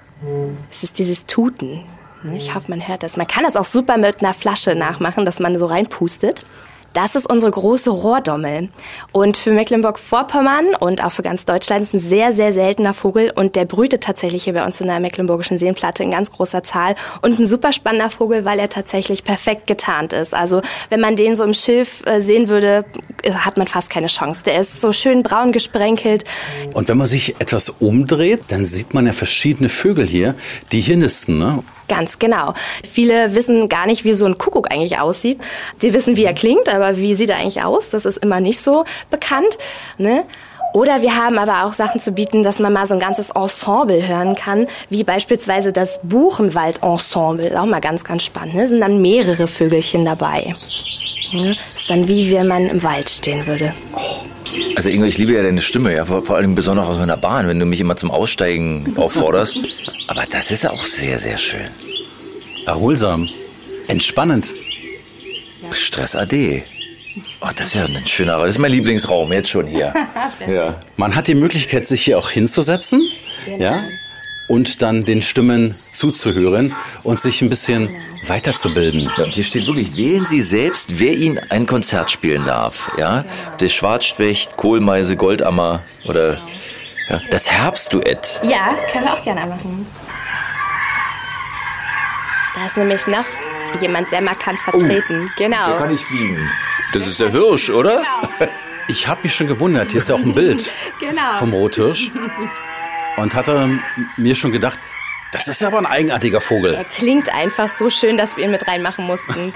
Es 0.70 0.82
ist 0.82 0.98
dieses 0.98 1.26
Tuten. 1.26 1.84
Ich 2.34 2.54
hoffe, 2.54 2.70
man 2.70 2.86
hört 2.86 3.04
das. 3.04 3.16
Man 3.16 3.26
kann 3.28 3.44
das 3.44 3.56
auch 3.56 3.64
super 3.64 3.96
mit 3.96 4.22
einer 4.22 4.34
Flasche 4.34 4.74
nachmachen, 4.74 5.24
dass 5.24 5.38
man 5.38 5.56
so 5.56 5.66
reinpustet. 5.66 6.44
Das 6.98 7.14
ist 7.14 7.30
unsere 7.30 7.52
große 7.52 7.90
Rohrdommel. 7.90 8.70
Und 9.12 9.36
für 9.36 9.52
Mecklenburg-Vorpommern 9.52 10.74
und 10.80 11.04
auch 11.04 11.12
für 11.12 11.22
ganz 11.22 11.44
Deutschland 11.44 11.82
ist 11.82 11.94
ein 11.94 12.00
sehr, 12.00 12.32
sehr 12.32 12.52
seltener 12.52 12.92
Vogel. 12.92 13.30
Und 13.32 13.54
der 13.54 13.66
brütet 13.66 14.02
tatsächlich 14.02 14.42
hier 14.42 14.54
bei 14.54 14.66
uns 14.66 14.80
in 14.80 14.88
der 14.88 14.98
Mecklenburgischen 14.98 15.60
Seenplatte 15.60 16.02
in 16.02 16.10
ganz 16.10 16.32
großer 16.32 16.64
Zahl. 16.64 16.96
Und 17.22 17.38
ein 17.38 17.46
super 17.46 17.72
spannender 17.72 18.10
Vogel, 18.10 18.44
weil 18.44 18.58
er 18.58 18.68
tatsächlich 18.68 19.22
perfekt 19.22 19.68
getarnt 19.68 20.12
ist. 20.12 20.34
Also 20.34 20.60
wenn 20.88 20.98
man 20.98 21.14
den 21.14 21.36
so 21.36 21.44
im 21.44 21.54
Schilf 21.54 22.04
äh, 22.04 22.20
sehen 22.20 22.48
würde, 22.48 22.84
hat 23.32 23.58
man 23.58 23.68
fast 23.68 23.90
keine 23.90 24.08
Chance. 24.08 24.42
Der 24.42 24.58
ist 24.58 24.80
so 24.80 24.92
schön 24.92 25.22
braun 25.22 25.52
gesprenkelt. 25.52 26.24
Und 26.74 26.88
wenn 26.88 26.98
man 26.98 27.06
sich 27.06 27.36
etwas 27.38 27.70
umdreht, 27.70 28.40
dann 28.48 28.64
sieht 28.64 28.92
man 28.92 29.06
ja 29.06 29.12
verschiedene 29.12 29.68
Vögel 29.68 30.04
hier, 30.04 30.34
die 30.72 30.80
hier 30.80 30.96
nisten. 30.96 31.38
Ne? 31.38 31.62
Ganz 31.88 32.18
genau. 32.18 32.54
Viele 32.90 33.34
wissen 33.34 33.68
gar 33.68 33.86
nicht, 33.86 34.04
wie 34.04 34.12
so 34.12 34.26
ein 34.26 34.38
Kuckuck 34.38 34.70
eigentlich 34.70 34.98
aussieht. 34.98 35.40
Sie 35.78 35.94
wissen, 35.94 36.16
wie 36.16 36.24
er 36.24 36.34
klingt, 36.34 36.68
aber 36.68 36.96
wie 36.98 37.14
sieht 37.14 37.30
er 37.30 37.36
eigentlich 37.36 37.62
aus? 37.62 37.90
Das 37.90 38.04
ist 38.04 38.18
immer 38.18 38.40
nicht 38.40 38.60
so 38.60 38.84
bekannt. 39.10 39.58
Ne? 39.96 40.24
Oder 40.74 41.00
wir 41.00 41.16
haben 41.16 41.38
aber 41.38 41.64
auch 41.64 41.72
Sachen 41.72 42.00
zu 42.00 42.12
bieten, 42.12 42.42
dass 42.42 42.58
man 42.58 42.72
mal 42.72 42.86
so 42.86 42.94
ein 42.94 43.00
ganzes 43.00 43.30
Ensemble 43.30 44.06
hören 44.06 44.34
kann, 44.34 44.66
wie 44.90 45.02
beispielsweise 45.02 45.72
das 45.72 46.00
Buchenwald-Ensemble. 46.02 47.58
Auch 47.58 47.64
mal 47.64 47.80
ganz, 47.80 48.04
ganz 48.04 48.22
spannend. 48.22 48.54
Ne? 48.54 48.66
Sind 48.66 48.80
dann 48.80 49.00
mehrere 49.00 49.46
Vögelchen 49.46 50.04
dabei. 50.04 50.44
Ne? 51.32 51.56
Ist 51.56 51.88
dann 51.88 52.06
wie 52.06 52.30
wenn 52.32 52.46
man 52.46 52.66
im 52.66 52.82
Wald 52.82 53.08
stehen 53.08 53.46
würde. 53.46 53.74
Also 54.76 54.90
Ingo, 54.90 55.06
ich 55.06 55.18
liebe 55.18 55.32
ja 55.32 55.42
deine 55.42 55.60
Stimme, 55.60 55.94
ja, 55.94 56.04
vor, 56.04 56.24
vor 56.24 56.36
allem 56.36 56.54
besonders 56.54 56.88
aus 56.88 56.98
einer 56.98 57.16
Bahn, 57.16 57.48
wenn 57.48 57.58
du 57.58 57.66
mich 57.66 57.80
immer 57.80 57.96
zum 57.96 58.10
Aussteigen 58.10 58.94
aufforderst. 58.96 59.60
Aber 60.06 60.24
das 60.30 60.50
ist 60.50 60.66
auch 60.66 60.84
sehr, 60.86 61.18
sehr 61.18 61.38
schön. 61.38 61.68
Erholsam. 62.66 63.28
Entspannend. 63.88 64.50
Stress 65.70 66.14
AD. 66.14 66.62
Oh, 67.40 67.48
das 67.56 67.68
ist 67.68 67.74
ja 67.74 67.84
ein 67.84 68.06
schöner 68.06 68.34
Raum. 68.34 68.42
Das 68.42 68.50
ist 68.50 68.58
mein 68.58 68.70
Lieblingsraum, 68.70 69.32
jetzt 69.32 69.50
schon 69.50 69.66
hier. 69.66 69.94
ja. 70.48 70.78
Man 70.96 71.14
hat 71.14 71.28
die 71.28 71.34
Möglichkeit, 71.34 71.86
sich 71.86 72.02
hier 72.02 72.18
auch 72.18 72.30
hinzusetzen. 72.30 73.02
Ja? 73.58 73.82
Und 74.48 74.82
dann 74.82 75.04
den 75.04 75.20
Stimmen 75.22 75.74
zuzuhören 75.90 76.74
und 77.02 77.20
sich 77.20 77.42
ein 77.42 77.50
bisschen 77.50 77.88
weiterzubilden. 78.26 79.10
Ja, 79.16 79.24
und 79.24 79.34
hier 79.34 79.44
steht 79.44 79.66
wirklich, 79.66 79.96
wählen 79.96 80.26
Sie 80.26 80.40
selbst, 80.40 80.98
wer 80.98 81.12
Ihnen 81.12 81.38
ein 81.50 81.66
Konzert 81.66 82.10
spielen 82.10 82.44
darf. 82.46 82.90
Ja, 82.98 83.24
der 83.60 83.68
Schwarzspecht, 83.68 84.56
Kohlmeise, 84.56 85.16
Goldammer 85.16 85.82
oder 86.06 86.40
ja, 87.10 87.20
das 87.30 87.50
Herbstduett. 87.50 88.40
Ja, 88.42 88.74
können 88.90 89.04
wir 89.04 89.12
auch 89.14 89.22
gerne 89.22 89.46
machen. 89.46 89.86
Da 92.54 92.66
ist 92.66 92.76
nämlich 92.76 93.06
noch 93.06 93.26
jemand 93.80 94.08
sehr 94.08 94.22
markant 94.22 94.58
vertreten. 94.60 95.26
genau. 95.36 95.86
nicht 95.86 96.04
fliegen. 96.04 96.50
Das 96.92 97.06
ist 97.06 97.20
der 97.20 97.30
Hirsch, 97.30 97.70
oder? 97.70 98.02
Ich 98.88 99.06
habe 99.06 99.20
mich 99.22 99.34
schon 99.34 99.46
gewundert, 99.46 99.90
hier 99.90 99.98
ist 99.98 100.08
ja 100.08 100.14
auch 100.14 100.20
ein 100.20 100.34
Bild 100.34 100.72
Genau. 101.00 101.34
vom 101.38 101.52
Rothirsch. 101.52 102.10
Und 103.18 103.34
hatte 103.34 103.80
mir 104.16 104.34
schon 104.34 104.52
gedacht, 104.52 104.78
das 105.32 105.48
ist 105.48 105.62
aber 105.62 105.78
ein 105.78 105.86
eigenartiger 105.86 106.40
Vogel. 106.40 106.74
Er 106.74 106.84
klingt 106.84 107.34
einfach 107.34 107.68
so 107.68 107.90
schön, 107.90 108.16
dass 108.16 108.36
wir 108.36 108.44
ihn 108.44 108.50
mit 108.50 108.66
reinmachen 108.66 109.04
mussten. 109.06 109.52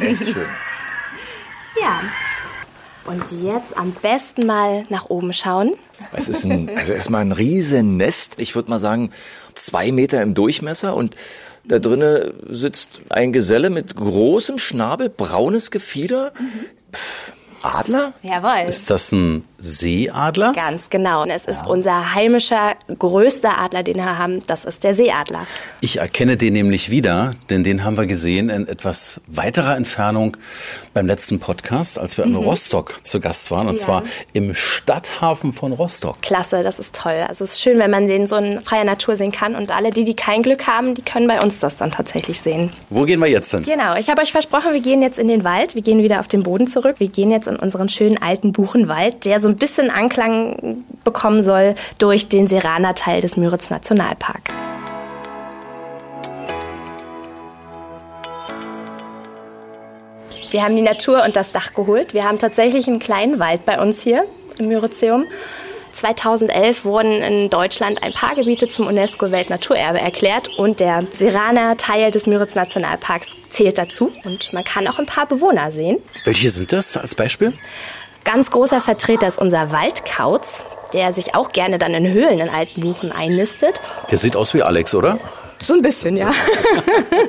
Echt 0.00 0.28
schön. 0.28 0.46
ja. 1.80 2.00
Und 3.04 3.22
jetzt 3.42 3.76
am 3.76 3.92
besten 3.92 4.46
mal 4.46 4.84
nach 4.88 5.10
oben 5.10 5.34
schauen. 5.34 5.74
Es 6.12 6.28
ist 6.28 6.46
ein, 6.46 6.70
also 6.74 6.94
erstmal 6.94 7.20
ein 7.20 7.32
riesen 7.32 7.98
Nest. 7.98 8.34
Ich 8.38 8.54
würde 8.54 8.70
mal 8.70 8.78
sagen, 8.78 9.10
zwei 9.52 9.92
Meter 9.92 10.22
im 10.22 10.32
Durchmesser 10.32 10.96
und 10.96 11.14
da 11.64 11.78
drinnen 11.78 12.32
sitzt 12.48 13.02
ein 13.10 13.32
Geselle 13.32 13.68
mit 13.68 13.94
großem 13.94 14.58
Schnabel, 14.58 15.10
braunes 15.10 15.70
Gefieder. 15.70 16.32
Pff, 16.92 17.32
Adler? 17.62 18.14
Jawohl. 18.22 18.68
Ist 18.68 18.90
das 18.90 19.12
ein 19.12 19.44
Seeadler? 19.64 20.52
Ganz 20.54 20.90
genau. 20.90 21.22
Und 21.22 21.30
es 21.30 21.46
ist 21.46 21.66
unser 21.66 22.14
heimischer 22.14 22.74
größter 22.98 23.58
Adler, 23.58 23.82
den 23.82 23.96
wir 23.96 24.18
haben. 24.18 24.42
Das 24.46 24.64
ist 24.66 24.84
der 24.84 24.92
Seeadler. 24.94 25.46
Ich 25.80 25.98
erkenne 25.98 26.36
den 26.36 26.52
nämlich 26.52 26.90
wieder, 26.90 27.32
denn 27.48 27.64
den 27.64 27.82
haben 27.82 27.96
wir 27.96 28.06
gesehen 28.06 28.50
in 28.50 28.68
etwas 28.68 29.22
weiterer 29.26 29.76
Entfernung 29.76 30.36
beim 30.92 31.06
letzten 31.06 31.40
Podcast, 31.40 31.98
als 31.98 32.18
wir 32.18 32.24
in 32.24 32.36
Rostock 32.36 32.96
zu 33.04 33.20
Gast 33.20 33.50
waren, 33.50 33.66
und 33.68 33.74
Ja. 33.74 33.80
zwar 33.80 34.02
im 34.34 34.54
Stadthafen 34.54 35.52
von 35.54 35.72
Rostock. 35.72 36.20
Klasse, 36.20 36.62
das 36.62 36.78
ist 36.78 36.94
toll. 36.94 37.24
Also 37.26 37.44
es 37.44 37.52
ist 37.54 37.62
schön, 37.62 37.78
wenn 37.78 37.90
man 37.90 38.06
den 38.06 38.26
so 38.26 38.36
in 38.36 38.60
freier 38.60 38.84
Natur 38.84 39.16
sehen 39.16 39.32
kann. 39.32 39.54
Und 39.56 39.70
alle, 39.74 39.90
die, 39.90 40.04
die 40.04 40.14
kein 40.14 40.42
Glück 40.42 40.66
haben, 40.66 40.94
die 40.94 41.02
können 41.02 41.26
bei 41.26 41.40
uns 41.40 41.58
das 41.60 41.76
dann 41.76 41.90
tatsächlich 41.90 42.40
sehen. 42.40 42.70
Wo 42.90 43.04
gehen 43.04 43.18
wir 43.20 43.28
jetzt 43.28 43.50
hin? 43.50 43.62
Genau, 43.62 43.96
ich 43.96 44.10
habe 44.10 44.20
euch 44.20 44.30
versprochen, 44.32 44.72
wir 44.74 44.80
gehen 44.80 45.00
jetzt 45.00 45.18
in 45.18 45.28
den 45.28 45.42
Wald, 45.42 45.74
wir 45.74 45.82
gehen 45.82 46.02
wieder 46.02 46.20
auf 46.20 46.28
den 46.28 46.42
Boden 46.42 46.66
zurück, 46.66 46.96
wir 46.98 47.08
gehen 47.08 47.30
jetzt 47.30 47.46
in 47.48 47.56
unseren 47.56 47.88
schönen 47.88 48.20
alten 48.20 48.52
Buchenwald, 48.52 49.24
der 49.24 49.40
so 49.40 49.48
ein 49.48 49.53
bisschen 49.56 49.90
Anklang 49.90 50.84
bekommen 51.04 51.42
soll 51.42 51.74
durch 51.98 52.28
den 52.28 52.46
Serana-Teil 52.46 53.20
des 53.20 53.36
Müritz 53.36 53.70
Nationalpark. 53.70 54.52
Wir 60.50 60.62
haben 60.62 60.76
die 60.76 60.82
Natur 60.82 61.24
und 61.24 61.34
das 61.34 61.50
Dach 61.50 61.74
geholt. 61.74 62.14
Wir 62.14 62.24
haben 62.24 62.38
tatsächlich 62.38 62.86
einen 62.86 63.00
kleinen 63.00 63.40
Wald 63.40 63.64
bei 63.64 63.80
uns 63.80 64.02
hier 64.02 64.24
im 64.58 64.68
Myrizeum. 64.68 65.26
2011 65.94 66.84
wurden 66.84 67.22
in 67.22 67.50
Deutschland 67.50 68.02
ein 68.02 68.12
paar 68.12 68.34
Gebiete 68.34 68.68
zum 68.68 68.86
UNESCO-Weltnaturerbe 68.86 70.00
erklärt 70.00 70.48
und 70.56 70.80
der 70.80 71.04
Seraner 71.12 71.76
Teil 71.76 72.10
des 72.10 72.26
Müritz 72.26 72.54
Nationalparks 72.54 73.36
zählt 73.48 73.78
dazu. 73.78 74.12
Und 74.24 74.52
man 74.52 74.64
kann 74.64 74.86
auch 74.88 74.98
ein 74.98 75.06
paar 75.06 75.26
Bewohner 75.26 75.72
sehen. 75.72 75.98
Welche 76.24 76.50
sind 76.50 76.72
das 76.72 76.96
als 76.96 77.14
Beispiel? 77.14 77.52
Ganz 78.24 78.50
großer 78.50 78.80
Vertreter 78.80 79.28
ist 79.28 79.38
unser 79.38 79.70
Waldkauz, 79.70 80.64
der 80.94 81.12
sich 81.12 81.34
auch 81.34 81.50
gerne 81.50 81.78
dann 81.78 81.92
in 81.92 82.10
Höhlen 82.10 82.40
in 82.40 82.48
alten 82.48 82.80
Buchen 82.80 83.12
einnistet. 83.12 83.80
Der 84.10 84.16
sieht 84.16 84.34
aus 84.34 84.54
wie 84.54 84.62
Alex, 84.62 84.94
oder? 84.94 85.18
So 85.64 85.74
ein 85.74 85.82
bisschen, 85.82 86.16
ja. 86.16 86.30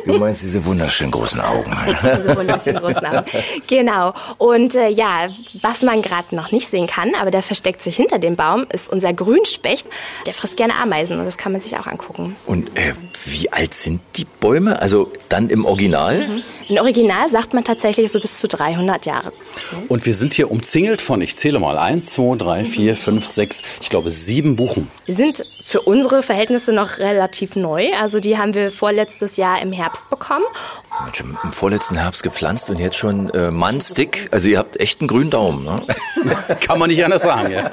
Du 0.06 0.18
meinst 0.18 0.44
diese 0.44 0.64
wunderschönen 0.66 1.12
großen 1.12 1.40
Augen. 1.40 1.76
Diese 2.02 2.36
wunderschönen 2.36 2.82
großen 2.82 3.06
Augen. 3.06 3.26
Genau. 3.68 4.14
Und 4.38 4.76
äh, 4.76 4.90
ja, 4.90 5.30
was 5.62 5.82
man 5.84 6.02
gerade 6.02 6.36
noch 6.36 6.52
nicht 6.52 6.70
sehen 6.70 6.88
kann, 6.88 7.16
aber 7.16 7.32
der 7.32 7.42
versteckt 7.42 7.82
sich 7.82 7.96
hinter 7.96 8.20
dem 8.20 8.36
Baum, 8.36 8.66
ist 8.72 8.92
unser 8.92 9.14
Grünspecht. 9.14 9.88
Der 10.26 10.34
frisst 10.34 10.58
gerne 10.58 10.76
Ameisen 10.76 11.18
und 11.20 11.26
das 11.26 11.38
kann 11.38 11.54
man 11.54 11.62
sich 11.62 11.78
auch 11.78 11.88
angucken. 11.88 12.36
Und 12.46 12.70
äh, 12.76 12.94
wie 13.26 13.52
alt 13.54 13.74
sind 13.74 14.02
die 14.18 14.26
Bäume? 14.26 14.82
Also 14.82 15.12
dann 15.30 15.50
im 15.50 15.66
Original? 15.66 16.44
Im 16.68 16.78
Original 16.78 17.30
sagt 17.30 17.54
man 17.54 17.64
tatsächlich 17.64 18.12
so 18.12 18.20
bis 18.20 18.40
zu 18.40 18.48
300 18.48 19.06
Jahre. 19.06 19.32
Und 19.88 20.06
wir 20.06 20.14
sind 20.14 20.34
hier 20.34 20.52
umzingelt 20.52 21.02
von, 21.02 21.22
ich 21.22 21.38
zähle 21.38 21.60
mal, 21.60 21.78
eins, 21.78 22.12
zwei, 22.12 22.36
drei, 22.36 22.66
vier, 22.66 22.96
fünf, 22.98 23.26
sechs, 23.26 23.62
ich 23.82 23.90
glaube 23.90 24.12
sieben 24.12 24.56
Buchen. 24.56 24.90
Sind 25.08 25.46
für 25.68 25.82
unsere 25.82 26.22
Verhältnisse 26.22 26.72
noch 26.74 27.00
relativ 27.00 27.56
neu. 27.56 27.92
Also 28.00 28.20
die 28.20 28.38
haben 28.38 28.54
wir 28.54 28.70
vorletztes 28.70 29.36
Jahr 29.36 29.60
im 29.64 29.72
Herbst 29.72 30.12
bekommen. 30.12 30.46
Mensch, 31.04 31.20
im 31.20 31.38
im 31.44 31.54
vorletzten 31.54 31.96
Herbst 31.96 32.24
gepflanzt 32.24 32.70
und 32.70 32.80
jetzt 32.80 32.98
schon 32.98 33.30
äh, 33.30 33.52
Mannstick. 33.52 34.30
Also 34.32 34.50
ihr 34.50 34.58
habt 34.58 34.80
echt 34.80 35.02
einen 35.02 35.08
grünen 35.08 35.30
Daumen. 35.30 35.64
Ne? 35.64 35.82
Kann 36.62 36.80
man 36.80 36.90
nicht 36.90 37.04
anders 37.04 37.22
sagen, 37.22 37.52
ja. 37.52 37.70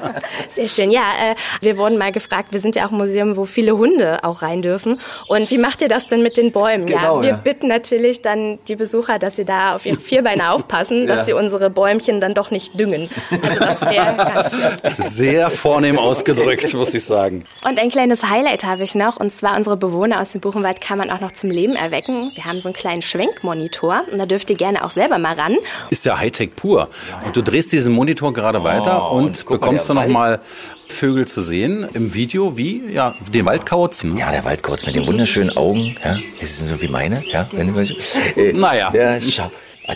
Sehr 0.49 0.69
schön. 0.69 0.91
Ja, 0.91 1.01
äh, 1.01 1.35
wir 1.61 1.77
wurden 1.77 1.97
mal 1.97 2.11
gefragt, 2.11 2.49
wir 2.51 2.59
sind 2.59 2.75
ja 2.75 2.85
auch 2.85 2.91
ein 2.91 2.97
Museum, 2.97 3.35
wo 3.35 3.45
viele 3.45 3.77
Hunde 3.77 4.23
auch 4.23 4.41
rein 4.41 4.61
dürfen. 4.61 4.99
Und 5.27 5.49
wie 5.49 5.57
macht 5.57 5.81
ihr 5.81 5.89
das 5.89 6.07
denn 6.07 6.21
mit 6.21 6.37
den 6.37 6.51
Bäumen? 6.51 6.85
Genau, 6.85 7.17
ja, 7.17 7.21
wir 7.21 7.29
ja. 7.29 7.35
bitten 7.35 7.67
natürlich 7.67 8.21
dann 8.21 8.59
die 8.67 8.75
Besucher, 8.75 9.19
dass 9.19 9.35
sie 9.35 9.45
da 9.45 9.75
auf 9.75 9.85
ihre 9.85 9.99
Vierbeine 9.99 10.51
aufpassen, 10.51 11.07
dass 11.07 11.25
sie 11.25 11.33
unsere 11.33 11.69
Bäumchen 11.69 12.21
dann 12.21 12.33
doch 12.33 12.51
nicht 12.51 12.79
düngen. 12.79 13.09
Also 13.41 13.59
das 13.59 13.81
wäre 13.81 14.15
ganz 14.15 14.55
schlecht. 14.55 15.11
Sehr 15.11 15.49
vornehm 15.49 15.97
ausgedrückt, 15.97 16.73
muss 16.73 16.93
ich 16.93 17.03
sagen. 17.03 17.45
Und 17.67 17.79
ein 17.79 17.89
kleines 17.89 18.29
Highlight 18.29 18.63
habe 18.63 18.83
ich 18.83 18.95
noch, 18.95 19.17
und 19.17 19.33
zwar 19.33 19.55
unsere 19.55 19.77
Bewohner 19.77 20.21
aus 20.21 20.33
dem 20.33 20.41
Buchenwald 20.41 20.81
kann 20.81 20.97
man 20.97 21.09
auch 21.09 21.19
noch 21.19 21.31
zum 21.31 21.49
Leben 21.49 21.75
erwecken. 21.75 22.31
Wir 22.35 22.45
haben 22.45 22.59
so 22.59 22.69
einen 22.69 22.75
kleinen 22.75 23.01
Schwenkmonitor 23.13 24.03
und 24.11 24.17
da 24.17 24.25
dürft 24.25 24.49
ihr 24.49 24.55
gerne 24.55 24.83
auch 24.83 24.89
selber 24.89 25.19
mal 25.19 25.35
ran. 25.35 25.55
Ist 25.91 26.03
ja 26.03 26.17
Hightech 26.17 26.55
pur. 26.55 26.89
Und 27.23 27.35
du 27.35 27.43
drehst 27.43 27.71
diesen 27.71 27.93
Monitor 27.93 28.33
gerade 28.33 28.63
weiter 28.63 29.11
und, 29.11 29.23
Oh, 29.23 29.25
und 29.25 29.45
bekommst 29.45 29.87
der 29.87 29.95
dann 29.95 30.05
nochmal 30.05 30.41
Vögel 30.87 31.27
zu 31.27 31.41
sehen 31.41 31.87
im 31.93 32.15
Video, 32.15 32.57
wie 32.57 32.81
ja, 32.91 33.13
den 33.31 33.45
Waldkauz. 33.45 34.03
Ja, 34.17 34.31
der 34.31 34.43
Waldkauz 34.45 34.85
mit 34.87 34.95
den 34.95 35.05
wunderschönen 35.05 35.55
Augen. 35.55 35.95
Ja, 36.03 36.17
ist 36.39 36.59
es 36.61 36.67
so 36.67 36.81
wie 36.81 36.87
meine? 36.87 37.23
Ja, 37.31 37.47
wenn 37.51 37.75
äh, 37.77 38.53
Naja. 38.53 38.89
Der, 38.89 39.19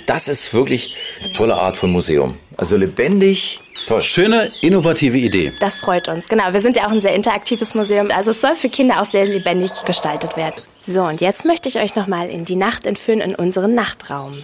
das 0.06 0.28
ist 0.28 0.54
wirklich 0.54 0.96
eine 1.24 1.34
tolle 1.34 1.56
Art 1.56 1.76
von 1.76 1.92
Museum. 1.92 2.38
Also 2.56 2.78
lebendig. 2.78 3.62
Toll. 3.88 4.02
Schöne, 4.02 4.52
innovative 4.60 5.18
Idee. 5.18 5.54
Das 5.62 5.78
freut 5.78 6.10
uns. 6.10 6.28
Genau, 6.28 6.52
wir 6.52 6.60
sind 6.60 6.76
ja 6.76 6.88
auch 6.88 6.92
ein 6.92 7.00
sehr 7.00 7.16
interaktives 7.16 7.74
Museum. 7.74 8.12
Also 8.12 8.32
es 8.32 8.42
soll 8.42 8.54
für 8.54 8.68
Kinder 8.68 9.02
auch 9.02 9.06
sehr 9.06 9.26
lebendig 9.26 9.72
gestaltet 9.86 10.36
werden. 10.36 10.62
So, 10.82 11.06
und 11.06 11.22
jetzt 11.22 11.46
möchte 11.46 11.70
ich 11.70 11.80
euch 11.80 11.96
nochmal 11.96 12.28
in 12.28 12.44
die 12.44 12.58
Nacht 12.58 12.86
entführen, 12.86 13.22
in 13.22 13.34
unseren 13.34 13.76
Nachtraum. 13.76 14.44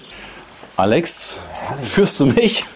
Alex, 0.78 1.38
führst 1.84 2.20
du 2.20 2.28
mich? 2.28 2.64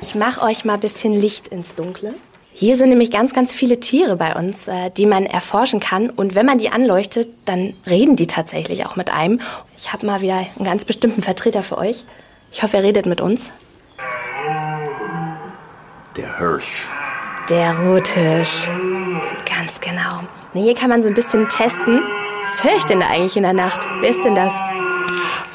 Ich 0.00 0.14
mache 0.14 0.42
euch 0.42 0.64
mal 0.64 0.74
ein 0.74 0.80
bisschen 0.80 1.12
Licht 1.12 1.48
ins 1.48 1.74
Dunkle. 1.74 2.14
Hier 2.52 2.76
sind 2.76 2.90
nämlich 2.90 3.10
ganz, 3.10 3.34
ganz 3.34 3.52
viele 3.52 3.80
Tiere 3.80 4.14
bei 4.14 4.36
uns, 4.36 4.68
äh, 4.68 4.90
die 4.96 5.06
man 5.06 5.26
erforschen 5.26 5.80
kann. 5.80 6.08
Und 6.08 6.36
wenn 6.36 6.46
man 6.46 6.58
die 6.58 6.70
anleuchtet, 6.70 7.28
dann 7.46 7.74
reden 7.84 8.14
die 8.14 8.28
tatsächlich 8.28 8.86
auch 8.86 8.94
mit 8.94 9.12
einem. 9.12 9.40
Ich 9.76 9.92
habe 9.92 10.06
mal 10.06 10.20
wieder 10.20 10.36
einen 10.36 10.64
ganz 10.64 10.84
bestimmten 10.84 11.22
Vertreter 11.22 11.64
für 11.64 11.78
euch. 11.78 12.04
Ich 12.52 12.62
hoffe, 12.62 12.76
er 12.76 12.84
redet 12.84 13.06
mit 13.06 13.20
uns. 13.20 13.50
Der 16.16 16.38
Hirsch. 16.38 16.88
Der 17.50 17.76
Rothirsch. 17.78 18.68
Ganz 19.46 19.80
genau. 19.80 20.20
Na, 20.54 20.60
hier 20.60 20.74
kann 20.74 20.88
man 20.88 21.02
so 21.02 21.08
ein 21.08 21.14
bisschen 21.14 21.48
testen. 21.48 22.02
Was 22.44 22.62
höre 22.62 22.76
ich 22.76 22.84
denn 22.84 23.00
da 23.00 23.06
eigentlich 23.08 23.36
in 23.36 23.42
der 23.42 23.52
Nacht? 23.52 23.80
Wer 24.00 24.10
ist 24.10 24.22
denn 24.24 24.34
das? 24.34 24.52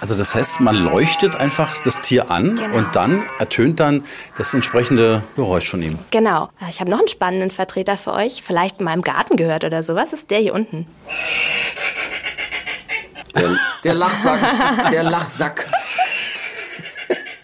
Also 0.01 0.16
das 0.16 0.34
heißt, 0.34 0.60
man 0.62 0.76
leuchtet 0.76 1.36
einfach 1.36 1.76
das 1.84 2.01
Tier 2.01 2.32
an 2.32 2.55
Genau. 2.55 2.78
und 2.78 2.95
dann 2.95 3.24
ertönt 3.38 3.80
dann 3.80 4.05
das 4.38 4.53
entsprechende 4.53 5.24
Geräusch 5.36 5.70
von 5.70 5.82
ihm. 5.82 5.99
Genau. 6.12 6.49
Äh, 6.62 6.70
Ich 6.70 6.80
habe 6.80 6.89
noch 6.89 6.99
einen 6.99 7.07
spannenden 7.10 7.51
Vertreter 7.51 7.97
für 7.97 8.14
euch. 8.14 8.41
Vielleicht 8.43 8.80
mal 8.82 8.93
im 8.93 9.01
Garten 9.01 9.36
gehört 9.36 9.64
oder 9.66 9.84
sowas. 9.84 10.14
Ist 10.14 10.30
der 10.32 10.39
hier 10.39 10.53
unten. 10.53 10.88
Der, 13.36 13.49
der 13.84 13.93
Lachsack. 13.93 14.39
Der 14.91 15.03
Lachsack. 15.03 15.68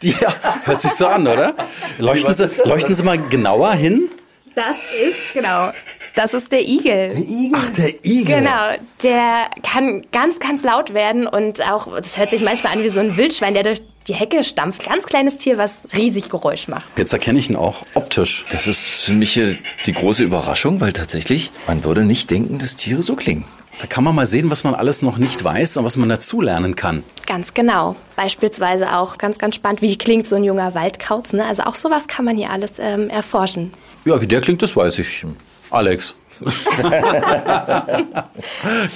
Ja, 0.06 0.34
hört 0.66 0.82
sich 0.82 0.92
so 0.92 1.08
an, 1.08 1.28
oder? 1.28 1.56
Leuchten 1.98 2.34
Sie, 2.34 2.48
leuchten 2.64 2.94
Sie 2.96 3.02
mal 3.02 3.18
genauer 3.18 3.74
hin. 3.74 4.08
Das 4.54 4.76
ist, 5.02 5.34
genau. 5.34 5.72
Das 6.16 6.34
ist 6.34 6.52
der 6.52 6.62
Igel. 6.62 7.12
Ach, 7.56 7.70
der 7.72 8.06
Igel. 8.06 8.36
Genau, 8.38 8.70
der 9.04 9.50
kann 9.64 10.06
ganz, 10.12 10.40
ganz 10.40 10.64
laut 10.64 10.94
werden 10.94 11.28
und 11.28 11.62
auch, 11.68 11.94
das 11.96 12.18
hört 12.18 12.30
sich 12.30 12.42
manchmal 12.42 12.74
an 12.74 12.84
wie 12.84 12.88
so 12.88 13.02
ein 13.02 13.18
Wildschwein, 13.18 13.54
der 13.54 13.64
durch 13.64 13.82
die 14.08 14.14
Hecke 14.14 14.44
stampft. 14.44 14.86
Ganz 14.86 15.06
kleines 15.08 15.38
Tier, 15.40 15.58
was 15.58 15.88
riesig 15.98 16.30
Geräusch 16.30 16.68
macht. 16.68 16.86
Jetzt 16.96 17.12
erkenne 17.12 17.40
ich 17.40 17.50
ihn 17.50 17.56
auch 17.56 17.86
optisch. 17.96 18.46
Das 18.52 18.68
ist 18.68 18.80
für 18.80 19.14
mich 19.14 19.34
hier 19.34 19.58
die 19.86 19.94
große 19.94 20.24
Überraschung, 20.24 20.80
weil 20.80 20.94
tatsächlich, 20.94 21.52
man 21.68 21.84
würde 21.84 22.04
nicht 22.04 22.30
denken, 22.30 22.60
dass 22.60 22.76
Tiere 22.76 23.04
so 23.04 23.16
klingen. 23.16 23.46
Da 23.80 23.88
kann 23.88 24.04
man 24.06 24.16
mal 24.16 24.26
sehen, 24.26 24.50
was 24.50 24.64
man 24.64 24.74
alles 24.74 25.02
noch 25.02 25.18
nicht 25.18 25.44
weiß 25.44 25.78
und 25.78 25.86
was 25.86 25.98
man 25.98 26.08
dazulernen 26.10 26.76
kann. 26.76 27.04
Ganz 27.28 27.54
genau. 27.54 27.96
Beispielsweise 28.16 28.96
auch 28.96 29.18
ganz, 29.18 29.38
ganz 29.38 29.56
spannend, 29.56 29.82
wie 29.82 29.98
klingt 29.98 30.26
so 30.28 30.38
ein 30.38 30.44
junger 30.44 30.74
Waldkauz. 30.76 31.34
Ne? 31.34 31.46
Also 31.46 31.64
auch 31.64 31.76
sowas 31.76 32.08
kann 32.08 32.24
man 32.26 32.38
hier 32.38 32.50
alles 32.52 32.74
ähm, 32.80 33.10
erforschen. 33.10 33.74
Ja, 34.06 34.20
wie 34.22 34.28
der 34.28 34.40
klingt, 34.42 34.62
das 34.62 34.76
weiß 34.76 35.00
ich. 35.00 35.26
Alex. 35.72 36.16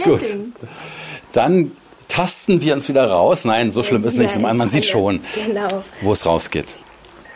Gut. 0.03 0.19
schön. 0.25 0.53
Dann 1.31 1.71
tasten 2.07 2.61
wir 2.61 2.73
uns 2.73 2.89
wieder 2.89 3.09
raus. 3.09 3.45
Nein, 3.45 3.71
so 3.71 3.83
schlimm 3.83 4.03
ist 4.05 4.17
nicht. 4.17 4.39
Man, 4.39 4.67
sieht 4.69 4.85
schon, 4.85 5.21
Genau. 5.45 5.83
wo 6.01 6.13
es 6.13 6.25
rausgeht. 6.25 6.75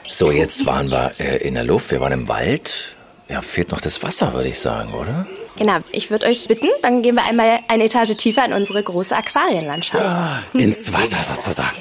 So, 0.10 0.32
jetzt 0.32 0.66
waren 0.66 0.90
wir 0.90 1.12
äh, 1.20 1.38
in 1.48 1.54
der 1.56 1.64
Luft, 1.64 1.92
wir 1.92 2.00
waren 2.02 2.12
im 2.14 2.28
Wald. 2.28 2.96
Ja, 3.34 3.42
fehlt 3.42 3.72
noch 3.72 3.82
das 3.82 4.04
Wasser, 4.04 4.32
würde 4.34 4.50
ich 4.50 4.60
sagen, 4.60 4.94
oder? 4.94 5.26
Genau. 5.58 5.78
Ich 5.92 6.12
würde 6.12 6.28
euch 6.28 6.48
bitten, 6.48 6.68
dann 6.84 7.02
gehen 7.02 7.16
wir 7.16 7.24
einmal 7.24 7.62
eine 7.68 7.86
Etage 7.86 8.16
tiefer 8.16 8.46
in 8.46 8.54
unsere 8.54 8.84
große 8.84 9.16
Aquarienlandschaft. 9.16 10.54
Ins 10.54 10.94
Wasser 10.94 11.24
sozusagen. 11.24 11.76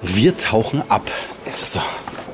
Wir 0.00 0.38
tauchen 0.38 0.82
ab. 0.88 1.10
So. 1.50 1.82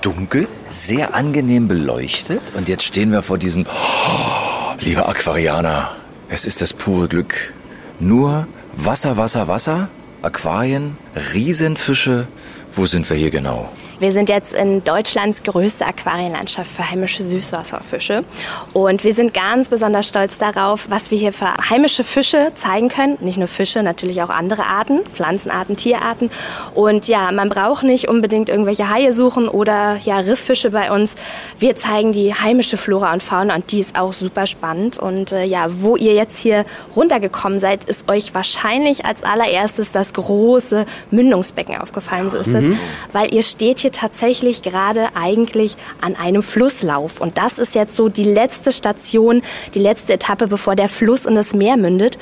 Dunkel, 0.02 0.46
sehr 0.70 1.14
angenehm 1.14 1.66
beleuchtet. 1.66 2.40
Und 2.54 2.68
jetzt 2.68 2.84
stehen 2.84 3.10
wir 3.10 3.22
vor 3.22 3.38
diesem, 3.38 3.66
oh, 3.66 4.74
lieber 4.78 5.08
Aquarianer, 5.08 5.90
es 6.28 6.46
ist 6.46 6.62
das 6.62 6.72
pure 6.72 7.08
Glück. 7.08 7.54
Nur 7.98 8.46
Wasser, 8.72 9.16
Wasser, 9.16 9.48
Wasser. 9.48 9.88
Aquarien, 10.22 10.96
Riesenfische. 11.34 12.28
Wo 12.70 12.86
sind 12.86 13.10
wir 13.10 13.16
hier 13.16 13.30
genau? 13.30 13.68
Wir 13.98 14.12
sind 14.12 14.28
jetzt 14.28 14.52
in 14.52 14.84
Deutschlands 14.84 15.42
größte 15.42 15.86
Aquarienlandschaft 15.86 16.70
für 16.70 16.90
heimische 16.90 17.22
Süßwasserfische. 17.22 18.24
Und 18.74 19.04
wir 19.04 19.14
sind 19.14 19.32
ganz 19.32 19.70
besonders 19.70 20.06
stolz 20.06 20.36
darauf, 20.36 20.90
was 20.90 21.10
wir 21.10 21.16
hier 21.16 21.32
für 21.32 21.54
heimische 21.70 22.04
Fische 22.04 22.52
zeigen 22.54 22.88
können. 22.88 23.16
Nicht 23.20 23.38
nur 23.38 23.48
Fische, 23.48 23.82
natürlich 23.82 24.22
auch 24.22 24.28
andere 24.28 24.64
Arten, 24.64 25.00
Pflanzenarten, 25.04 25.76
Tierarten. 25.76 26.30
Und 26.74 27.08
ja, 27.08 27.32
man 27.32 27.48
braucht 27.48 27.84
nicht 27.84 28.08
unbedingt 28.08 28.50
irgendwelche 28.50 28.90
Haie 28.90 29.14
suchen 29.14 29.48
oder 29.48 29.96
ja, 30.04 30.18
Rifffische 30.18 30.70
bei 30.70 30.92
uns. 30.92 31.14
Wir 31.58 31.74
zeigen 31.74 32.12
die 32.12 32.34
heimische 32.34 32.76
Flora 32.76 33.14
und 33.14 33.22
Fauna 33.22 33.54
und 33.54 33.72
die 33.72 33.80
ist 33.80 33.98
auch 33.98 34.12
super 34.12 34.46
spannend. 34.46 34.98
Und 34.98 35.32
äh, 35.32 35.44
ja, 35.44 35.66
wo 35.68 35.96
ihr 35.96 36.12
jetzt 36.12 36.38
hier 36.38 36.66
runtergekommen 36.94 37.60
seid, 37.60 37.84
ist 37.84 38.10
euch 38.10 38.34
wahrscheinlich 38.34 39.06
als 39.06 39.22
allererstes 39.22 39.90
das 39.90 40.12
große 40.12 40.84
Mündungsbecken 41.10 41.78
aufgefallen. 41.78 42.28
So 42.28 42.36
ist 42.36 42.48
mhm. 42.48 42.72
es. 42.72 42.76
Weil 43.12 43.32
ihr 43.32 43.42
steht 43.42 43.80
hier 43.80 43.85
hier 43.86 43.92
tatsächlich 43.92 44.62
gerade 44.62 45.10
eigentlich 45.14 45.76
an 46.00 46.16
einem 46.16 46.42
Flusslauf. 46.42 47.20
Und 47.20 47.38
das 47.38 47.58
ist 47.58 47.76
jetzt 47.76 47.94
so 47.94 48.08
die 48.08 48.24
letzte 48.24 48.72
Station, 48.72 49.42
die 49.74 49.78
letzte 49.78 50.14
Etappe, 50.14 50.48
bevor 50.48 50.74
der 50.74 50.88
Fluss 50.88 51.24
in 51.24 51.36
das 51.36 51.54
Meer 51.54 51.76
mündet. 51.76 52.18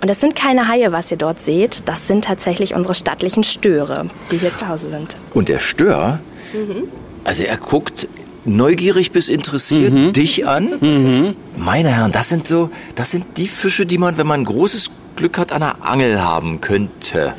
Und 0.00 0.08
das 0.08 0.20
sind 0.20 0.36
keine 0.36 0.68
Haie, 0.68 0.92
was 0.92 1.10
ihr 1.10 1.16
dort 1.16 1.40
seht. 1.40 1.82
Das 1.88 2.06
sind 2.06 2.24
tatsächlich 2.24 2.74
unsere 2.74 2.94
stattlichen 2.94 3.42
Störe, 3.42 4.06
die 4.30 4.38
hier 4.38 4.54
zu 4.54 4.68
Hause 4.68 4.90
sind. 4.90 5.16
Und 5.34 5.48
der 5.48 5.58
Stör, 5.58 6.20
mhm. 6.52 6.84
also 7.24 7.42
er 7.42 7.56
guckt 7.56 8.06
neugierig 8.44 9.10
bis 9.10 9.28
interessiert 9.28 9.92
mhm. 9.92 10.12
dich 10.12 10.46
an. 10.46 10.68
Mhm. 10.80 11.34
Meine 11.56 11.88
Herren, 11.88 12.12
das 12.12 12.28
sind 12.28 12.46
so, 12.46 12.70
das 12.94 13.10
sind 13.10 13.24
die 13.38 13.48
Fische, 13.48 13.86
die 13.86 13.98
man, 13.98 14.18
wenn 14.18 14.26
man 14.28 14.44
großes 14.44 14.92
Glück 15.16 15.36
hat, 15.36 15.50
an 15.50 15.62
der 15.62 15.82
Angel 15.82 16.22
haben 16.22 16.60
könnte. 16.60 17.34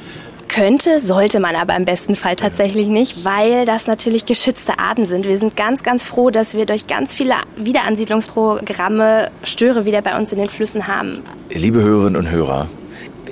Könnte, 0.50 1.00
sollte 1.00 1.40
man 1.40 1.56
aber 1.56 1.76
im 1.76 1.86
besten 1.86 2.16
Fall 2.16 2.36
tatsächlich 2.36 2.88
nicht, 2.88 3.24
weil 3.24 3.66
das 3.66 3.86
natürlich 3.86 4.26
geschützte 4.26 4.80
Arten 4.80 5.06
sind. 5.06 5.28
Wir 5.28 5.38
sind 5.38 5.56
ganz, 5.56 5.84
ganz 5.84 6.04
froh, 6.04 6.32
dass 6.32 6.56
wir 6.56 6.66
durch 6.66 6.88
ganz 6.88 7.14
viele 7.14 7.36
Wiederansiedlungsprogramme 7.56 9.30
Störe 9.44 9.86
wieder 9.86 10.02
bei 10.02 10.18
uns 10.18 10.32
in 10.32 10.40
den 10.40 10.50
Flüssen 10.50 10.88
haben. 10.88 11.22
Liebe 11.52 11.82
Hörerinnen 11.82 12.16
und 12.16 12.32
Hörer, 12.32 12.68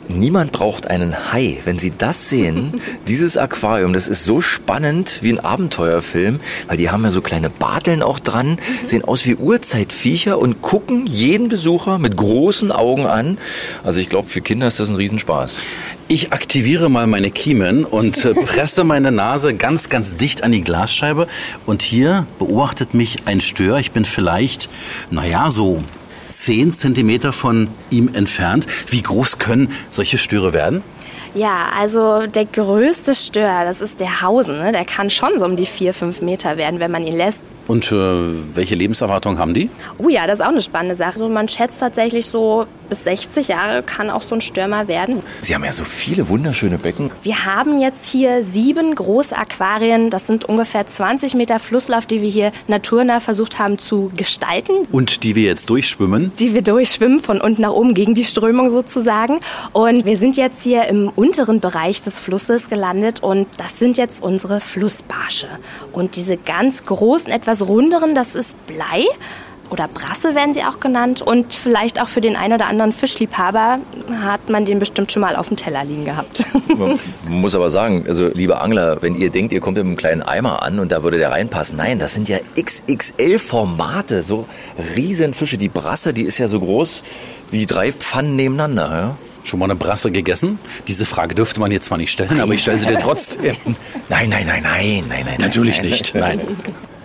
Niemand 0.09 0.53
braucht 0.53 0.87
einen 0.87 1.33
Hai. 1.33 1.57
Wenn 1.65 1.79
Sie 1.79 1.91
das 1.95 2.29
sehen, 2.29 2.81
dieses 3.07 3.35
Aquarium, 3.35 3.93
das 3.93 4.07
ist 4.07 4.23
so 4.23 4.41
spannend 4.41 5.19
wie 5.21 5.33
ein 5.33 5.39
Abenteuerfilm, 5.39 6.39
weil 6.67 6.77
die 6.77 6.89
haben 6.89 7.03
ja 7.03 7.11
so 7.11 7.21
kleine 7.21 7.49
Barteln 7.49 8.01
auch 8.01 8.19
dran, 8.19 8.57
sehen 8.85 9.03
aus 9.03 9.25
wie 9.25 9.35
Urzeitviecher 9.35 10.39
und 10.39 10.61
gucken 10.61 11.05
jeden 11.07 11.49
Besucher 11.49 11.97
mit 11.97 12.15
großen 12.15 12.71
Augen 12.71 13.05
an. 13.05 13.37
Also 13.83 13.99
ich 13.99 14.07
glaube, 14.07 14.29
für 14.29 14.41
Kinder 14.41 14.67
ist 14.67 14.79
das 14.79 14.89
ein 14.89 14.95
Riesenspaß. 14.95 15.59
Ich 16.07 16.31
aktiviere 16.31 16.89
mal 16.89 17.05
meine 17.05 17.29
Kiemen 17.29 17.83
und 17.83 18.23
äh, 18.23 18.33
presse 18.45 18.85
meine 18.85 19.11
Nase 19.11 19.55
ganz, 19.55 19.89
ganz 19.89 20.15
dicht 20.15 20.43
an 20.43 20.53
die 20.53 20.61
Glasscheibe. 20.61 21.27
Und 21.65 21.81
hier 21.81 22.25
beobachtet 22.39 22.93
mich 22.93 23.17
ein 23.25 23.41
Stör. 23.41 23.77
Ich 23.77 23.91
bin 23.91 24.05
vielleicht, 24.05 24.69
naja, 25.11 25.51
so 25.51 25.83
10 26.37 26.71
Zentimeter 26.71 27.33
von 27.33 27.67
ihm 27.89 28.09
entfernt. 28.13 28.67
Wie 28.87 29.01
groß 29.01 29.39
können 29.39 29.71
solche 29.89 30.19
Störe 30.19 30.53
werden? 30.53 30.83
Ja, 31.33 31.69
also 31.77 32.27
der 32.27 32.45
größte 32.45 33.15
Stör, 33.15 33.65
das 33.65 33.81
ist 33.81 33.99
der 33.99 34.21
Hausen. 34.21 34.59
Ne? 34.59 34.71
Der 34.71 34.85
kann 34.85 35.09
schon 35.09 35.39
so 35.39 35.45
um 35.45 35.55
die 35.55 35.65
4, 35.65 35.93
5 35.93 36.21
Meter 36.21 36.57
werden, 36.57 36.79
wenn 36.79 36.91
man 36.91 37.05
ihn 37.05 37.17
lässt. 37.17 37.39
Und 37.67 37.91
äh, 37.91 37.95
welche 38.55 38.75
Lebenserwartung 38.75 39.37
haben 39.37 39.53
die? 39.53 39.69
Oh 39.97 40.09
ja, 40.09 40.27
das 40.27 40.39
ist 40.39 40.45
auch 40.45 40.49
eine 40.49 40.61
spannende 40.61 40.95
Sache. 40.95 41.13
Also 41.13 41.29
man 41.29 41.47
schätzt 41.49 41.79
tatsächlich 41.79 42.27
so 42.27 42.67
bis 42.89 43.03
60 43.03 43.49
Jahre 43.49 43.83
kann 43.83 44.09
auch 44.09 44.21
so 44.21 44.35
ein 44.35 44.41
Stürmer 44.41 44.87
werden. 44.87 45.21
Sie 45.41 45.53
haben 45.53 45.63
ja 45.63 45.73
so 45.73 45.83
viele 45.83 46.29
wunderschöne 46.29 46.77
Becken. 46.77 47.11
Wir 47.23 47.45
haben 47.45 47.81
jetzt 47.81 48.09
hier 48.09 48.43
sieben 48.43 48.95
große 48.95 49.37
Aquarien. 49.37 50.09
Das 50.09 50.27
sind 50.27 50.45
ungefähr 50.45 50.87
20 50.87 51.35
Meter 51.35 51.59
Flusslauf, 51.59 52.05
die 52.05 52.21
wir 52.21 52.29
hier 52.29 52.51
naturnah 52.67 53.19
versucht 53.19 53.59
haben 53.59 53.77
zu 53.77 54.11
gestalten. 54.15 54.71
Und 54.91 55.23
die 55.23 55.35
wir 55.35 55.43
jetzt 55.43 55.69
durchschwimmen? 55.69 56.31
Die 56.39 56.53
wir 56.53 56.61
durchschwimmen, 56.61 57.19
von 57.19 57.41
unten 57.41 57.61
nach 57.61 57.71
oben 57.71 57.93
gegen 57.93 58.15
die 58.15 58.25
Strömung 58.25 58.69
sozusagen. 58.69 59.39
Und 59.73 60.05
wir 60.05 60.17
sind 60.17 60.37
jetzt 60.37 60.63
hier 60.63 60.85
im 60.85 61.09
unteren 61.09 61.59
Bereich 61.59 62.01
des 62.01 62.19
Flusses 62.19 62.69
gelandet 62.69 63.21
und 63.21 63.47
das 63.57 63.79
sind 63.79 63.97
jetzt 63.97 64.23
unsere 64.23 64.59
Flussbarsche. 64.61 65.47
Und 65.91 66.15
diese 66.15 66.37
ganz 66.37 66.85
großen, 66.85 67.31
etwas 67.31 67.56
runderen, 67.65 68.15
das 68.15 68.35
ist 68.35 68.55
Blei 68.67 69.05
oder 69.69 69.87
Brasse 69.87 70.35
werden 70.35 70.53
sie 70.53 70.63
auch 70.63 70.79
genannt. 70.79 71.21
Und 71.21 71.53
vielleicht 71.53 72.01
auch 72.01 72.07
für 72.07 72.21
den 72.21 72.35
einen 72.35 72.53
oder 72.53 72.67
anderen 72.67 72.91
Fischliebhaber 72.91 73.79
hat 74.21 74.49
man 74.49 74.65
den 74.65 74.79
bestimmt 74.79 75.11
schon 75.11 75.21
mal 75.21 75.35
auf 75.35 75.47
dem 75.49 75.57
Teller 75.57 75.83
liegen 75.83 76.05
gehabt. 76.05 76.43
Man 76.75 76.97
muss 77.27 77.55
aber 77.55 77.69
sagen, 77.69 78.05
also 78.07 78.27
liebe 78.27 78.61
Angler, 78.61 79.01
wenn 79.01 79.15
ihr 79.15 79.29
denkt, 79.29 79.51
ihr 79.51 79.59
kommt 79.59 79.77
mit 79.77 79.85
einem 79.85 79.97
kleinen 79.97 80.21
Eimer 80.21 80.63
an 80.63 80.79
und 80.79 80.91
da 80.91 81.03
würde 81.03 81.17
der 81.17 81.31
reinpassen. 81.31 81.77
Nein, 81.77 81.99
das 81.99 82.13
sind 82.13 82.29
ja 82.29 82.37
XXL-Formate, 82.59 84.23
so 84.23 84.47
Riesenfische. 84.95 85.57
Die 85.57 85.69
Brasse, 85.69 86.13
die 86.13 86.23
ist 86.23 86.37
ja 86.37 86.47
so 86.47 86.59
groß 86.59 87.03
wie 87.51 87.65
drei 87.65 87.91
Pfannen 87.91 88.35
nebeneinander. 88.35 88.89
Ja? 88.89 89.17
Schon 89.43 89.59
mal 89.59 89.65
eine 89.65 89.75
Brasse 89.75 90.11
gegessen? 90.11 90.59
Diese 90.87 91.05
Frage 91.05 91.33
dürfte 91.33 91.59
man 91.61 91.71
jetzt 91.71 91.85
zwar 91.85 91.97
nicht 91.97 92.11
stellen, 92.11 92.41
aber 92.41 92.53
ich 92.53 92.61
stelle 92.61 92.77
sie 92.77 92.87
dir 92.87 92.97
trotzdem. 92.99 93.55
Nein, 94.09 94.29
nein, 94.29 94.45
nein, 94.45 94.63
nein, 94.63 95.03
nein, 95.07 95.25
nein. 95.25 95.37
Natürlich 95.39 95.77
nein. 95.77 95.89
nicht. 95.89 96.15
Nein. 96.15 96.41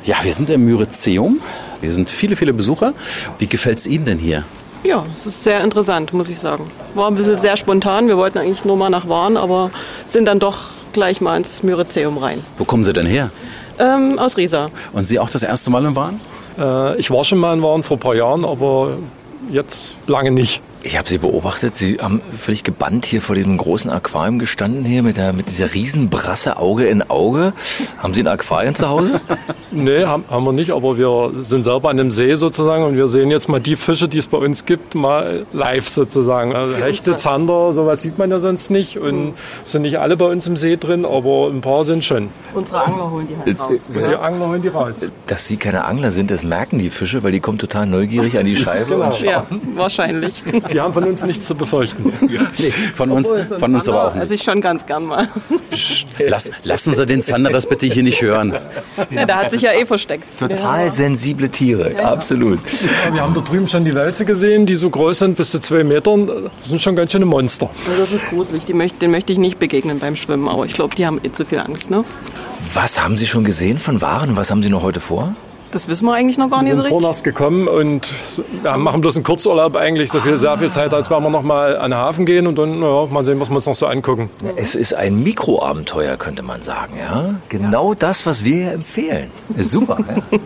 Ja, 0.05 0.16
wir 0.22 0.32
sind 0.32 0.50
im 0.50 0.64
Myrizeum. 0.64 1.40
Wir 1.80 1.92
sind 1.92 2.11
viele, 2.11 2.34
viele 2.34 2.53
Besucher. 2.53 2.92
Wie 3.38 3.46
gefällt 3.46 3.78
es 3.78 3.86
Ihnen 3.86 4.05
denn 4.05 4.18
hier? 4.18 4.44
Ja, 4.84 5.07
es 5.14 5.26
ist 5.26 5.44
sehr 5.44 5.62
interessant, 5.62 6.12
muss 6.12 6.28
ich 6.28 6.40
sagen. 6.40 6.68
War 6.94 7.09
ein 7.09 7.14
bisschen 7.14 7.38
sehr 7.38 7.57
spontan. 7.57 8.09
Wir 8.09 8.16
wollten 8.16 8.38
eigentlich 8.38 8.64
nur 8.64 8.76
mal 8.76 8.90
nach 8.90 9.09
Waren, 9.09 9.36
aber 9.36 9.70
sind 10.09 10.24
dann 10.24 10.40
doch 10.40 10.59
gleich 10.92 11.20
mal 11.20 11.36
ins 11.36 11.62
Myrizeum 11.62 12.18
rein. 12.18 12.42
Wo 12.59 12.64
kommen 12.64 12.82
Sie 12.82 12.92
denn 12.92 13.07
her? 13.07 13.30
Ähm, 13.78 14.18
aus 14.18 14.36
Riesa. 14.36 14.70
Und 14.92 15.05
Sie 15.05 15.20
auch 15.20 15.30
das 15.30 15.44
erste 15.44 15.70
Mal 15.70 15.84
in 15.84 15.94
Waren? 15.94 16.20
Äh, 16.59 16.98
ich 16.98 17.12
war 17.12 17.22
schon 17.22 17.38
mal 17.38 17.55
in 17.55 17.62
Waren 17.62 17.84
vor 17.84 17.96
ein 17.96 18.00
paar 18.00 18.16
Jahren, 18.16 18.44
aber 18.44 18.98
jetzt 19.50 19.94
lange 20.09 20.32
nicht. 20.32 20.61
Ich 20.82 20.98
habe 20.98 21.09
Sie 21.09 21.18
beobachtet. 21.18 21.76
Sie 21.76 21.98
haben 22.00 22.20
völlig 22.36 22.64
gebannt 22.64 23.07
hier 23.07 23.22
vor 23.22 23.36
diesem 23.36 23.57
großen 23.57 23.88
Aquarium 23.88 24.40
gestanden 24.40 24.84
hier 24.84 25.05
mit, 25.05 25.16
der, 25.16 25.32
mit 25.32 25.48
dieser 25.48 25.72
Riesenbrasse 25.72 26.57
Auge 26.57 26.86
in 26.86 27.03
Auge. 27.03 27.53
Haben 27.98 28.14
Sie 28.14 28.20
ein 28.20 28.26
Aquarium 28.26 28.74
zu 28.74 28.88
Hause? 28.88 29.20
nee, 29.73 30.05
haben, 30.05 30.25
haben 30.31 30.45
wir 30.45 30.53
nicht, 30.53 30.70
aber 30.70 30.97
wir 30.97 31.33
sind 31.43 31.64
selber 31.64 31.91
an 31.91 31.97
dem 31.97 32.11
See 32.11 32.35
sozusagen 32.35 32.85
und 32.85 32.97
wir 32.97 33.09
sehen 33.09 33.31
jetzt 33.31 33.49
mal 33.49 33.61
die 33.61 33.77
Fische, 33.77 34.09
die 34.09 34.18
es 34.18 34.27
bei 34.27 34.39
uns 34.39 34.64
gibt, 34.64 34.95
mal 34.95 35.47
live 35.53 35.89
sozusagen. 35.89 36.55
Also 36.55 36.77
Hechte, 36.77 37.16
Zander, 37.16 37.73
sowas 37.73 38.03
sieht 38.03 38.18
man 38.18 38.31
ja 38.31 38.39
sonst 38.39 38.70
nicht 38.70 38.99
und 38.99 39.35
es 39.64 39.73
sind 39.73 39.83
nicht 39.83 39.99
alle 39.99 40.16
bei 40.16 40.27
uns 40.27 40.47
im 40.47 40.57
See 40.57 40.77
drin, 40.77 41.05
aber 41.05 41.49
ein 41.49 41.61
paar 41.61 41.85
sind 41.85 42.05
schon. 42.05 42.29
Unsere 42.55 42.83
Angler 42.85 43.11
holen 43.11 43.29
die 43.29 43.37
halt 43.37 43.61
raus. 43.61 43.91
Und 43.95 44.09
die 44.09 44.14
Angler 44.14 44.49
holen 44.49 44.62
die 44.62 44.68
raus. 44.68 45.07
Dass 45.27 45.47
Sie 45.47 45.57
keine 45.57 45.85
Angler 45.85 46.12
sind, 46.12 46.31
das 46.31 46.43
merken 46.43 46.79
die 46.79 46.91
Fische, 46.91 47.23
weil 47.23 47.33
die 47.33 47.41
kommen 47.41 47.59
total 47.59 47.87
neugierig 47.87 48.39
an 48.39 48.47
die 48.47 48.61
Scheibe 48.61 48.93
genau. 48.95 49.16
Ja, 49.23 49.47
wahrscheinlich. 49.75 50.43
Die 50.73 50.81
haben 50.81 50.93
von 50.93 51.05
uns 51.05 51.25
nichts 51.25 51.47
zu 51.47 51.55
befürchten. 51.55 52.12
nee, 52.20 52.70
von 52.95 53.11
uns, 53.11 53.33
von 53.59 53.75
uns 53.75 53.89
aber 53.89 54.09
auch 54.09 54.14
nicht. 54.14 54.23
Also 54.23 54.35
ich 54.35 54.43
schon 54.43 54.61
ganz 54.61 54.87
gern 54.87 55.05
mal. 55.05 55.29
Psst, 55.70 56.07
lass, 56.18 56.51
lassen 56.64 56.95
Sie 56.95 57.07
den 57.07 57.23
Zander 57.23 57.51
das 57.51 57.66
bitte 57.66 57.87
hier 57.87 58.03
nicht 58.03 58.23
hören. 58.23 58.55
Ja, 59.11 59.27
der 59.27 59.37
hat 59.37 59.51
sich 59.51 59.61
ja 59.62 59.72
eh 59.72 59.86
versteckt. 59.86 60.38
Total 60.38 60.86
ja. 60.86 60.90
sensible 60.90 61.48
Tiere, 61.48 61.92
ja. 61.94 62.12
absolut. 62.12 62.60
Wir 63.12 63.22
haben 63.22 63.34
da 63.34 63.40
drüben 63.40 63.68
schon 63.68 63.84
die 63.84 63.94
Wälze 63.94 64.24
gesehen, 64.24 64.66
die 64.66 64.74
so 64.74 64.90
groß 64.90 65.20
sind, 65.20 65.36
bis 65.36 65.50
zu 65.50 65.60
zwei 65.60 65.84
Metern. 65.84 66.26
Das 66.26 66.68
sind 66.68 66.80
schon 66.80 66.96
ganz 66.96 67.12
schöne 67.12 67.26
Monster. 67.26 67.70
das 67.98 68.12
ist 68.12 68.28
gruselig, 68.28 68.64
die 68.64 68.74
möcht, 68.74 69.00
den 69.00 69.10
möchte 69.10 69.32
ich 69.32 69.38
nicht 69.38 69.58
begegnen 69.58 69.98
beim 69.98 70.16
Schwimmen, 70.16 70.48
aber 70.48 70.66
ich 70.66 70.74
glaube, 70.74 70.94
die 70.94 71.06
haben 71.06 71.20
eh 71.22 71.32
zu 71.32 71.44
viel 71.44 71.58
Angst. 71.58 71.90
Ne? 71.90 72.04
Was 72.74 73.02
haben 73.02 73.16
Sie 73.16 73.26
schon 73.26 73.44
gesehen 73.44 73.78
von 73.78 74.00
Waren? 74.00 74.36
Was 74.36 74.50
haben 74.50 74.62
Sie 74.62 74.70
noch 74.70 74.82
heute 74.82 75.00
vor? 75.00 75.34
Das 75.73 75.89
wissen 75.89 76.05
wir 76.05 76.12
eigentlich 76.12 76.37
noch 76.37 76.51
gar 76.51 76.62
nicht 76.62 76.73
so 76.73 76.77
richtig. 76.77 76.91
Wir 76.91 76.91
sind 76.91 77.01
vornachts 77.01 77.25
gekommen 77.25 77.66
und 77.66 78.14
ja, 78.62 78.77
machen 78.77 79.01
bloß 79.01 79.16
einen 79.16 79.25
Kurzurlaub 79.25 79.75
eigentlich. 79.75 80.12
So 80.12 80.20
viel, 80.20 80.37
sehr 80.37 80.59
viel 80.59 80.70
Zeit, 80.70 80.93
als 80.93 81.09
werden 81.09 81.25
wir 81.25 81.31
noch 81.31 81.43
mal 81.43 81.79
an 81.79 81.93
den 81.93 81.99
Hafen 81.99 82.27
gehen 82.27 82.47
und 82.47 82.59
dann 82.59 82.83
ja, 82.83 83.07
mal 83.07 83.25
sehen, 83.25 83.41
was 83.41 83.49
wir 83.49 83.57
uns 83.57 83.66
noch 83.66 83.75
so 83.75 83.87
angucken. 83.87 84.29
Es 84.57 84.75
ist 84.75 84.93
ein 84.93 85.23
Mikroabenteuer, 85.23 86.18
könnte 86.18 86.43
man 86.43 86.62
sagen. 86.62 86.95
Ja? 86.99 87.35
Genau 87.49 87.93
ja. 87.93 87.99
das, 87.99 88.27
was 88.27 88.45
wir 88.45 88.57
hier 88.57 88.73
empfehlen. 88.73 89.31
Super. 89.59 89.99
ja. 90.07 90.41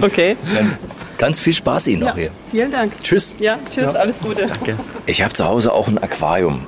okay. 0.00 0.36
Ganz 1.18 1.40
viel 1.40 1.52
Spaß 1.52 1.88
Ihnen 1.88 2.04
noch 2.04 2.14
hier. 2.14 2.30
Vielen 2.50 2.70
Dank. 2.70 2.92
Tschüss. 3.02 3.34
Ja, 3.40 3.58
tschüss, 3.68 3.96
alles 3.96 4.20
Gute. 4.20 4.46
Danke. 4.46 4.76
Ich 5.06 5.22
habe 5.22 5.32
zu 5.32 5.44
Hause 5.44 5.72
auch 5.72 5.88
ein 5.88 5.98
Aquarium. 5.98 6.66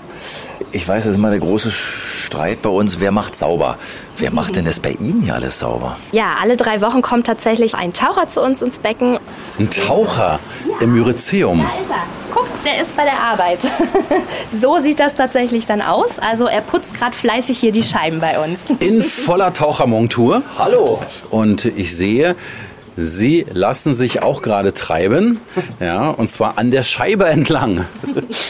Ich 0.76 0.86
weiß, 0.86 1.04
das 1.04 1.12
ist 1.12 1.16
immer 1.16 1.30
der 1.30 1.38
große 1.38 1.70
Streit 1.70 2.60
bei 2.60 2.68
uns, 2.68 3.00
wer 3.00 3.10
macht 3.10 3.34
sauber? 3.34 3.78
Wer 4.18 4.30
macht 4.30 4.56
denn 4.56 4.66
das 4.66 4.78
bei 4.78 4.90
Ihnen 4.90 5.22
hier 5.22 5.34
alles 5.34 5.58
sauber? 5.58 5.96
Ja, 6.12 6.34
alle 6.38 6.54
drei 6.58 6.82
Wochen 6.82 7.00
kommt 7.00 7.26
tatsächlich 7.26 7.74
ein 7.74 7.94
Taucher 7.94 8.28
zu 8.28 8.42
uns 8.42 8.60
ins 8.60 8.78
Becken. 8.78 9.18
Ein 9.58 9.70
Taucher 9.70 10.38
im 10.80 10.92
Myrizeum? 10.92 11.60
Da 11.60 11.80
ist 11.80 11.90
er. 11.90 12.34
Guck, 12.34 12.46
der 12.62 12.82
ist 12.82 12.94
bei 12.94 13.04
der 13.04 13.18
Arbeit. 13.18 13.60
so 14.60 14.78
sieht 14.82 15.00
das 15.00 15.14
tatsächlich 15.14 15.64
dann 15.64 15.80
aus. 15.80 16.18
Also 16.18 16.44
er 16.44 16.60
putzt 16.60 16.92
gerade 16.92 17.16
fleißig 17.16 17.58
hier 17.58 17.72
die 17.72 17.82
Scheiben 17.82 18.20
bei 18.20 18.38
uns. 18.38 18.60
In 18.80 19.02
voller 19.02 19.54
Tauchermontur. 19.54 20.42
Hallo. 20.58 21.00
Und 21.30 21.64
ich 21.64 21.96
sehe, 21.96 22.36
Sie 22.98 23.44
lassen 23.52 23.92
sich 23.92 24.22
auch 24.22 24.40
gerade 24.40 24.72
treiben, 24.72 25.38
ja, 25.80 26.08
und 26.08 26.30
zwar 26.30 26.56
an 26.56 26.70
der 26.70 26.82
Scheibe 26.82 27.26
entlang. 27.26 27.84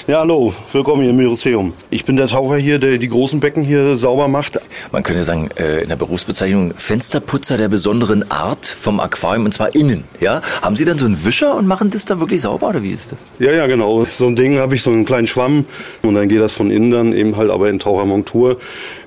Ja, 0.07 0.21
hallo, 0.21 0.55
willkommen 0.71 1.03
hier 1.03 1.11
im 1.11 1.17
Museum. 1.17 1.73
Ich 1.91 2.05
bin 2.05 2.17
der 2.17 2.29
Taucher 2.29 2.57
hier, 2.57 2.79
der 2.79 2.99
die 2.99 3.09
großen 3.09 3.41
Becken 3.41 3.65
hier 3.65 3.97
sauber 3.97 4.29
macht. 4.29 4.61
Man 4.93 5.03
könnte 5.03 5.25
sagen, 5.25 5.51
äh, 5.57 5.83
in 5.83 5.89
der 5.89 5.97
Berufsbezeichnung 5.97 6.75
Fensterputzer 6.77 7.57
der 7.57 7.69
besonderen 7.69 8.31
Art 8.31 8.67
vom 8.67 9.01
Aquarium 9.01 9.47
und 9.47 9.53
zwar 9.53 9.75
innen. 9.75 10.05
Ja? 10.21 10.43
Haben 10.63 10.77
Sie 10.77 10.85
dann 10.85 10.97
so 10.97 11.07
einen 11.07 11.25
Wischer 11.25 11.57
und 11.57 11.67
machen 11.67 11.91
das 11.91 12.05
dann 12.05 12.21
wirklich 12.21 12.41
sauber 12.43 12.69
oder 12.69 12.85
wie 12.85 12.93
ist 12.93 13.11
das? 13.11 13.19
Ja, 13.41 13.51
ja, 13.51 13.67
genau. 13.67 14.05
So 14.05 14.29
ein 14.29 14.37
Ding 14.37 14.59
habe 14.59 14.77
ich, 14.77 14.83
so 14.83 14.91
einen 14.91 15.05
kleinen 15.05 15.27
Schwamm 15.27 15.65
und 16.03 16.15
dann 16.15 16.29
geht 16.29 16.41
das 16.41 16.53
von 16.53 16.71
innen 16.71 16.93
dann 16.93 17.13
eben 17.13 17.37
halt 17.37 17.51
aber 17.51 17.69
in 17.69 17.81
Tauchermontur 17.81 18.59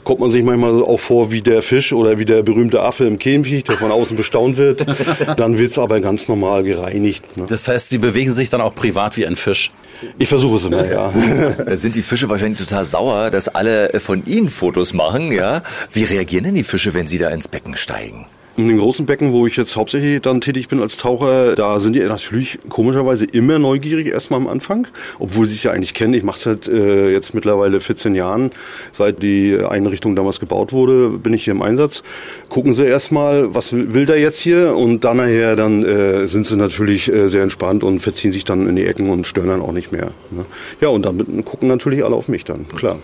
kommt 0.04 0.20
man 0.20 0.30
sich 0.30 0.44
manchmal 0.44 0.82
auch 0.82 1.00
vor 1.00 1.32
wie 1.32 1.42
der 1.42 1.62
Fisch 1.62 1.94
oder 1.94 2.18
wie 2.18 2.26
der 2.26 2.44
berühmte 2.44 2.82
Affe 2.82 3.06
im 3.06 3.20
Käfig, 3.20 3.64
der 3.64 3.78
von 3.78 3.92
außen 3.92 4.18
bestaunt 4.18 4.58
wird. 4.58 4.86
Dann 5.38 5.58
wird 5.58 5.72
es 5.72 5.78
aber 5.78 6.00
ganz 6.02 6.28
normal 6.28 6.64
gereinigt. 6.64 7.38
Ne? 7.38 7.46
Das 7.48 7.68
heißt, 7.68 7.90
Sie 7.90 7.98
bewegen 7.98 8.32
sich 8.32 8.50
dann 8.50 8.62
auch 8.62 8.76
privat 8.76 9.18
wie 9.18 9.26
ein 9.26 9.36
Fisch? 9.36 9.72
Ich 10.18 10.30
versuche 10.30 10.56
es 10.56 10.66
immer, 10.66 10.90
ja. 10.90 11.12
da 11.66 11.76
sind 11.76 11.96
die 11.96 12.02
Fische 12.02 12.30
wahrscheinlich 12.30 12.60
total 12.60 12.86
sauer, 12.86 13.30
dass 13.30 13.50
alle 13.50 14.00
von 14.00 14.26
Ihnen 14.26 14.50
Fotos 14.50 14.94
machen, 14.94 15.32
ja. 15.32 15.64
Wie 15.92 16.04
reagieren 16.04 16.46
denn 16.46 16.56
die 16.56 16.64
Fische, 16.64 16.94
wenn 16.94 17.08
Sie 17.08 17.18
da 17.18 17.30
ins 17.30 17.48
Becken 17.48 17.76
steigen? 17.76 18.26
In 18.60 18.68
den 18.68 18.78
großen 18.78 19.06
Becken, 19.06 19.32
wo 19.32 19.48
ich 19.48 19.56
jetzt 19.56 19.78
hauptsächlich 19.78 20.20
dann 20.20 20.42
tätig 20.42 20.68
bin 20.68 20.82
als 20.82 20.98
Taucher, 20.98 21.56
da 21.56 21.80
sind 21.80 21.94
die 21.94 22.02
natürlich 22.02 22.60
komischerweise 22.68 23.24
immer 23.24 23.58
neugierig 23.58 24.08
erstmal 24.08 24.42
am 24.42 24.48
Anfang, 24.48 24.86
obwohl 25.18 25.46
sie 25.46 25.54
sich 25.54 25.64
ja 25.64 25.72
eigentlich 25.72 25.94
kennen. 25.94 26.14
Ich 26.14 26.24
mache 26.24 26.36
es 26.36 26.44
seit 26.44 26.68
äh, 26.68 27.10
jetzt 27.10 27.34
mittlerweile 27.34 27.80
14 27.80 28.16
Jahren, 28.16 28.52
seit 28.92 29.24
die 29.24 29.58
Einrichtung 29.58 30.14
damals 30.18 30.42
gebaut 30.42 30.74
wurde, 30.74 31.08
bin 31.08 31.34
ich 31.34 31.46
hier 31.46 31.54
im 31.54 31.62
Einsatz. 31.62 32.04
Gucken 32.50 32.74
sie 32.74 32.84
erstmal, 32.86 33.56
was 33.56 33.72
will 33.72 34.06
der 34.06 34.20
jetzt 34.20 34.40
hier 34.42 34.76
und 34.76 35.06
dann 35.06 35.16
nachher 35.18 35.56
dann 35.56 35.86
äh, 35.86 36.28
sind 36.28 36.46
sie 36.46 36.58
natürlich 36.58 37.10
äh, 37.10 37.30
sehr 37.30 37.44
entspannt 37.44 37.82
und 37.86 38.02
verziehen 38.02 38.34
sich 38.34 38.44
dann 38.44 38.68
in 38.68 38.76
die 38.76 38.86
Ecken 38.86 39.10
und 39.10 39.26
stören 39.26 39.48
dann 39.48 39.62
auch 39.62 39.72
nicht 39.72 39.94
mehr. 39.94 40.12
Ne? 40.32 40.44
Ja, 40.82 40.90
und 40.90 41.06
damit 41.06 41.28
gucken 41.46 41.70
natürlich 41.70 42.04
alle 42.04 42.16
auf 42.18 42.28
mich 42.28 42.44
dann, 42.44 42.68
klar. 42.68 43.00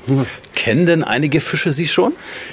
Kennen 0.53 0.85
denn 0.85 1.03
einige 1.03 1.39
Fische 1.39 1.71
Sie 1.71 1.87
schon? 1.87 2.11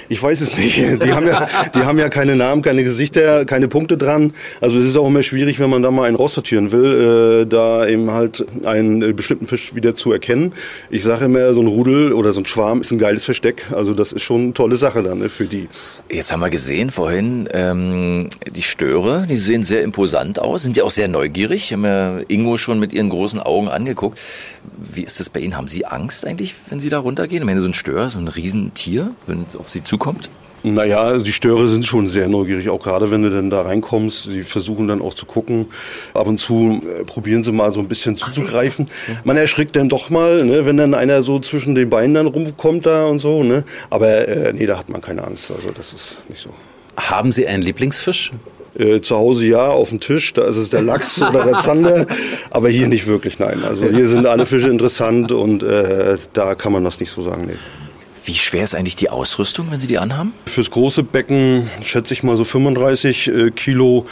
Ich 0.09 0.23
weiß 0.23 0.41
es 0.41 0.57
nicht. 0.57 0.79
Die 1.03 1.13
haben 1.13 1.27
ja, 1.27 1.49
die 1.75 1.81
haben 1.81 1.99
ja 1.99 2.09
keine 2.09 2.37
Namen, 2.37 2.63
keine 2.63 2.85
Gesichter, 2.93 3.47
keine 3.47 3.69
Punkte 3.69 3.97
dran. 3.97 4.35
Also 4.61 4.79
es 4.79 4.85
ist 4.85 4.99
auch 4.99 5.07
immer 5.07 5.23
schwierig, 5.23 5.59
wenn 5.59 5.71
man 5.71 5.83
da 5.83 5.91
mal 5.91 6.05
einen 6.05 6.17
raussortieren 6.17 6.73
will, 6.73 7.43
äh, 7.43 7.47
da 7.47 7.87
eben 7.87 8.11
halt 8.11 8.45
einen 8.67 9.01
äh, 9.01 9.13
bestimmten 9.15 9.47
Fisch 9.47 9.75
wieder 9.75 9.95
zu 9.95 10.13
erkennen. 10.13 10.53
Ich 10.91 11.03
sage 11.03 11.25
immer, 11.25 11.55
so 11.55 11.63
ein 11.63 11.69
Rudel 11.69 12.13
oder 12.13 12.35
so 12.35 12.41
ein 12.41 12.47
Schwarm 12.47 12.83
ist 12.83 12.91
ein 12.93 12.99
geiles 12.99 13.25
Versteck. 13.25 13.73
Also 13.73 13.95
das 13.95 14.13
ist 14.13 14.23
schon 14.23 14.43
eine 14.43 14.53
tolle 14.53 14.77
Sache 14.77 15.03
dann 15.03 15.21
ne, 15.21 15.31
für 15.31 15.47
die. 15.47 15.71
Jetzt 16.11 16.33
haben 16.33 16.41
wir 16.41 16.51
gesehen 16.51 16.91
vorhin, 16.91 17.49
ähm, 17.55 18.29
die 18.55 18.63
Störe, 18.63 19.27
die 19.27 19.39
sehen 19.39 19.63
sehr 19.63 19.83
imposant 19.83 20.39
aus, 20.39 20.63
sind 20.63 20.77
ja 20.77 20.85
auch 20.85 20.91
sehr 20.91 21.09
neugierig. 21.09 21.73
Haben 21.73 21.87
ja 21.87 22.19
Ingo 22.29 22.59
schon 22.59 22.79
mit 22.79 22.93
ihren 22.93 23.09
großen 23.09 23.41
Augen 23.41 23.69
angeguckt. 23.69 24.21
Wie 24.77 25.03
ist 25.03 25.19
das 25.19 25.31
bei 25.31 25.41
Ihnen? 25.41 25.57
Haben 25.57 25.69
Sie 25.69 25.87
Angst 25.87 26.27
eigentlich, 26.27 26.55
wenn 26.69 26.79
Sie 26.79 26.91
da 26.91 26.99
runtergehen? 26.99 27.47
Wenn 27.47 27.59
so 27.59 27.69
ein 27.69 27.75
Stör, 27.75 28.11
so 28.11 28.19
ein 28.19 28.29
Riesentier, 28.29 29.13
wenn 29.27 29.47
es 29.49 29.57
auf 29.57 29.71
Sie 29.71 29.83
zukommt? 29.83 30.29
Naja, 30.65 31.19
die 31.19 31.33
Störe 31.33 31.67
sind 31.69 31.85
schon 31.85 32.07
sehr 32.07 32.29
neugierig, 32.29 32.69
auch 32.69 32.81
gerade 32.81 33.11
wenn 33.11 33.23
du 33.23 33.31
dann 33.31 33.51
da 33.51 33.63
reinkommst. 33.63 34.25
Sie 34.25 34.43
versuchen 34.45 34.87
dann 34.87 35.03
auch 35.03 35.15
zu 35.15 35.27
gucken. 35.27 35.67
Ab 36.15 36.29
und 36.29 36.39
zu 36.39 36.81
äh, 37.01 37.05
probieren 37.05 37.43
sie 37.43 37.51
mal 37.51 37.73
so 37.73 37.81
ein 37.81 37.89
bisschen 37.89 38.17
zuzugreifen. 38.17 38.89
Man 39.25 39.37
erschrickt 39.37 39.75
dann 39.75 39.89
doch 39.89 40.09
mal, 40.09 40.45
ne, 40.45 40.65
wenn 40.65 40.77
dann 40.77 40.95
einer 40.95 41.23
so 41.23 41.41
zwischen 41.41 41.75
den 41.75 41.91
Beinen 41.91 42.15
dann 42.15 42.27
rumkommt 42.27 42.87
da 42.87 43.07
und 43.07 43.19
so. 43.19 43.43
Ne? 43.43 43.65
Aber 43.91 44.29
äh, 44.29 44.53
nee, 44.53 44.67
da 44.67 44.79
hat 44.79 44.89
man 44.89 45.01
keine 45.01 45.25
Angst. 45.25 45.51
Also 45.51 45.71
das 45.77 45.93
ist 45.93 46.19
nicht 46.29 46.41
so. 46.41 46.51
Haben 46.97 47.33
Sie 47.33 47.47
einen 47.47 47.63
Lieblingsfisch? 47.63 48.33
Äh, 48.79 49.01
zu 49.01 49.17
Hause 49.17 49.45
ja, 49.47 49.69
auf 49.69 49.91
dem 49.91 50.01
Tisch, 50.01 50.33
da 50.33 50.45
ist 50.47 50.57
es 50.57 50.71
der 50.71 50.81
Lachs 50.81 51.21
oder 51.29 51.45
der 51.45 51.59
Zander, 51.59 52.07
aber 52.51 52.71
hier 52.71 52.89
nicht 52.89 53.07
wirklich, 53.07 53.39
nein. 53.39 53.63
Also 53.65 53.85
hier 53.85 54.09
sind 54.09 54.27
alle 54.27 54.47
Fische 54.47 54.69
interessant 54.69 55.31
und 55.31 55.63
äh, 55.63 56.17
da 56.33 56.55
kann 56.55 56.73
man 56.73 56.83
das 56.83 56.99
nicht 56.99 57.11
so 57.11 57.21
sagen. 57.21 57.47
Nee. 57.47 57.57
Wie 58.25 58.35
schwer 58.35 58.63
ist 58.63 58.75
eigentlich 58.75 58.97
die 58.97 59.11
Ausrüstung, 59.11 59.69
wenn 59.71 59.81
Sie 59.81 59.89
die 59.89 59.99
anhaben? 59.99 60.33
Fürs 60.47 60.71
große 60.71 61.03
Becken 61.03 61.69
schätze 61.83 62.15
ich 62.15 62.23
mal 62.23 62.37
so 62.37 62.45
35 62.45 63.29
äh, 63.29 63.51
Kilo. 63.51 64.07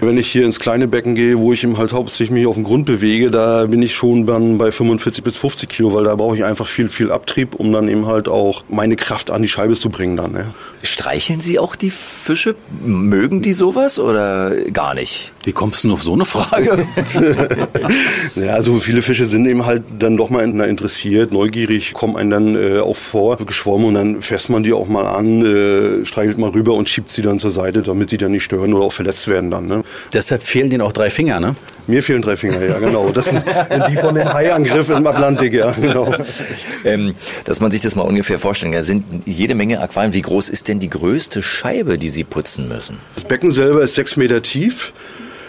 Wenn 0.00 0.18
ich 0.18 0.30
hier 0.30 0.44
ins 0.44 0.60
kleine 0.60 0.88
Becken 0.88 1.14
gehe, 1.14 1.38
wo 1.38 1.54
ich 1.54 1.64
eben 1.64 1.78
halt 1.78 1.94
hauptsächlich 1.94 2.30
mich 2.30 2.46
auf 2.46 2.54
dem 2.54 2.64
Grund 2.64 2.84
bewege, 2.84 3.30
da 3.30 3.64
bin 3.64 3.80
ich 3.80 3.94
schon 3.94 4.26
dann 4.26 4.58
bei 4.58 4.70
45 4.70 5.24
bis 5.24 5.36
50 5.36 5.70
Kilo, 5.70 5.94
weil 5.94 6.04
da 6.04 6.14
brauche 6.14 6.36
ich 6.36 6.44
einfach 6.44 6.66
viel, 6.66 6.90
viel 6.90 7.10
Abtrieb, 7.10 7.54
um 7.54 7.72
dann 7.72 7.88
eben 7.88 8.06
halt 8.06 8.28
auch 8.28 8.64
meine 8.68 8.96
Kraft 8.96 9.30
an 9.30 9.40
die 9.40 9.48
Scheibe 9.48 9.74
zu 9.74 9.88
bringen 9.88 10.18
dann. 10.18 10.32
Ne? 10.32 10.52
Streicheln 10.82 11.40
Sie 11.40 11.58
auch 11.58 11.76
die 11.76 11.90
Fische? 11.90 12.56
Mögen 12.84 13.40
die 13.40 13.54
sowas 13.54 13.98
oder 13.98 14.54
gar 14.70 14.94
nicht? 14.94 15.32
Wie 15.46 15.52
kommst 15.52 15.84
du 15.84 15.92
auf 15.92 16.02
so 16.02 16.12
eine 16.12 16.24
Frage? 16.24 16.84
ja, 18.34 18.54
also 18.54 18.80
viele 18.80 19.00
Fische 19.00 19.26
sind 19.26 19.46
eben 19.46 19.64
halt 19.64 19.84
dann 19.96 20.16
doch 20.16 20.28
mal 20.28 20.42
interessiert, 20.42 21.32
neugierig, 21.32 21.94
kommen 21.94 22.16
einen 22.16 22.30
dann 22.30 22.56
äh, 22.56 22.80
auch 22.80 22.96
vor, 22.96 23.36
geschwommen 23.36 23.86
und 23.86 23.94
dann 23.94 24.22
fässt 24.22 24.50
man 24.50 24.64
die 24.64 24.72
auch 24.72 24.88
mal 24.88 25.06
an, 25.06 25.46
äh, 25.46 26.04
streichelt 26.04 26.38
mal 26.38 26.50
rüber 26.50 26.74
und 26.74 26.88
schiebt 26.88 27.10
sie 27.10 27.22
dann 27.22 27.38
zur 27.38 27.52
Seite, 27.52 27.82
damit 27.82 28.10
sie 28.10 28.16
dann 28.16 28.32
nicht 28.32 28.42
stören 28.42 28.74
oder 28.74 28.86
auch 28.86 28.92
verletzt 28.92 29.28
werden 29.28 29.52
dann. 29.52 29.66
Ne? 29.66 29.84
Deshalb 30.12 30.42
fehlen 30.42 30.68
denen 30.68 30.82
auch 30.82 30.90
drei 30.90 31.10
Finger, 31.10 31.38
ne? 31.38 31.54
Mir 31.86 32.02
fehlen 32.02 32.20
drei 32.20 32.36
Finger, 32.36 32.60
ja, 32.64 32.80
genau. 32.80 33.10
Das 33.10 33.26
sind 33.26 33.44
die 33.88 33.96
von 33.96 34.16
den 34.16 34.32
Haiangriffen 34.32 34.96
im 34.96 35.06
Atlantik, 35.06 35.52
ja, 35.52 35.70
genau. 35.70 36.12
Ähm, 36.84 37.14
dass 37.44 37.60
man 37.60 37.70
sich 37.70 37.80
das 37.80 37.94
mal 37.96 38.02
ungefähr 38.02 38.38
vorstellen 38.38 38.72
kann. 38.72 38.82
sind 38.82 39.04
jede 39.24 39.54
Menge 39.54 39.80
Aquarien. 39.80 40.14
Wie 40.14 40.22
groß 40.22 40.48
ist 40.48 40.68
denn 40.68 40.78
die 40.78 40.90
größte 40.90 41.42
Scheibe, 41.42 41.98
die 41.98 42.10
Sie 42.10 42.22
putzen 42.22 42.68
müssen? 42.68 42.98
Das 43.14 43.24
Becken 43.24 43.50
selber 43.50 43.82
ist 43.82 43.94
sechs 43.94 44.16
Meter 44.16 44.42
tief 44.42 44.92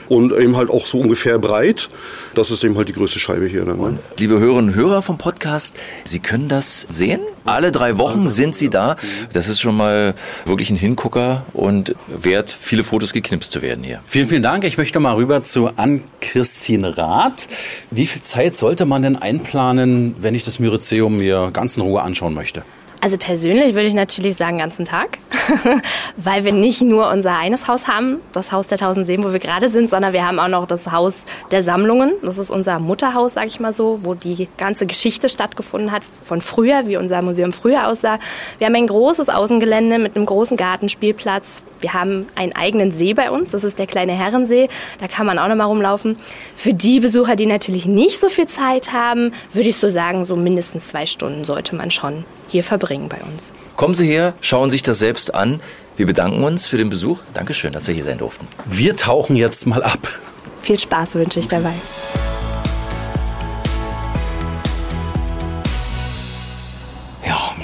und 0.10 0.32
eben 0.34 0.58
halt 0.58 0.70
auch 0.70 0.86
so 0.86 1.00
ungefähr 1.00 1.40
breit. 1.40 1.90
Das 2.36 2.52
ist 2.52 2.64
eben 2.64 2.78
halt 2.78 2.90
die 2.90 2.94
größte 2.94 3.20
Scheibe 3.20 3.48
hier. 3.48 3.66
Ne? 3.66 4.00
Liebe 4.18 4.40
Hörerinnen 4.40 4.70
und 4.70 4.76
Hörer 4.76 5.02
vom 5.02 5.18
Podcast, 5.18 5.78
Sie 6.04 6.20
können 6.20 6.48
das 6.50 6.82
sehen. 6.90 7.20
Alle 7.46 7.72
drei 7.72 7.98
Wochen 7.98 8.30
sind 8.30 8.56
Sie 8.56 8.70
da. 8.70 8.98
Das 9.34 9.48
ist 9.48 9.60
schon 9.60 9.78
mal 9.78 10.14
wirklich 10.46 10.70
ein 10.70 10.76
Hingucker 10.76 11.46
und 11.54 11.96
wert, 12.08 12.52
viele 12.52 12.84
Fotos 12.84 13.14
geknipst 13.14 13.52
zu 13.52 13.62
werden 13.62 13.84
hier. 13.84 14.02
Vielen, 14.08 14.28
vielen 14.28 14.44
Dank. 14.44 14.64
Ich 14.64 14.78
möchte 14.78 15.00
mal 15.00 15.16
rüber 15.16 15.44
zu 15.44 15.70
Ann-Christine 15.76 16.98
Rath. 16.98 17.48
Wie 17.90 18.06
viel 18.06 18.22
Zeit 18.22 18.56
sollte 18.56 18.86
man 18.86 19.02
denn 19.02 19.16
einplanen, 19.16 20.16
wenn 20.20 20.36
ich 20.36 20.44
das 20.44 20.60
Myrizeum 20.60 21.18
mir 21.18 21.50
ganz 21.54 21.78
in 21.78 21.84
Ruhe 21.84 22.02
anschauen 22.02 22.34
möchte? 22.34 22.64
Also 23.00 23.18
persönlich 23.18 23.76
würde 23.76 23.88
ich 23.88 23.94
natürlich 23.94 24.36
sagen, 24.36 24.58
ganzen 24.58 24.84
Tag, 24.84 25.20
weil 26.18 26.44
wir 26.44 26.52
nicht 26.52 26.82
nur 26.82 27.10
unser 27.12 27.38
eines 27.38 27.68
Haus 27.68 27.88
haben, 27.88 28.20
das 28.34 28.52
Haus 28.52 28.68
der 28.68 28.80
Tausend 28.80 29.06
Seen, 29.06 29.24
wo 29.24 29.32
wir 29.32 29.40
gerade 29.40 29.70
sind, 29.70 29.90
sondern 29.90 30.14
wir 30.14 30.26
haben 30.26 30.40
auch 30.40 30.48
noch 30.48 30.66
das 30.66 30.92
Haus 30.92 31.26
der 31.52 31.62
Sammlungen. 31.62 32.14
Das 32.24 32.40
ist 32.40 32.50
unser 32.50 32.80
Mutterhaus, 32.80 33.36
sage 33.36 33.48
ich 33.48 33.60
mal 33.60 33.72
so, 33.72 34.00
wo 34.04 34.16
die 34.16 34.48
ganze 34.58 34.88
Geschichte 34.88 35.30
stattgefunden 35.30 35.92
hat 35.92 36.02
von 36.26 36.42
früher, 36.42 36.88
wie 36.88 36.98
unser 36.98 37.22
Museum 37.22 37.52
früher 37.52 37.88
aussah. 37.88 38.18
Wir 38.58 38.66
haben 38.66 38.76
ein 38.76 38.88
großes 38.88 39.30
Außengelände 39.30 40.00
mit 40.00 40.16
einem 40.16 40.26
großen 40.26 40.58
Gartenspielplatz. 40.58 41.62
Wir 41.80 41.94
haben 41.94 42.26
einen 42.34 42.56
eigenen 42.56 42.90
See 42.90 43.14
bei 43.14 43.30
uns, 43.30 43.52
das 43.52 43.64
ist 43.64 43.78
der 43.78 43.86
kleine 43.86 44.14
Herrensee. 44.14 44.68
Da 45.00 45.08
kann 45.08 45.28
man 45.28 45.38
auch 45.38 45.48
noch 45.48 45.56
mal 45.56 45.66
rumlaufen. 45.66 46.18
Für 46.56 46.74
die 46.74 47.00
Besucher, 47.00 47.36
die 47.36 47.46
natürlich 47.46 47.86
nicht 47.86 48.20
so 48.20 48.30
viel 48.30 48.48
Zeit 48.48 48.92
haben, 48.92 49.32
würde 49.54 49.70
ich 49.70 49.78
so 49.78 49.88
sagen, 49.88 50.26
so 50.26 50.36
mindestens 50.36 50.88
zwei 50.88 51.06
Stunden 51.06 51.46
sollte 51.46 51.76
man 51.76 51.92
schon 51.92 52.26
hier 52.50 52.64
verbringen 52.64 52.87
bei 53.10 53.22
uns. 53.22 53.54
Kommen 53.76 53.94
Sie 53.94 54.08
her, 54.08 54.34
schauen 54.42 54.70
sich 54.70 54.84
das 54.84 55.00
selbst 55.00 55.34
an. 55.34 55.62
Wir 55.96 56.06
bedanken 56.06 56.44
uns 56.44 56.68
für 56.68 56.78
den 56.78 56.90
Besuch. 56.90 57.20
Dankeschön, 57.34 57.72
dass 57.74 57.88
wir 57.88 57.94
hier 57.94 58.04
sein 58.04 58.18
durften. 58.18 58.48
Wir 58.66 58.96
tauchen 58.96 59.36
jetzt 59.36 59.66
mal 59.66 59.84
ab. 59.84 60.00
Viel 60.62 60.80
Spaß 60.80 61.16
wünsche 61.16 61.40
ich 61.40 61.48
dabei. 61.48 61.74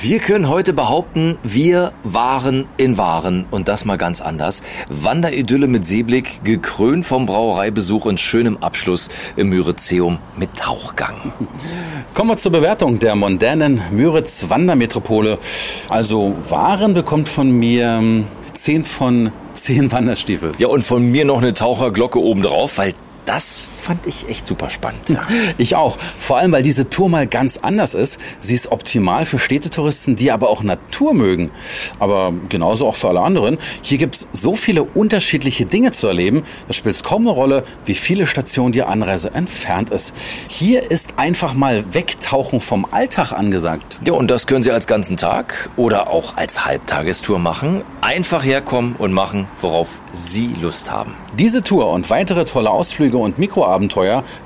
Wir 0.04 0.20
können 0.20 0.49
heute 0.49 0.74
behaupten, 0.74 1.38
wir 1.43 1.93
waren 2.04 2.66
in 2.76 2.97
Waren 2.97 3.45
und 3.51 3.70
das 3.70 3.86
mal 3.86 3.97
ganz 3.97 4.20
anders. 4.20 4.62
Wanderidylle 4.89 5.70
mit 5.70 5.86
Seeblick, 5.86 6.43
gekrönt 6.43 7.06
vom 7.06 7.26
Brauereibesuch 7.26 8.04
und 8.04 8.20
schönem 8.20 8.58
Abschluss 8.58 9.08
im 9.38 9.47
Müritzeum 9.47 10.20
mit 10.36 10.58
Tauchgang. 10.58 11.32
Kommen 12.14 12.32
wir 12.32 12.36
zur 12.36 12.51
Bewertung 12.51 12.99
der 12.99 13.16
mondänen 13.16 13.80
Müritz 13.91 14.49
Wandermetropole. 14.49 15.38
Also 15.88 16.36
Waren 16.49 16.93
bekommt 16.93 17.30
von 17.30 17.49
mir 17.58 18.26
10 18.56 18.84
von 18.84 19.32
10 19.54 19.93
Wanderstiefel. 19.93 20.51
Ja, 20.60 20.68
und 20.68 20.84
von 20.84 21.10
mir 21.10 21.24
noch 21.24 21.41
eine 21.41 21.54
Taucherglocke 21.54 22.20
obendrauf, 22.20 22.78
weil 22.78 22.93
das 23.24 23.70
fand 23.84 24.07
ich 24.07 24.29
echt 24.29 24.47
super 24.47 24.69
spannend. 24.69 25.09
Ja, 25.09 25.21
ich 25.57 25.75
auch. 25.75 25.97
Vor 25.99 26.38
allem, 26.38 26.51
weil 26.51 26.63
diese 26.63 26.89
Tour 26.89 27.09
mal 27.09 27.27
ganz 27.27 27.57
anders 27.57 27.93
ist. 27.93 28.19
Sie 28.39 28.55
ist 28.55 28.71
optimal 28.71 29.25
für 29.25 29.39
Städtetouristen, 29.39 30.15
die 30.15 30.31
aber 30.31 30.49
auch 30.49 30.63
Natur 30.63 31.13
mögen. 31.13 31.51
Aber 31.99 32.34
genauso 32.49 32.88
auch 32.88 32.95
für 32.95 33.09
alle 33.09 33.21
anderen. 33.21 33.57
Hier 33.81 33.97
gibt's 33.97 34.27
so 34.31 34.55
viele 34.55 34.84
unterschiedliche 34.84 35.65
Dinge 35.65 35.91
zu 35.91 36.07
erleben. 36.07 36.43
Da 36.67 36.73
spielt 36.73 36.95
es 36.95 37.03
kaum 37.03 37.23
eine 37.23 37.31
Rolle, 37.31 37.63
wie 37.86 37.93
viele 37.93 38.25
Stationen 38.25 38.71
die 38.71 38.84
Anreise 38.84 39.34
entfernt 39.34 39.89
ist. 39.89 40.13
Hier 40.47 40.89
ist 40.89 41.15
einfach 41.17 41.53
mal 41.53 41.93
Wegtauchen 41.93 42.61
vom 42.61 42.88
Alltag 42.89 43.34
angesagt. 43.34 43.99
Ja, 44.05 44.13
und 44.13 44.31
das 44.31 44.47
können 44.47 44.63
Sie 44.63 44.71
als 44.71 44.88
ganzen 44.88 45.17
Tag 45.17 45.69
oder 45.75 46.09
auch 46.09 46.38
als 46.38 46.65
Halbtagestour 46.65 47.39
machen. 47.39 47.84
Einfach 48.01 48.45
herkommen 48.45 48.95
und 48.95 49.11
machen, 49.11 49.47
worauf 49.59 50.01
Sie 50.13 50.55
Lust 50.61 50.91
haben. 50.91 51.15
Diese 51.38 51.63
Tour 51.63 51.89
und 51.89 52.09
weitere 52.11 52.45
tolle 52.45 52.69
Ausflüge 52.69 53.17
und 53.17 53.39
Mikroabenteuer, 53.39 53.72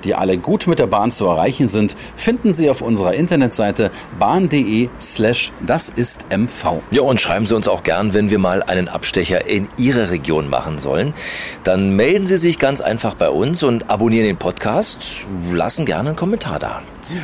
die 0.03 0.15
alle 0.15 0.37
gut 0.37 0.67
mit 0.67 0.79
der 0.79 0.87
Bahn 0.87 1.11
zu 1.11 1.25
erreichen 1.25 1.67
sind, 1.67 1.95
finden 2.15 2.53
Sie 2.53 2.69
auf 2.69 2.81
unserer 2.81 3.13
Internetseite 3.13 3.91
bahn.de 4.19 4.89
slash 4.99 5.51
das 5.65 5.89
ist 5.89 6.25
MV. 6.35 6.81
Ja, 6.91 7.01
und 7.01 7.21
schreiben 7.21 7.45
Sie 7.45 7.55
uns 7.55 7.67
auch 7.67 7.83
gern, 7.83 8.13
wenn 8.13 8.29
wir 8.29 8.39
mal 8.39 8.63
einen 8.63 8.87
Abstecher 8.87 9.45
in 9.45 9.67
Ihre 9.77 10.11
Region 10.11 10.49
machen 10.49 10.79
sollen. 10.79 11.13
Dann 11.63 11.95
melden 11.95 12.25
Sie 12.25 12.37
sich 12.37 12.59
ganz 12.59 12.81
einfach 12.81 13.15
bei 13.15 13.29
uns 13.29 13.63
und 13.63 13.89
abonnieren 13.89 14.25
den 14.25 14.37
Podcast. 14.37 15.25
Lassen 15.51 15.85
gerne 15.85 16.09
einen 16.09 16.17
Kommentar 16.17 16.59
da. 16.59 16.81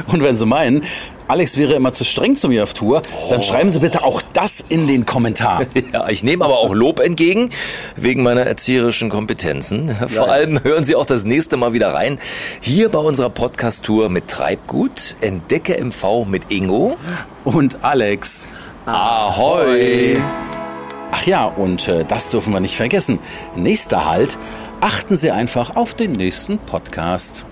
Und 0.08 0.24
wenn 0.24 0.36
Sie 0.36 0.46
meinen, 0.46 0.84
Alex 1.28 1.58
wäre 1.58 1.74
immer 1.74 1.94
zu 1.94 2.04
streng 2.04 2.36
zu 2.36 2.50
mir 2.50 2.64
auf 2.64 2.74
Tour, 2.74 3.02
dann 3.30 3.40
Oh. 3.40 3.44
schreiben 3.44 3.70
Sie 3.70 3.80
bitte 3.80 4.04
auch 4.04 4.22
das 4.34 4.64
in 4.70 4.88
den 4.88 5.06
Kommentar. 5.06 5.66
Ja, 5.94 6.10
ich 6.10 6.24
nehme 6.24 6.44
aber 6.46 6.58
auch 6.60 6.74
Lob 6.74 7.00
entgegen, 7.00 7.50
wegen 7.96 8.24
meiner 8.24 8.42
erzieherischen 8.42 9.10
Kompetenzen. 9.10 9.96
Vor 9.96 10.28
ja. 10.28 10.32
allem 10.34 10.64
hören 10.64 10.84
Sie 10.84 10.96
auch 10.96 11.06
das 11.06 11.24
nächste 11.24 11.56
Mal 11.58 11.74
wieder 11.74 11.94
rein. 11.94 12.20
Hier 12.62 12.90
bei 12.90 13.00
unserer 13.00 13.30
Podcast-Tour 13.30 14.10
mit 14.10 14.28
Treibgut, 14.28 15.16
Entdecke 15.22 15.78
MV 15.84 16.26
mit 16.26 16.52
Ingo. 16.52 16.98
Und 17.44 17.84
Alex. 17.84 18.48
Ahoi! 18.86 20.18
Ach 21.12 21.26
ja, 21.28 21.46
und 21.46 21.88
äh, 21.88 22.06
das 22.08 22.30
dürfen 22.30 22.54
wir 22.54 22.60
nicht 22.60 22.76
vergessen. 22.76 23.20
Nächster 23.56 24.10
Halt, 24.10 24.38
achten 24.82 25.16
Sie 25.16 25.30
einfach 25.32 25.76
auf 25.76 25.94
den 25.94 26.14
nächsten 26.14 26.58
Podcast. 26.58 27.46